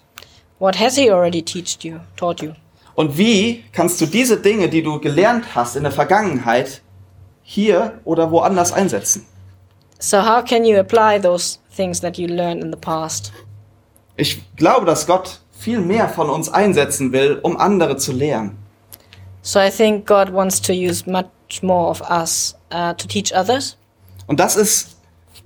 What 0.59 0.79
has 0.79 0.97
He 0.97 1.11
already 1.11 1.43
taught 1.43 1.85
you? 1.85 1.99
Taught 2.17 2.43
you? 2.43 2.53
Und 2.95 3.17
wie 3.17 3.65
kannst 3.73 4.01
du 4.01 4.07
diese 4.07 4.39
Dinge, 4.39 4.69
die 4.69 4.83
du 4.83 5.01
gelernt 5.01 5.55
hast 5.55 5.77
in 5.77 5.83
der 5.83 5.93
Vergangenheit, 5.93 6.83
hier 7.53 8.01
oder 8.05 8.31
woanders 8.31 8.73
einsetzen? 8.73 9.27
So 9.99 10.19
how 10.19 10.43
can 10.43 10.65
you 10.65 10.79
apply 10.79 11.21
those 11.21 11.59
things 11.77 12.01
that 12.01 12.17
you 12.17 12.27
learned 12.27 12.65
in 12.65 12.73
the 12.73 12.79
past? 12.79 13.31
Ich 14.17 14.43
glaube, 14.57 14.87
dass 14.87 15.07
Gott 15.07 15.41
viel 15.53 15.81
mehr 15.81 16.09
von 16.09 16.31
uns 16.31 16.49
einsetzen 16.49 17.13
will, 17.13 17.39
um 17.43 17.57
andere 17.59 17.97
zu 17.99 18.13
lehren. 18.13 18.57
So 19.43 19.61
I 19.61 19.71
think 19.71 20.07
God 20.07 20.33
wants 20.33 20.61
to 20.63 20.73
use 20.73 21.09
much 21.09 21.63
more 21.63 21.91
of 21.91 22.01
us 22.11 22.55
uh, 22.73 22.95
to 22.95 23.07
teach 23.07 23.35
others. 23.35 23.77
Und 24.27 24.41
das 24.41 24.57
ist, 24.57 24.97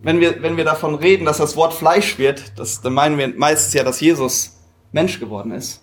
wenn 0.02 0.20
wir, 0.20 0.42
wenn 0.42 0.56
wir 0.56 0.64
davon 0.64 0.94
reden, 0.94 1.24
dass 1.24 1.38
das 1.38 1.56
Wort 1.56 1.74
Fleisch 1.74 2.18
wird, 2.18 2.52
das, 2.56 2.80
dann 2.80 2.94
meinen 2.94 3.18
wir 3.18 3.28
meistens 3.36 3.74
ja, 3.74 3.82
dass 3.82 4.00
Jesus 4.00 4.56
Mensch 4.92 5.18
geworden 5.18 5.50
ist. 5.50 5.82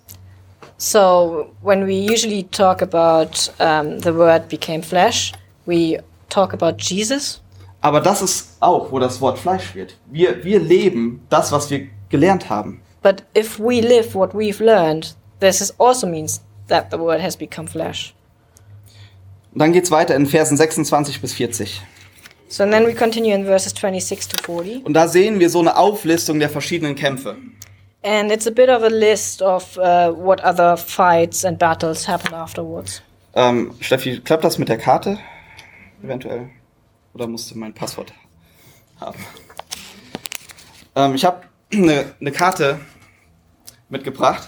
So 0.78 1.50
when 1.62 1.86
we 1.86 1.94
usually 1.94 2.44
talk 2.44 2.82
about 2.82 3.50
um, 3.58 4.00
the 4.00 4.14
word 4.14 4.48
became 4.48 4.82
flesh, 4.82 5.32
we 5.66 5.98
talk 6.34 6.52
about 6.52 6.76
Jesus. 6.78 7.40
Aber 7.80 8.00
das 8.00 8.22
ist 8.22 8.56
auch, 8.60 8.90
wo 8.90 8.98
das 8.98 9.20
Wort 9.20 9.38
Fleisch 9.38 9.74
wird. 9.74 9.96
Wir, 10.06 10.42
wir 10.42 10.58
leben 10.58 11.26
das, 11.28 11.52
was 11.52 11.70
wir 11.70 11.88
gelernt 12.08 12.48
haben. 12.48 12.80
But 13.02 13.22
if 13.36 13.58
we 13.58 13.80
live 13.80 14.14
what 14.14 14.32
we've 14.34 14.62
learned, 14.62 15.14
this 15.40 15.60
is 15.60 15.78
also 15.78 16.06
means 16.06 16.42
that 16.68 16.86
the 16.90 16.98
word 16.98 17.20
has 17.20 17.36
become 17.36 17.68
flesh. 17.68 18.14
Und 19.52 19.60
dann 19.60 19.72
geht's 19.72 19.90
weiter 19.90 20.14
in 20.14 20.26
Versen 20.26 20.56
26 20.56 21.20
bis 21.20 21.34
40. 21.34 21.82
So 22.48 22.64
then 22.64 22.86
we 22.86 22.94
continue 22.94 23.34
in 23.34 23.44
verses 23.44 23.74
26 23.74 24.28
to 24.28 24.42
40. 24.42 24.86
Und 24.86 24.94
da 24.94 25.06
sehen 25.06 25.38
wir 25.38 25.50
so 25.50 25.60
eine 25.60 25.76
Auflistung 25.76 26.38
der 26.38 26.48
verschiedenen 26.48 26.94
Kämpfe. 26.94 27.36
And 28.02 28.30
it's 28.30 28.46
a 28.46 28.50
bit 28.50 28.68
of 28.68 28.82
a 28.82 28.88
list 28.88 29.42
of 29.42 29.76
uh, 29.76 30.12
what 30.12 30.42
other 30.44 30.76
fights 30.76 31.44
and 31.44 31.58
battles 31.58 32.06
happened 32.06 32.34
afterwards. 32.34 33.02
Ähm, 33.34 33.72
Steffi, 33.80 34.20
klappt 34.20 34.44
das 34.44 34.58
mit 34.58 34.68
der 34.68 34.78
Karte? 34.78 35.18
Eventuell. 36.04 36.50
Oder 37.14 37.26
musst 37.26 37.50
du 37.50 37.58
mein 37.58 37.72
Passwort 37.72 38.12
haben? 39.00 39.18
Ähm, 40.94 41.14
ich 41.14 41.24
habe 41.24 41.42
eine, 41.72 42.14
eine 42.20 42.30
Karte 42.32 42.78
mitgebracht. 43.88 44.46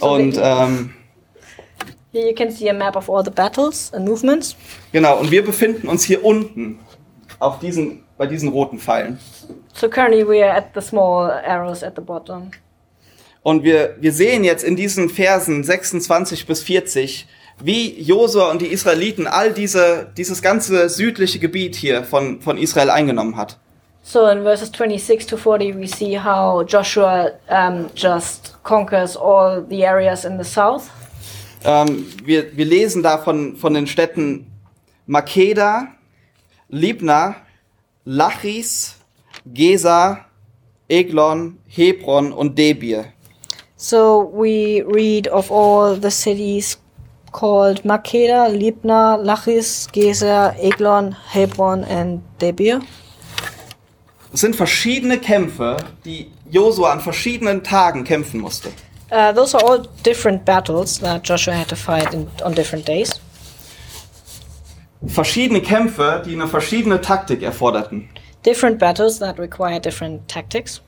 Und 0.00 0.34
the- 0.34 0.40
ähm, 0.42 0.94
Here 2.12 2.28
you 2.28 2.34
can 2.34 2.50
see 2.50 2.68
a 2.70 2.72
map 2.72 2.96
of 2.96 3.10
all 3.10 3.22
the 3.24 3.30
battles 3.30 3.92
and 3.92 4.06
movements. 4.08 4.56
genau, 4.90 5.18
und 5.18 5.30
wir 5.30 5.44
befinden 5.44 5.86
uns 5.88 6.02
hier 6.04 6.24
unten 6.24 6.78
auf 7.38 7.58
diesen, 7.58 8.02
bei 8.16 8.26
diesen 8.26 8.48
roten 8.48 8.78
Pfeilen. 8.78 9.18
So 9.74 9.88
currently 9.88 10.26
we 10.26 10.42
are 10.42 10.54
at 10.56 10.68
the 10.74 10.80
small 10.80 11.30
arrows 11.30 11.82
at 11.82 11.94
the 11.94 12.00
bottom. 12.00 12.50
Und 13.42 13.62
wir, 13.64 13.96
wir 14.00 14.12
sehen 14.12 14.42
jetzt 14.44 14.64
in 14.64 14.76
diesen 14.76 15.10
Versen 15.10 15.62
26 15.62 16.46
bis 16.46 16.62
40, 16.62 17.28
wie 17.58 18.00
Josua 18.00 18.50
und 18.50 18.60
die 18.60 18.66
Israeliten 18.66 19.26
all 19.26 19.52
diese, 19.52 20.12
dieses 20.16 20.42
ganze 20.42 20.88
südliche 20.88 21.38
Gebiet 21.38 21.74
hier 21.74 22.04
von, 22.04 22.40
von 22.40 22.58
Israel 22.58 22.90
eingenommen 22.90 23.36
hat. 23.36 23.58
So 24.02 24.28
in 24.28 24.44
verses 24.44 24.70
26 24.70 25.26
to 25.26 25.36
40, 25.36 25.76
we 25.76 25.88
see 25.88 26.16
how 26.16 26.62
Joshua 26.62 27.30
um, 27.48 27.90
just 27.96 28.54
conquers 28.62 29.16
all 29.16 29.64
the 29.68 29.84
areas 29.84 30.24
in 30.24 30.38
the 30.38 30.44
south. 30.44 30.90
Ähm, 31.64 32.06
wir, 32.24 32.56
wir 32.56 32.64
lesen 32.64 33.02
da 33.02 33.18
von, 33.18 33.56
von 33.56 33.74
den 33.74 33.88
Städten 33.88 34.46
Makeda, 35.06 35.88
Libna, 36.68 37.36
Lachis, 38.04 38.96
Gesa, 39.44 40.26
Eglon, 40.88 41.58
Hebron 41.66 42.32
und 42.32 42.56
Debir. 42.56 43.06
So 43.76 44.30
we 44.32 44.84
read 44.86 45.28
of 45.28 45.50
all 45.50 46.00
the 46.00 46.10
cities 46.10 46.78
called 47.36 47.82
Makeda, 47.84 48.48
Libna, 48.48 49.18
Lachis, 49.22 49.92
Gezer, 49.92 50.54
Eglon, 50.58 51.14
Hebron, 51.32 51.84
and 51.84 52.22
Debir. 52.40 52.80
Es 54.32 54.40
sind 54.40 54.56
verschiedene 54.56 55.18
Kämpfe, 55.18 55.76
die 56.04 56.30
Josua 56.50 56.92
an 56.92 57.00
verschiedenen 57.00 57.62
Tagen 57.62 58.04
kämpfen 58.04 58.40
musste. 58.40 58.70
Uh, 59.10 59.32
those 59.32 59.54
are 59.54 59.62
all 59.64 59.86
different 60.02 60.44
battles 60.44 60.98
that 60.98 61.22
Joshua 61.22 61.54
had 61.54 61.68
to 61.68 61.76
fight 61.76 62.12
in, 62.14 62.26
on 62.42 62.54
different 62.54 62.86
days. 62.88 63.20
Verschiedene 65.06 65.60
Kämpfe, 65.60 66.22
die 66.24 66.34
eine 66.34 66.48
verschiedene 66.48 67.00
Taktik 67.00 67.42
erforderten. 67.42 68.08
Different 68.44 68.78
battles 68.78 69.18
that 69.18 69.38
require 69.38 69.78
different 69.78 70.26
tactics. 70.26 70.80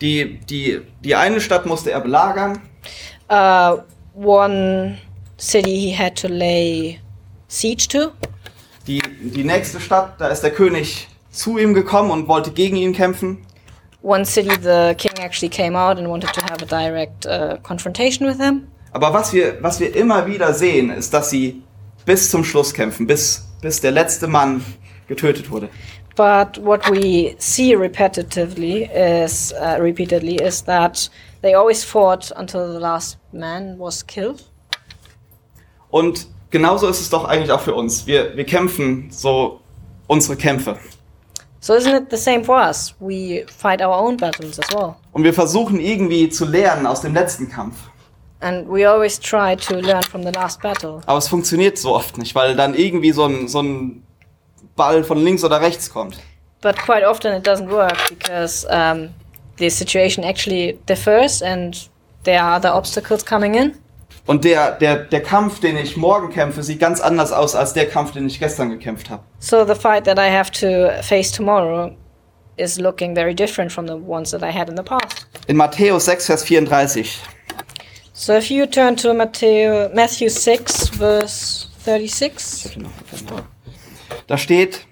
Die, 0.00 0.38
die, 0.50 0.82
die 1.00 1.14
eine 1.14 1.40
Stadt 1.40 1.64
musste 1.64 1.92
er 1.92 2.00
belagern, 2.00 2.60
Uh, 3.30 3.78
one 4.14 4.98
city 5.36 5.78
he 5.80 5.92
had 5.92 6.16
to 6.16 6.28
lay 6.28 7.00
siege 7.48 7.88
to. 7.88 8.12
die, 8.86 9.02
die 9.20 9.44
nächste 9.44 9.80
Stadt, 9.80 10.20
da 10.20 10.28
ist 10.28 10.42
der 10.42 10.50
König 10.50 11.08
zu 11.30 11.58
ihm 11.58 11.74
gekommen 11.74 12.10
und 12.10 12.28
wollte 12.28 12.50
gegen 12.50 12.76
ihn 12.76 12.92
kämpfen. 12.92 13.44
One 14.02 14.24
city, 14.24 14.50
the 14.62 14.94
king 14.96 15.18
actually 15.18 15.48
came 15.48 15.78
out 15.78 15.98
and 15.98 16.08
wanted 16.08 16.32
to 16.34 16.42
have 16.42 16.62
a 16.62 16.66
direct 16.66 17.26
uh, 17.26 17.56
confrontation 17.62 18.28
with 18.28 18.38
him. 18.38 18.68
Aber 18.92 19.12
was 19.12 19.32
wir, 19.32 19.56
was 19.62 19.80
wir 19.80 19.94
immer 19.96 20.26
wieder 20.26 20.52
sehen, 20.52 20.90
ist, 20.90 21.12
dass 21.14 21.30
sie 21.30 21.62
bis 22.04 22.30
zum 22.30 22.44
Schluss 22.44 22.74
kämpfen, 22.74 23.06
bis, 23.06 23.48
bis 23.62 23.80
der 23.80 23.92
letzte 23.92 24.26
Mann 24.26 24.62
getötet 25.08 25.50
wurde. 25.50 25.68
But 26.16 26.62
what 26.62 26.88
we 26.90 27.34
see 27.38 27.74
repetitively 27.74 28.88
is 28.94 29.52
uh, 29.52 29.80
repeatedly 29.80 30.36
is 30.36 30.62
that 30.64 31.10
they 31.42 31.54
always 31.54 31.82
fought 31.82 32.30
until 32.36 32.72
the 32.72 32.78
last 32.78 33.18
man 33.32 33.76
was 33.78 34.06
killed. 34.06 34.44
Und 35.94 36.26
genauso 36.50 36.88
ist 36.88 37.00
es 37.00 37.08
doch 37.08 37.24
eigentlich 37.24 37.52
auch 37.52 37.60
für 37.60 37.72
uns. 37.72 38.04
Wir, 38.04 38.36
wir 38.36 38.44
kämpfen 38.44 39.12
so 39.12 39.60
unsere 40.08 40.34
Kämpfe. 40.34 40.76
So 41.60 41.72
isn't 41.72 41.96
it 41.96 42.10
the 42.10 42.16
same 42.16 42.42
for 42.42 42.56
us? 42.56 42.96
We 42.98 43.46
fight 43.46 43.80
our 43.80 43.96
own 43.96 44.16
battles 44.16 44.58
as 44.58 44.68
well. 44.74 44.96
Und 45.12 45.22
wir 45.22 45.32
versuchen 45.32 45.78
irgendwie 45.78 46.28
zu 46.28 46.46
lernen 46.46 46.88
aus 46.88 47.02
dem 47.02 47.14
letzten 47.14 47.48
Kampf. 47.48 47.76
And 48.40 48.68
we 48.68 48.84
always 48.90 49.20
try 49.20 49.54
to 49.54 49.76
learn 49.76 50.02
from 50.02 50.24
the 50.24 50.32
last 50.32 50.60
battle. 50.60 51.00
Aber 51.06 51.18
es 51.18 51.28
funktioniert 51.28 51.78
so 51.78 51.94
oft 51.94 52.18
nicht, 52.18 52.34
weil 52.34 52.56
dann 52.56 52.74
irgendwie 52.74 53.12
so 53.12 53.26
ein, 53.26 53.46
so 53.46 53.62
ein 53.62 54.02
Ball 54.74 55.04
von 55.04 55.18
links 55.18 55.44
oder 55.44 55.60
rechts 55.60 55.88
kommt. 55.88 56.18
But 56.60 56.76
quite 56.76 57.08
often 57.08 57.32
it 57.36 57.46
doesn't 57.46 57.70
work 57.70 57.96
because 58.08 58.66
um, 58.68 59.10
the 59.58 59.70
situation 59.70 60.24
actually 60.24 60.76
differs 60.88 61.40
and 61.40 61.88
there 62.24 62.42
are 62.42 62.56
other 62.56 62.74
obstacles 62.74 63.24
coming 63.24 63.54
in. 63.54 63.78
Und 64.26 64.44
der, 64.44 64.72
der, 64.72 64.96
der 64.96 65.22
Kampf, 65.22 65.60
den 65.60 65.76
ich 65.76 65.96
morgen 65.96 66.30
kämpfe, 66.30 66.62
sieht 66.62 66.80
ganz 66.80 67.00
anders 67.00 67.32
aus 67.32 67.54
als 67.54 67.74
der 67.74 67.88
Kampf, 67.88 68.12
den 68.12 68.26
ich 68.26 68.38
gestern 68.38 68.70
gekämpft 68.70 69.10
habe. 69.10 69.22
So 69.38 69.66
the 69.66 69.74
fight 69.74 70.04
that 70.04 70.18
I 70.18 70.30
have 70.30 70.50
to 70.52 71.02
face 71.02 71.30
tomorrow 71.30 71.90
is 72.56 72.78
looking 72.78 73.14
very 73.14 73.34
different 73.34 73.70
from 73.70 73.86
the 73.86 73.94
ones 73.94 74.30
that 74.30 74.42
I 74.42 74.52
had 74.56 74.68
in 74.68 74.76
the 74.76 74.82
past. 74.82 75.26
In 75.46 75.56
Matthäus 75.56 76.06
6, 76.06 76.26
Vers 76.26 76.44
34. 76.44 77.20
So 78.12 78.32
if 78.32 78.50
you 78.50 78.66
turn 78.66 78.96
to 78.96 79.12
Matthew, 79.12 79.90
Matthew 79.92 80.30
6, 80.30 80.88
verse 80.90 81.68
36. 81.84 82.78
Da 84.26 84.38
steht, 84.38 84.86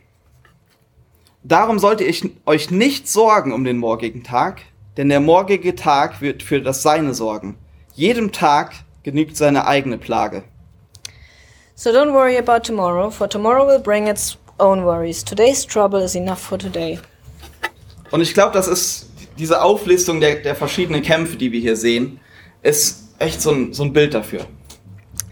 Darum 1.44 1.80
sollte 1.80 2.04
ich 2.04 2.24
euch 2.46 2.70
nicht 2.70 3.08
sorgen 3.08 3.52
um 3.52 3.64
den 3.64 3.78
morgigen 3.78 4.22
Tag, 4.22 4.62
denn 4.96 5.08
der 5.08 5.18
morgige 5.18 5.74
Tag 5.74 6.20
wird 6.20 6.42
für 6.42 6.60
das 6.60 6.82
Seine 6.82 7.14
sorgen. 7.14 7.56
Jedem 7.94 8.30
Tag 8.30 8.74
genügt 9.02 9.36
seine 9.36 9.66
eigene 9.66 9.98
Plage. 9.98 10.44
So 11.74 11.90
don't 11.90 12.12
worry 12.12 12.36
about 12.36 12.60
tomorrow, 12.64 13.10
for 13.10 13.28
tomorrow 13.28 13.66
will 13.66 13.80
bring 13.80 14.06
its 14.06 14.38
own 14.58 14.84
worries. 14.84 15.24
Today's 15.24 15.66
trouble 15.66 16.02
is 16.02 16.14
enough 16.14 16.40
for 16.40 16.58
today. 16.58 17.00
Und 18.10 18.20
ich 18.20 18.34
glaube, 18.34 18.52
das 18.52 18.68
ist 18.68 19.10
diese 19.38 19.62
Auflistung 19.62 20.20
der, 20.20 20.36
der 20.36 20.54
verschiedenen 20.54 21.02
Kämpfe, 21.02 21.36
die 21.36 21.50
wir 21.50 21.60
hier 21.60 21.76
sehen, 21.76 22.20
ist 22.62 23.08
echt 23.18 23.40
so 23.40 23.50
ein, 23.50 23.72
so 23.72 23.82
ein 23.82 23.92
Bild 23.92 24.14
dafür. 24.14 24.46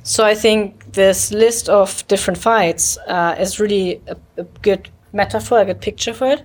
So 0.02 0.24
I 0.24 0.34
think 0.34 0.92
this 0.92 1.30
list 1.30 1.68
of 1.68 2.02
different 2.08 2.38
fights 2.38 2.98
uh, 3.06 3.34
is 3.40 3.60
really 3.60 4.00
a, 4.08 4.16
a 4.40 4.44
good 4.62 4.90
metaphor, 5.12 5.58
a 5.58 5.64
good 5.64 5.80
picture 5.80 6.14
for 6.14 6.32
it. 6.32 6.44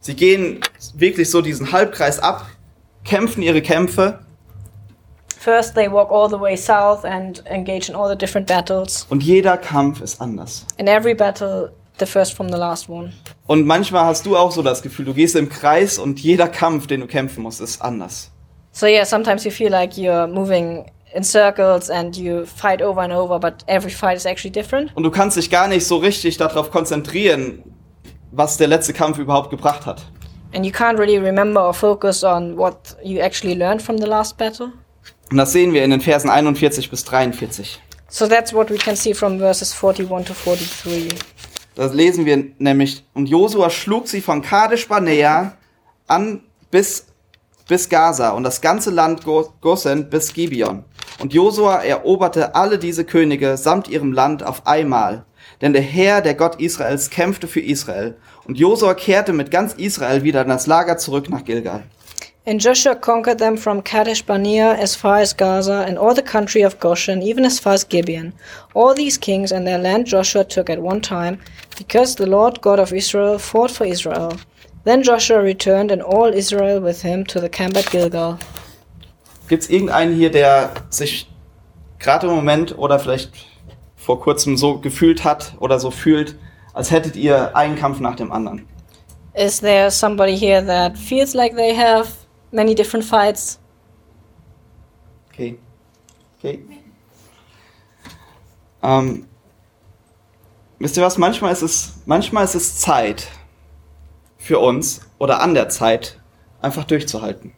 Sie 0.00 0.14
gehen 0.14 0.60
wirklich 0.94 1.30
so 1.30 1.42
diesen 1.42 1.70
Halbkreis 1.70 2.18
ab, 2.18 2.46
kämpfen 3.04 3.42
ihre 3.42 3.60
Kämpfe 3.60 4.20
First, 5.38 5.74
they 5.74 5.88
walk 5.90 6.10
all 6.10 6.28
the 6.28 6.40
way 6.40 6.56
south 6.56 7.04
and 7.04 7.42
engage 7.50 7.88
in 7.88 7.94
all 7.94 8.08
the 8.08 8.16
different 8.16 8.46
battles. 8.48 9.06
und 9.10 9.22
jeder 9.22 9.56
Kampf 9.56 10.00
ist 10.00 10.20
anders. 10.20 10.66
In 10.76 10.86
every 10.88 11.14
battle 11.14 11.72
differs 12.00 12.30
from 12.30 12.48
the 12.48 12.58
last 12.58 12.88
one. 12.88 13.12
Und 13.46 13.66
manchmal 13.66 14.06
hast 14.06 14.26
du 14.26 14.36
auch 14.36 14.50
so 14.50 14.62
das 14.62 14.82
Gefühl, 14.82 15.04
du 15.04 15.14
gehst 15.14 15.36
im 15.36 15.48
Kreis 15.48 15.98
und 15.98 16.18
jeder 16.20 16.48
Kampf, 16.48 16.86
den 16.86 17.00
du 17.00 17.06
kämpfen 17.06 17.42
musst, 17.42 17.60
ist 17.60 17.80
anders. 17.80 18.30
So 18.72 18.86
yeah, 18.86 19.04
sometimes 19.04 19.44
you 19.44 19.50
feel 19.50 19.70
like 19.70 19.92
you're 19.94 20.26
moving 20.26 20.90
in 21.14 21.22
circles 21.22 21.88
and 21.90 22.16
you 22.16 22.44
fight 22.44 22.82
over 22.82 23.00
and 23.00 23.12
over, 23.12 23.38
but 23.38 23.64
every 23.68 23.90
fight 23.90 24.16
is 24.16 24.26
actually 24.26 24.50
different. 24.52 24.94
Und 24.96 25.02
du 25.04 25.10
kannst 25.10 25.36
dich 25.36 25.48
gar 25.50 25.68
nicht 25.68 25.86
so 25.86 25.96
richtig 25.96 26.36
darauf 26.36 26.70
konzentrieren, 26.70 27.62
was 28.32 28.56
der 28.56 28.68
letzte 28.68 28.92
Kampf 28.92 29.18
überhaupt 29.18 29.50
gebracht 29.50 29.86
hat. 29.86 30.02
And 30.54 30.64
you 30.64 30.72
can't 30.72 30.98
really 30.98 31.18
remember 31.18 31.66
or 31.66 31.72
focus 31.74 32.22
on 32.24 32.56
what 32.56 32.96
you 33.02 33.20
actually 33.20 33.54
learned 33.54 33.80
from 33.80 33.98
the 33.98 34.06
last 34.06 34.36
battle. 34.36 34.72
Und 35.30 35.38
das 35.38 35.52
sehen 35.52 35.72
wir 35.72 35.84
in 35.84 35.90
den 35.90 36.00
Versen 36.00 36.30
41 36.30 36.90
bis 36.90 37.04
43. 37.04 37.80
So 38.08 38.26
that's 38.28 38.52
what 38.54 38.70
we 38.70 38.76
can 38.76 38.94
see 38.96 39.12
from 39.14 39.38
verses 39.38 39.74
41 39.74 40.26
to 40.28 40.34
43. 40.44 41.08
Da 41.74 41.86
lesen 41.86 42.24
wir 42.24 42.42
nämlich, 42.58 43.04
und 43.12 43.28
Josua 43.28 43.68
schlug 43.70 44.08
sie 44.08 44.20
von 44.20 44.40
Kadesh 44.40 44.86
Barnea 44.88 45.56
an 46.06 46.42
bis, 46.70 47.06
bis 47.68 47.88
Gaza 47.88 48.30
und 48.30 48.44
das 48.44 48.60
ganze 48.60 48.90
Land 48.90 49.24
Go- 49.24 49.52
Gosen 49.60 50.08
bis 50.08 50.32
Gibeon. 50.32 50.84
Und 51.18 51.34
Josua 51.34 51.82
eroberte 51.82 52.54
alle 52.54 52.78
diese 52.78 53.04
Könige 53.04 53.56
samt 53.56 53.88
ihrem 53.88 54.12
Land 54.12 54.42
auf 54.42 54.66
einmal. 54.66 55.24
Denn 55.60 55.72
der 55.72 55.82
Herr, 55.82 56.20
der 56.20 56.34
Gott 56.34 56.60
Israels, 56.60 57.10
kämpfte 57.10 57.48
für 57.48 57.60
Israel. 57.60 58.16
Und 58.44 58.58
Josua 58.58 58.94
kehrte 58.94 59.32
mit 59.32 59.50
ganz 59.50 59.72
Israel 59.74 60.22
wieder 60.22 60.42
in 60.42 60.48
das 60.48 60.66
Lager 60.66 60.98
zurück 60.98 61.28
nach 61.30 61.44
Gilgal. 61.44 61.84
And 62.48 62.60
Joshua 62.60 62.94
conquered 62.94 63.40
them 63.40 63.56
from 63.56 63.82
Kadesh 63.82 64.22
Barnea 64.22 64.74
as 64.74 64.94
far 64.94 65.16
as 65.18 65.32
Gaza, 65.32 65.84
and 65.88 65.98
all 65.98 66.14
the 66.14 66.22
country 66.22 66.62
of 66.62 66.78
Goshen, 66.78 67.20
even 67.20 67.44
as 67.44 67.58
far 67.58 67.72
as 67.72 67.82
Gibeon. 67.82 68.32
All 68.72 68.94
these 68.94 69.18
kings 69.18 69.50
and 69.50 69.66
their 69.66 69.78
land 69.78 70.06
Joshua 70.06 70.44
took 70.44 70.70
at 70.70 70.80
one 70.80 71.00
time, 71.00 71.40
because 71.76 72.14
the 72.14 72.26
Lord 72.26 72.60
God 72.60 72.78
of 72.78 72.92
Israel 72.92 73.38
fought 73.40 73.72
for 73.72 73.84
Israel. 73.84 74.32
Then 74.84 75.02
Joshua 75.02 75.42
returned, 75.42 75.90
and 75.90 76.00
all 76.00 76.32
Israel 76.32 76.80
with 76.80 77.02
him, 77.02 77.24
to 77.24 77.40
the 77.40 77.48
camp 77.48 77.76
at 77.76 77.90
Gilgal. 77.90 78.38
Gibt 79.48 79.64
es 79.64 79.68
irgendeinen 79.68 80.14
hier, 80.14 80.30
der 80.30 80.70
sich 80.88 81.28
gerade 81.98 82.28
im 82.28 82.34
Moment 82.36 82.78
oder 82.78 83.00
vielleicht 83.00 83.32
vor 83.96 84.20
kurzem 84.20 84.56
so 84.56 84.78
gefühlt 84.78 85.24
hat 85.24 85.54
oder 85.58 85.80
so 85.80 85.90
fühlt, 85.90 86.36
als 86.74 86.92
hättet 86.92 87.16
ihr 87.16 87.56
einen 87.56 87.74
Kampf 87.74 87.98
nach 87.98 88.14
dem 88.14 88.30
anderen? 88.30 88.68
Is 89.34 89.60
there 89.60 89.90
somebody 89.90 90.36
here 90.36 90.64
that 90.64 90.96
feels 90.96 91.34
like 91.34 91.56
they 91.56 91.74
have 91.74 92.25
many 92.50 92.74
different 92.74 93.04
fights? 93.04 93.58
Okay. 95.32 95.58
Okay. 96.38 96.60
Ähm, 98.82 99.26
wisst 100.78 100.96
ihr 100.96 101.02
was? 101.02 101.18
Manchmal 101.18 101.52
ist 101.52 101.62
es, 101.62 101.94
manchmal 102.06 102.44
ist 102.44 102.54
es 102.54 102.78
Zeit 102.78 103.28
für 104.38 104.58
uns 104.58 105.00
oder 105.18 105.40
an 105.40 105.54
der 105.54 105.68
Zeit, 105.68 106.20
einfach 106.60 106.84
durchzuhalten. 106.84 107.52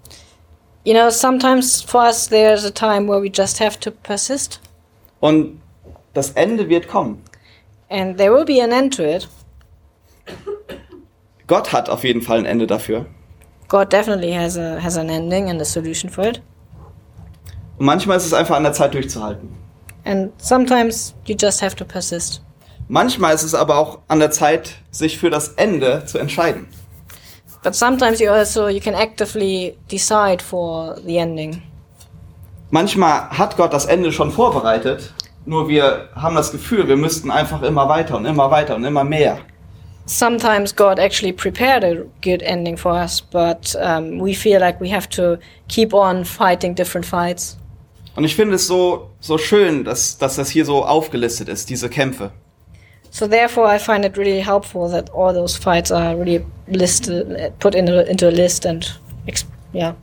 You 0.85 0.95
know, 0.95 1.11
sometimes 1.11 1.83
for 1.83 2.03
us 2.03 2.29
there's 2.29 2.65
a 2.65 2.71
time 2.71 3.09
where 3.09 3.21
we 3.21 3.29
just 3.31 3.61
have 3.61 3.79
to 3.81 3.91
persist, 3.91 4.61
Und 5.21 5.61
das 6.15 6.31
Ende 6.31 6.69
wird 6.69 6.89
kommen. 6.89 7.23
and 7.91 8.17
there 8.17 8.33
will 8.33 8.45
be 8.45 8.63
an 8.63 8.71
end 8.73 8.95
to 8.97 9.03
it. 9.03 9.29
Gott 11.47 11.73
hat 11.73 11.89
auf 11.89 12.05
jeden 12.05 12.23
Fall 12.23 12.39
ein 12.39 12.45
Ende 12.47 12.67
dafür. 12.67 13.07
God 13.69 13.93
definitely 13.93 14.33
has 14.33 14.57
a 14.57 14.81
has 14.83 14.97
an 14.97 15.11
ending 15.11 15.51
and 15.51 15.61
a 15.61 15.65
solution 15.65 16.11
for 16.11 16.25
it. 16.27 16.41
Und 17.79 17.87
manchmal 17.87 18.17
ist 18.17 18.27
es 18.27 18.33
einfach 18.33 18.57
an 18.57 18.65
der 18.65 18.73
Zeit 18.73 18.95
durchzuhalten. 18.95 19.51
And 20.05 20.33
sometimes 20.39 21.15
you 21.27 21.37
just 21.39 21.63
have 21.63 21.77
to 21.77 21.85
persist. 21.85 22.43
Manchmal 22.89 23.35
ist 23.35 23.43
es 23.43 23.55
aber 23.55 23.77
auch 23.77 23.99
an 24.09 24.19
der 24.21 24.31
Zeit, 24.31 24.77
sich 24.91 25.19
für 25.19 25.29
das 25.29 25.49
Ende 25.49 26.05
zu 26.07 26.19
entscheiden. 26.19 26.67
But 27.63 27.75
sometimes 27.75 28.21
you 28.21 28.31
also 28.31 28.69
you 28.69 28.81
can 28.81 28.95
actively 28.95 29.77
decide 29.91 30.43
for 30.43 30.97
the 31.05 31.19
ending. 31.19 31.63
Manchmal 32.71 33.29
hat 33.31 33.57
Gott 33.57 33.73
das 33.73 33.85
Ende 33.87 34.13
schon 34.13 34.31
vorbereitet, 34.31 35.13
nur 35.45 35.69
wir 35.69 36.09
haben 36.15 36.37
das 36.37 36.53
Gefühl, 36.53 36.89
wir 36.89 36.97
müssten 36.97 37.31
einfach 37.31 37.63
immer 37.63 37.89
weiter 37.89 38.17
und 38.17 38.25
immer 38.25 38.51
weiter 38.51 38.77
und 38.77 38.85
immer 38.85 39.05
mehr. 39.05 39.39
Sometimes 40.09 40.75
God 40.75 40.99
actually 40.99 41.33
prepared 41.33 41.85
a 41.85 42.07
good 42.23 42.43
ending 42.43 42.79
for 42.79 42.93
us, 42.93 43.21
but 43.21 43.77
um, 43.79 44.19
we 44.19 44.33
feel 44.33 44.59
like 44.59 44.81
we 44.81 44.89
have 44.89 45.07
to 45.11 45.39
keep 45.69 45.93
on 45.93 46.25
fighting 46.25 46.75
different 46.75 47.05
fights. 47.05 47.59
Und 48.17 48.25
ich 48.25 48.35
finde 48.35 48.55
es 48.55 48.67
so, 48.67 49.11
so 49.21 49.37
schön, 49.37 49.85
dass, 49.85 50.17
dass 50.17 50.37
das 50.37 50.49
hier 50.49 50.65
so 50.65 50.83
aufgelistet 50.83 51.51
ist, 51.51 51.69
diese 51.69 51.91
Kämpfe. 51.91 52.33
So 53.11 53.29
therefore, 53.29 53.69
I 53.69 53.79
find 53.79 54.03
it 54.05 54.17
really 54.17 54.41
helpful 54.41 54.91
that 54.91 55.11
all 55.15 55.35
those 55.35 55.59
fights 55.59 55.93
are 55.93 56.17
really 56.17 56.45
listed, 56.67 57.53
put 57.59 57.75
in 57.75 57.89
a, 57.89 58.01
into 58.03 58.27
a 58.27 58.31
list, 58.31 58.65
and 58.65 58.99
yeah. 59.75 59.95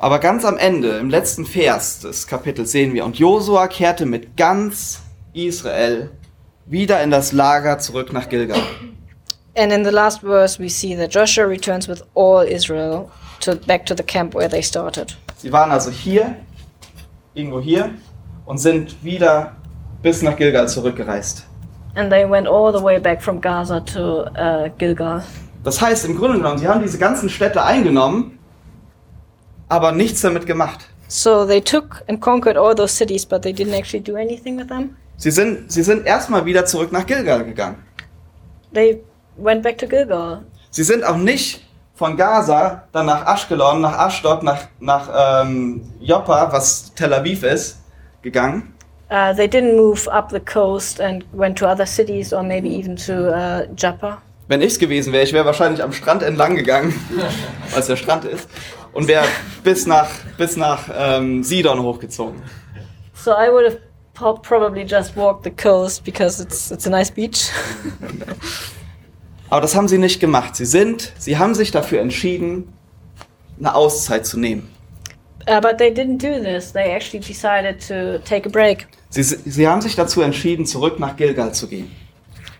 Aber 0.00 0.18
ganz 0.18 0.44
am 0.44 0.58
Ende, 0.58 0.98
im 0.98 1.08
letzten 1.08 1.46
Vers 1.46 2.00
des 2.00 2.26
Kapitels 2.26 2.72
sehen 2.72 2.94
wir, 2.94 3.04
und 3.04 3.16
Josua 3.16 3.68
kehrte 3.68 4.06
mit 4.06 4.36
ganz 4.36 5.02
Israel 5.32 6.10
wieder 6.66 7.00
in 7.02 7.12
das 7.12 7.32
Lager 7.32 7.78
zurück 7.78 8.12
nach 8.12 8.28
Gilgal. 8.28 8.60
And 9.56 9.72
in 9.72 9.84
the 9.84 9.92
last 9.92 10.20
verse, 10.20 10.58
we 10.58 10.68
see 10.68 10.96
that 10.96 11.10
Joshua 11.10 11.46
returns 11.46 11.86
with 11.86 12.02
all 12.14 12.40
Israel 12.40 13.10
to 13.40 13.54
back 13.54 13.86
to 13.86 13.94
the 13.94 14.02
camp 14.02 14.34
where 14.34 14.48
they 14.48 14.62
started. 14.62 15.14
Sie 15.36 15.52
waren 15.52 15.70
also 15.70 15.90
hier, 15.90 16.36
irgendwo 17.34 17.60
hier, 17.60 17.90
und 18.46 18.58
sind 18.58 18.96
wieder 19.04 19.54
bis 20.02 20.22
nach 20.22 20.36
Gilgal 20.36 20.68
zurückgereist. 20.68 21.44
And 21.94 22.10
they 22.10 22.28
went 22.28 22.48
all 22.48 22.72
the 22.72 22.82
way 22.82 22.98
back 22.98 23.22
from 23.22 23.40
Gaza 23.40 23.80
to 23.80 24.24
uh, 24.36 24.70
Gilgal. 24.78 25.22
Das 25.62 25.80
heißt, 25.80 26.04
im 26.06 26.16
Grunde 26.16 26.38
genommen, 26.38 26.58
sie 26.58 26.66
haben 26.66 26.82
diese 26.82 26.98
ganzen 26.98 27.28
Städte 27.28 27.62
eingenommen, 27.62 28.38
aber 29.68 29.92
nichts 29.92 30.20
damit 30.20 30.46
gemacht. 30.46 30.80
So 31.06 31.46
they 31.46 31.60
took 31.60 32.02
and 32.08 32.20
conquered 32.20 32.56
all 32.56 32.74
those 32.74 32.92
cities, 32.92 33.24
but 33.24 33.42
they 33.42 33.52
didn't 33.52 33.74
actually 33.74 34.02
do 34.02 34.16
anything 34.16 34.58
with 34.58 34.66
them. 34.66 34.96
Sie 35.16 35.30
sind, 35.30 35.70
sie 35.70 35.84
sind 35.84 36.06
erstmal 36.06 36.44
wieder 36.44 36.66
zurück 36.66 36.90
nach 36.90 37.06
Gilgal 37.06 37.44
gegangen. 37.44 37.76
They 38.72 39.00
went 39.36 39.62
back 39.62 39.78
to 39.78 39.86
Gilgal. 39.86 40.44
Sie 40.70 40.84
sind 40.84 41.04
auch 41.04 41.16
nicht 41.16 41.64
von 41.94 42.16
Gaza 42.16 42.84
dann 42.92 43.06
nach 43.06 43.26
Ashkelon, 43.26 43.80
nach 43.80 43.98
Ashdod, 43.98 44.42
nach, 44.42 44.62
nach 44.80 45.42
ähm, 45.44 45.92
Joppa, 46.00 46.52
was 46.52 46.92
Tel 46.94 47.12
Aviv 47.14 47.44
ist, 47.44 47.78
gegangen, 48.22 48.74
Uh, 49.10 49.32
they 49.32 49.46
didn't 49.46 49.76
move 49.76 50.08
up 50.08 50.30
the 50.30 50.40
coast 50.40 50.98
and 50.98 51.24
went 51.32 51.58
to 51.58 51.68
other 51.68 51.86
cities 51.86 52.32
or 52.32 52.42
maybe 52.42 52.68
even 52.68 52.96
to 52.96 53.30
uh, 53.32 53.66
Joppa. 53.76 54.22
Wenn 54.48 54.62
ich's 54.62 54.78
gewesen 54.78 55.12
wäre, 55.12 55.22
ich 55.22 55.32
wäre 55.32 55.44
wahrscheinlich 55.44 55.82
am 55.82 55.92
Strand 55.92 56.22
entlang 56.22 56.56
gegangen, 56.56 56.92
weil 57.70 57.80
es 57.80 57.86
der 57.86 57.96
Strand 57.96 58.24
ist, 58.24 58.48
und 58.92 59.06
wäre 59.06 59.24
bis 59.62 59.86
nach, 59.86 60.08
bis 60.36 60.56
nach 60.56 60.88
ähm, 60.92 61.44
Sidon 61.44 61.80
hochgezogen. 61.82 62.42
So 63.14 63.32
I 63.32 63.50
would 63.50 63.66
have 63.66 64.40
probably 64.42 64.82
just 64.82 65.16
walked 65.16 65.44
the 65.44 65.50
coast 65.50 66.02
because 66.02 66.42
it's 66.42 66.70
it's 66.70 66.86
a 66.86 66.90
nice 66.90 67.10
beach. 67.10 67.50
Aber 69.54 69.60
das 69.60 69.76
haben 69.76 69.86
sie 69.86 69.98
nicht 69.98 70.18
gemacht. 70.18 70.56
Sie 70.56 70.64
sind, 70.64 71.12
sie 71.16 71.38
haben 71.38 71.54
sich 71.54 71.70
dafür 71.70 72.00
entschieden, 72.00 72.72
eine 73.56 73.72
Auszeit 73.76 74.26
zu 74.26 74.36
nehmen. 74.36 74.68
Uh, 75.48 75.60
but 75.60 75.78
they 75.78 75.92
didn't 75.92 76.18
do 76.18 76.42
this. 76.42 76.72
They 76.72 76.90
actually 76.92 77.20
decided 77.24 77.78
to 77.86 78.18
take 78.28 78.48
a 78.48 78.50
break. 78.50 78.88
Sie, 79.10 79.22
sie 79.22 79.68
haben 79.68 79.80
sich 79.80 79.94
dazu 79.94 80.22
entschieden, 80.22 80.66
zurück 80.66 80.98
nach 80.98 81.14
Gilgal 81.14 81.54
zu 81.54 81.68
gehen. 81.68 81.88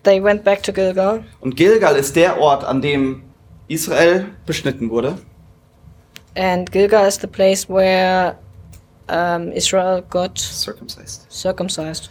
They 0.04 0.22
went 0.22 0.44
back 0.44 0.62
to 0.62 0.72
Gilgal, 0.72 1.24
Und 1.40 1.56
Gilgal 1.56 1.96
ist 1.96 2.14
der 2.14 2.38
Ort, 2.38 2.62
an 2.62 2.80
dem 2.80 3.24
Israel 3.66 4.26
beschnitten 4.46 4.88
wurde. 4.88 5.18
and 6.36 6.70
Gilgal 6.70 7.08
is 7.08 7.16
the 7.20 7.26
place 7.26 7.68
where 7.68 8.36
um, 9.08 9.50
Israel 9.50 10.00
got 10.10 10.38
Circumcised. 10.38 11.26
circumcised. 11.28 12.08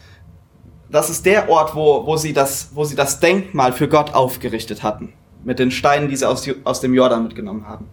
Das 0.93 1.09
ist 1.09 1.25
der 1.25 1.49
Ort, 1.49 1.73
wo, 1.73 2.05
wo, 2.05 2.17
sie 2.17 2.33
das, 2.33 2.69
wo 2.75 2.83
sie 2.83 2.95
das 2.95 3.19
Denkmal 3.19 3.73
für 3.73 3.89
Gott 3.89 4.13
aufgerichtet 4.13 4.83
hatten. 4.83 5.11
Mit 5.43 5.57
den 5.57 5.71
Steinen, 5.71 6.07
die 6.07 6.15
sie 6.15 6.27
aus, 6.27 6.47
aus 6.65 6.81
dem 6.81 6.93
Jordan 6.93 7.23
mitgenommen 7.23 7.67
haben. 7.67 7.89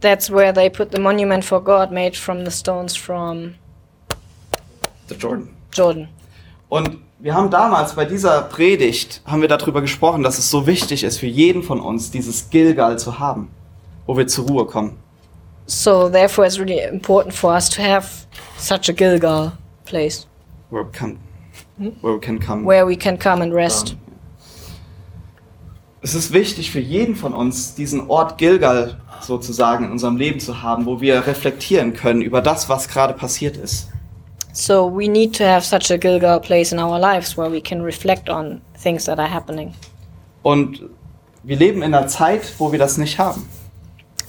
That's 0.00 0.32
where 0.32 0.50
they 0.54 0.70
put 0.70 0.92
the 0.92 0.98
monument 0.98 1.44
for 1.44 1.62
God 1.62 1.90
made 1.90 2.16
from 2.16 2.42
the 2.46 2.50
stones 2.50 2.96
from 2.96 3.56
Der 5.10 5.18
Jordan. 5.18 5.50
Jordan. 5.74 6.08
Und 6.70 6.96
wir 7.18 7.34
haben 7.34 7.50
damals 7.50 7.94
bei 7.94 8.06
dieser 8.06 8.40
Predigt, 8.42 9.20
haben 9.26 9.42
wir 9.42 9.48
darüber 9.48 9.82
gesprochen, 9.82 10.22
dass 10.22 10.38
es 10.38 10.50
so 10.50 10.66
wichtig 10.66 11.04
ist 11.04 11.18
für 11.18 11.26
jeden 11.26 11.62
von 11.62 11.80
uns, 11.80 12.10
dieses 12.10 12.48
Gilgal 12.48 12.98
zu 12.98 13.18
haben, 13.18 13.50
wo 14.06 14.16
wir 14.16 14.26
zur 14.26 14.46
Ruhe 14.46 14.64
kommen. 14.64 14.96
So 15.66 16.08
therefore, 16.08 16.46
it's 16.46 16.58
really 16.58 16.80
important 16.80 17.34
for 17.34 17.52
us 17.52 17.68
to 17.68 17.82
have 17.82 18.08
such 18.56 18.88
a 18.88 18.92
Gilgal 18.92 19.52
place 19.84 20.26
Where 20.70 20.82
we 20.82 20.90
can, 20.90 21.18
where 21.78 22.14
we 22.14 22.20
can 22.20 22.38
come. 22.38 22.64
where 22.64 22.86
we 22.86 22.96
can 22.96 23.18
come 23.18 23.42
and 23.42 23.52
rest. 23.52 23.96
Es 26.02 26.14
ist 26.14 26.32
wichtig 26.32 26.70
für 26.70 26.78
jeden 26.78 27.16
von 27.16 27.34
uns, 27.34 27.74
diesen 27.74 28.08
Ort 28.08 28.38
Gilgal 28.38 28.96
sozusagen 29.20 29.86
in 29.86 29.90
unserem 29.90 30.16
Leben 30.16 30.38
zu 30.38 30.62
haben, 30.62 30.86
wo 30.86 31.00
wir 31.00 31.26
reflektieren 31.26 31.94
können 31.94 32.22
über 32.22 32.40
das, 32.40 32.68
was 32.68 32.88
gerade 32.88 33.14
passiert 33.14 33.56
ist. 33.56 33.88
So 34.52 34.90
we 34.90 35.08
need 35.08 35.36
to 35.36 35.44
have 35.44 35.66
such 35.66 35.90
a 35.90 35.96
Gilgal 35.96 36.40
place 36.40 36.72
in 36.72 36.78
our 36.78 36.98
lives 36.98 37.36
where 37.36 37.50
we 37.50 37.60
can 37.60 37.82
reflect 37.82 38.30
on 38.30 38.60
things 38.80 39.04
that 39.04 39.18
are 39.18 39.30
happening. 39.30 39.74
Und 40.42 40.82
wir 41.42 41.56
leben 41.56 41.82
in 41.82 41.92
einer 41.92 42.06
Zeit, 42.06 42.54
wo 42.58 42.72
wir 42.72 42.78
das 42.78 42.98
nicht 42.98 43.18
haben. 43.18 43.46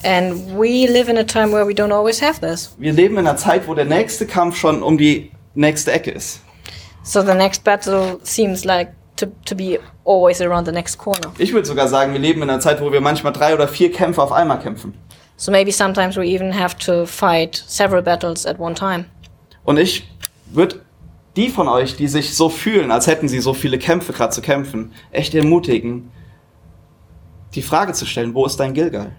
And 0.04 0.58
we 0.58 0.86
live 0.86 1.10
in 1.10 1.18
a 1.18 1.24
time 1.24 1.52
where 1.52 1.66
we 1.66 1.74
don't 1.74 1.94
always 1.94 2.22
have 2.22 2.42
this. 2.42 2.76
Wir 2.78 2.94
leben 2.94 3.18
in 3.18 3.28
einer 3.28 3.38
Zeit, 3.38 3.68
wo 3.68 3.74
der 3.74 3.86
nächste 3.86 4.26
Kampf 4.26 4.58
schon 4.58 4.84
um 4.84 4.98
die 4.98 5.32
nächste 5.56 5.92
Ecke 5.92 6.12
ist. 6.12 6.42
So 7.08 7.22
the 7.22 7.34
next 7.34 7.64
battle 7.64 8.20
seems 8.24 8.66
like 8.66 8.92
to, 9.16 9.28
to 9.46 9.56
be 9.56 9.80
always 10.04 10.42
around 10.42 10.66
the 10.66 10.74
next 10.74 10.98
corner. 10.98 11.32
Ich 11.38 11.54
würde 11.54 11.66
sogar 11.66 11.88
sagen, 11.88 12.12
wir 12.12 12.20
leben 12.20 12.42
in 12.42 12.50
einer 12.50 12.60
Zeit, 12.60 12.82
wo 12.82 12.92
wir 12.92 13.00
manchmal 13.00 13.32
drei 13.32 13.54
oder 13.54 13.70
vier 13.70 13.94
Kämpfe 13.94 14.22
auf 14.22 14.34
einmal 14.34 14.60
kämpfen. 14.60 14.94
So 15.38 15.50
maybe 15.50 15.72
sometimes 15.72 16.18
we 16.18 16.26
even 16.26 16.52
have 16.52 16.78
to 16.80 17.06
fight 17.06 17.64
several 17.66 18.02
battles 18.02 18.46
at 18.46 18.60
one 18.60 18.76
time. 18.76 19.06
Und 19.64 19.78
ich 19.78 20.06
würde 20.48 20.82
die 21.38 21.48
von 21.48 21.70
euch, 21.70 21.96
die 21.96 22.10
sich 22.10 22.36
so 22.36 22.50
fühlen, 22.50 22.92
als 22.92 23.08
hätten 23.08 23.30
sie 23.30 23.40
so 23.40 23.54
viele 23.54 23.78
Kämpfe 23.78 24.12
gerade 24.12 24.34
zu 24.34 24.42
kämpfen, 24.42 24.92
echt 25.12 25.34
ermutigen, 25.34 26.12
die 27.56 27.62
Frage 27.62 27.94
zu 27.94 28.06
stellen, 28.06 28.34
wo 28.34 28.46
ist 28.46 28.60
dein 28.60 28.74
Gilgal? 28.74 29.14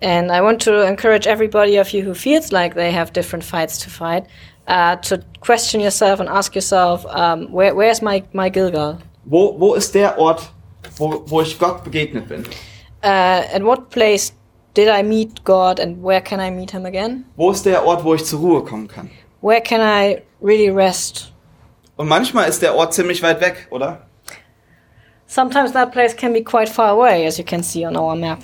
And 0.00 0.30
I 0.30 0.40
want 0.40 0.62
to 0.62 0.80
encourage 0.80 1.28
everybody 1.28 1.78
of 1.78 1.90
you 1.90 2.08
who 2.08 2.14
feels 2.14 2.52
like 2.52 2.74
they 2.74 2.90
have 2.90 3.12
different 3.12 3.44
fights 3.44 3.78
to 3.80 3.90
fight 3.90 4.24
uh, 4.68 4.96
to 4.96 5.18
question 5.40 5.80
yourself 5.80 6.20
and 6.20 6.28
ask 6.28 6.54
yourself, 6.54 7.04
um, 7.06 7.50
where, 7.50 7.74
where's 7.74 8.02
my, 8.02 8.22
my 8.32 8.48
Gilgal? 8.48 8.98
Wo, 9.24 9.58
wo 9.58 9.74
ist 9.74 9.94
der 9.94 10.18
Ort, 10.18 10.48
wo, 10.96 11.22
wo 11.26 11.40
ich 11.40 11.58
Gott 11.58 11.82
begegnet 11.84 12.28
bin? 12.28 12.44
Uh, 13.02 13.44
at 13.54 13.62
what 13.62 13.90
place 13.90 14.32
did 14.74 14.88
I 14.88 15.02
meet 15.02 15.42
God 15.44 15.80
and 15.80 16.02
where 16.02 16.20
can 16.20 16.40
I 16.40 16.50
meet 16.50 16.70
him 16.70 16.86
again? 16.86 17.24
Wo 17.36 17.50
ist 17.50 17.64
der 17.64 17.84
Ort, 17.84 18.04
wo 18.04 18.14
ich 18.14 18.24
zur 18.24 18.40
Ruhe 18.40 18.64
kommen 18.64 18.88
kann? 18.88 19.10
Where 19.40 19.60
can 19.60 19.80
I 19.80 20.22
really 20.40 20.70
rest? 20.70 21.32
Und 21.96 22.08
manchmal 22.08 22.48
ist 22.48 22.62
der 22.62 22.74
Ort 22.74 22.94
ziemlich 22.94 23.22
weit 23.22 23.40
weg, 23.40 23.66
oder? 23.70 24.06
Sometimes 25.26 25.72
that 25.72 25.92
place 25.92 26.14
can 26.14 26.32
be 26.32 26.42
quite 26.42 26.70
far 26.70 26.90
away, 26.90 27.26
as 27.26 27.38
you 27.38 27.44
can 27.44 27.62
see 27.62 27.86
on 27.86 27.96
our 27.96 28.16
map. 28.16 28.38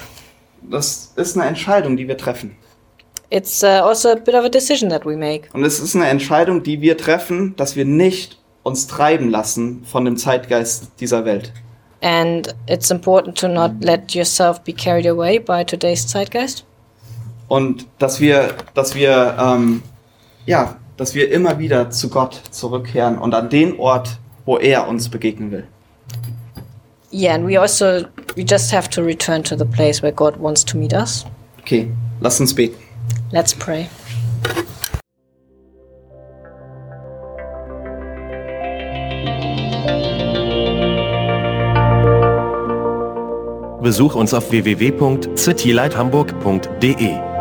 Das 0.63 1.13
ist 1.17 1.37
eine 1.37 1.47
Entscheidung, 1.47 1.97
die 1.97 2.07
wir 2.07 2.17
treffen. 2.17 2.57
It's 3.35 3.65
uh, 3.65 3.83
also 3.83 4.13
a 4.13 4.15
bit 4.15 4.37
of 4.37 4.45
a 4.45 4.49
decision 4.49 4.91
that 4.91 5.05
we 5.05 5.17
make. 5.17 5.49
Und 5.53 5.65
es 5.65 5.81
ist 5.81 5.97
eine 5.97 6.07
Entscheidung, 6.07 6.63
die 6.63 6.81
wir 6.81 6.97
treffen, 6.97 7.57
dass 7.57 7.75
wir 7.75 7.85
nicht 7.85 8.39
uns 8.63 8.87
treiben 8.87 9.29
lassen 9.29 9.83
von 9.85 10.05
dem 10.05 10.17
Zeitgeist 10.17 10.93
dieser 11.01 11.25
Welt. 11.25 11.53
And 12.01 12.55
it's 12.69 12.93
important 12.93 13.37
to 13.39 13.49
not 13.49 13.73
let 13.81 14.13
yourself 14.13 14.61
be 14.61 14.73
carried 14.73 15.09
away 15.09 15.41
by 15.41 15.65
today's 15.65 16.07
zeitgeist. 16.07 16.65
Und 17.49 17.89
dass 17.99 18.21
wir, 18.21 18.55
dass 18.75 18.95
wir, 18.95 19.37
ähm, 19.37 19.83
ja, 20.47 20.77
dass 20.97 21.17
wir 21.17 21.33
immer 21.33 21.59
wieder 21.59 21.91
zu 21.91 22.11
Gott 22.11 22.41
zurückkehren 22.53 23.19
und 23.19 23.35
an 23.35 23.51
den 23.51 23.81
Ort, 23.81 24.11
wo 24.45 24.59
er 24.59 24.87
uns 24.87 25.09
begegnen 25.09 25.51
will. 25.51 25.67
Yeah, 27.13 27.35
and 27.35 27.49
we 27.49 27.61
also 27.61 28.05
we 28.37 28.45
just 28.45 28.73
have 28.73 28.89
to 28.91 29.03
return 29.03 29.43
to 29.43 29.57
the 29.57 29.65
place 29.65 30.03
where 30.05 30.13
God 30.13 30.41
wants 30.41 30.65
to 30.67 30.79
meet 30.79 30.93
us. 30.93 31.27
Okay, 31.61 31.91
lass 32.21 32.39
uns 32.39 32.55
beten. 32.55 32.84
Let's 33.33 33.55
pray. 33.55 33.89
Besuch 43.83 44.15
uns 44.15 44.33
auf 44.33 44.51
www.citylighthamburg.de. 44.51 47.34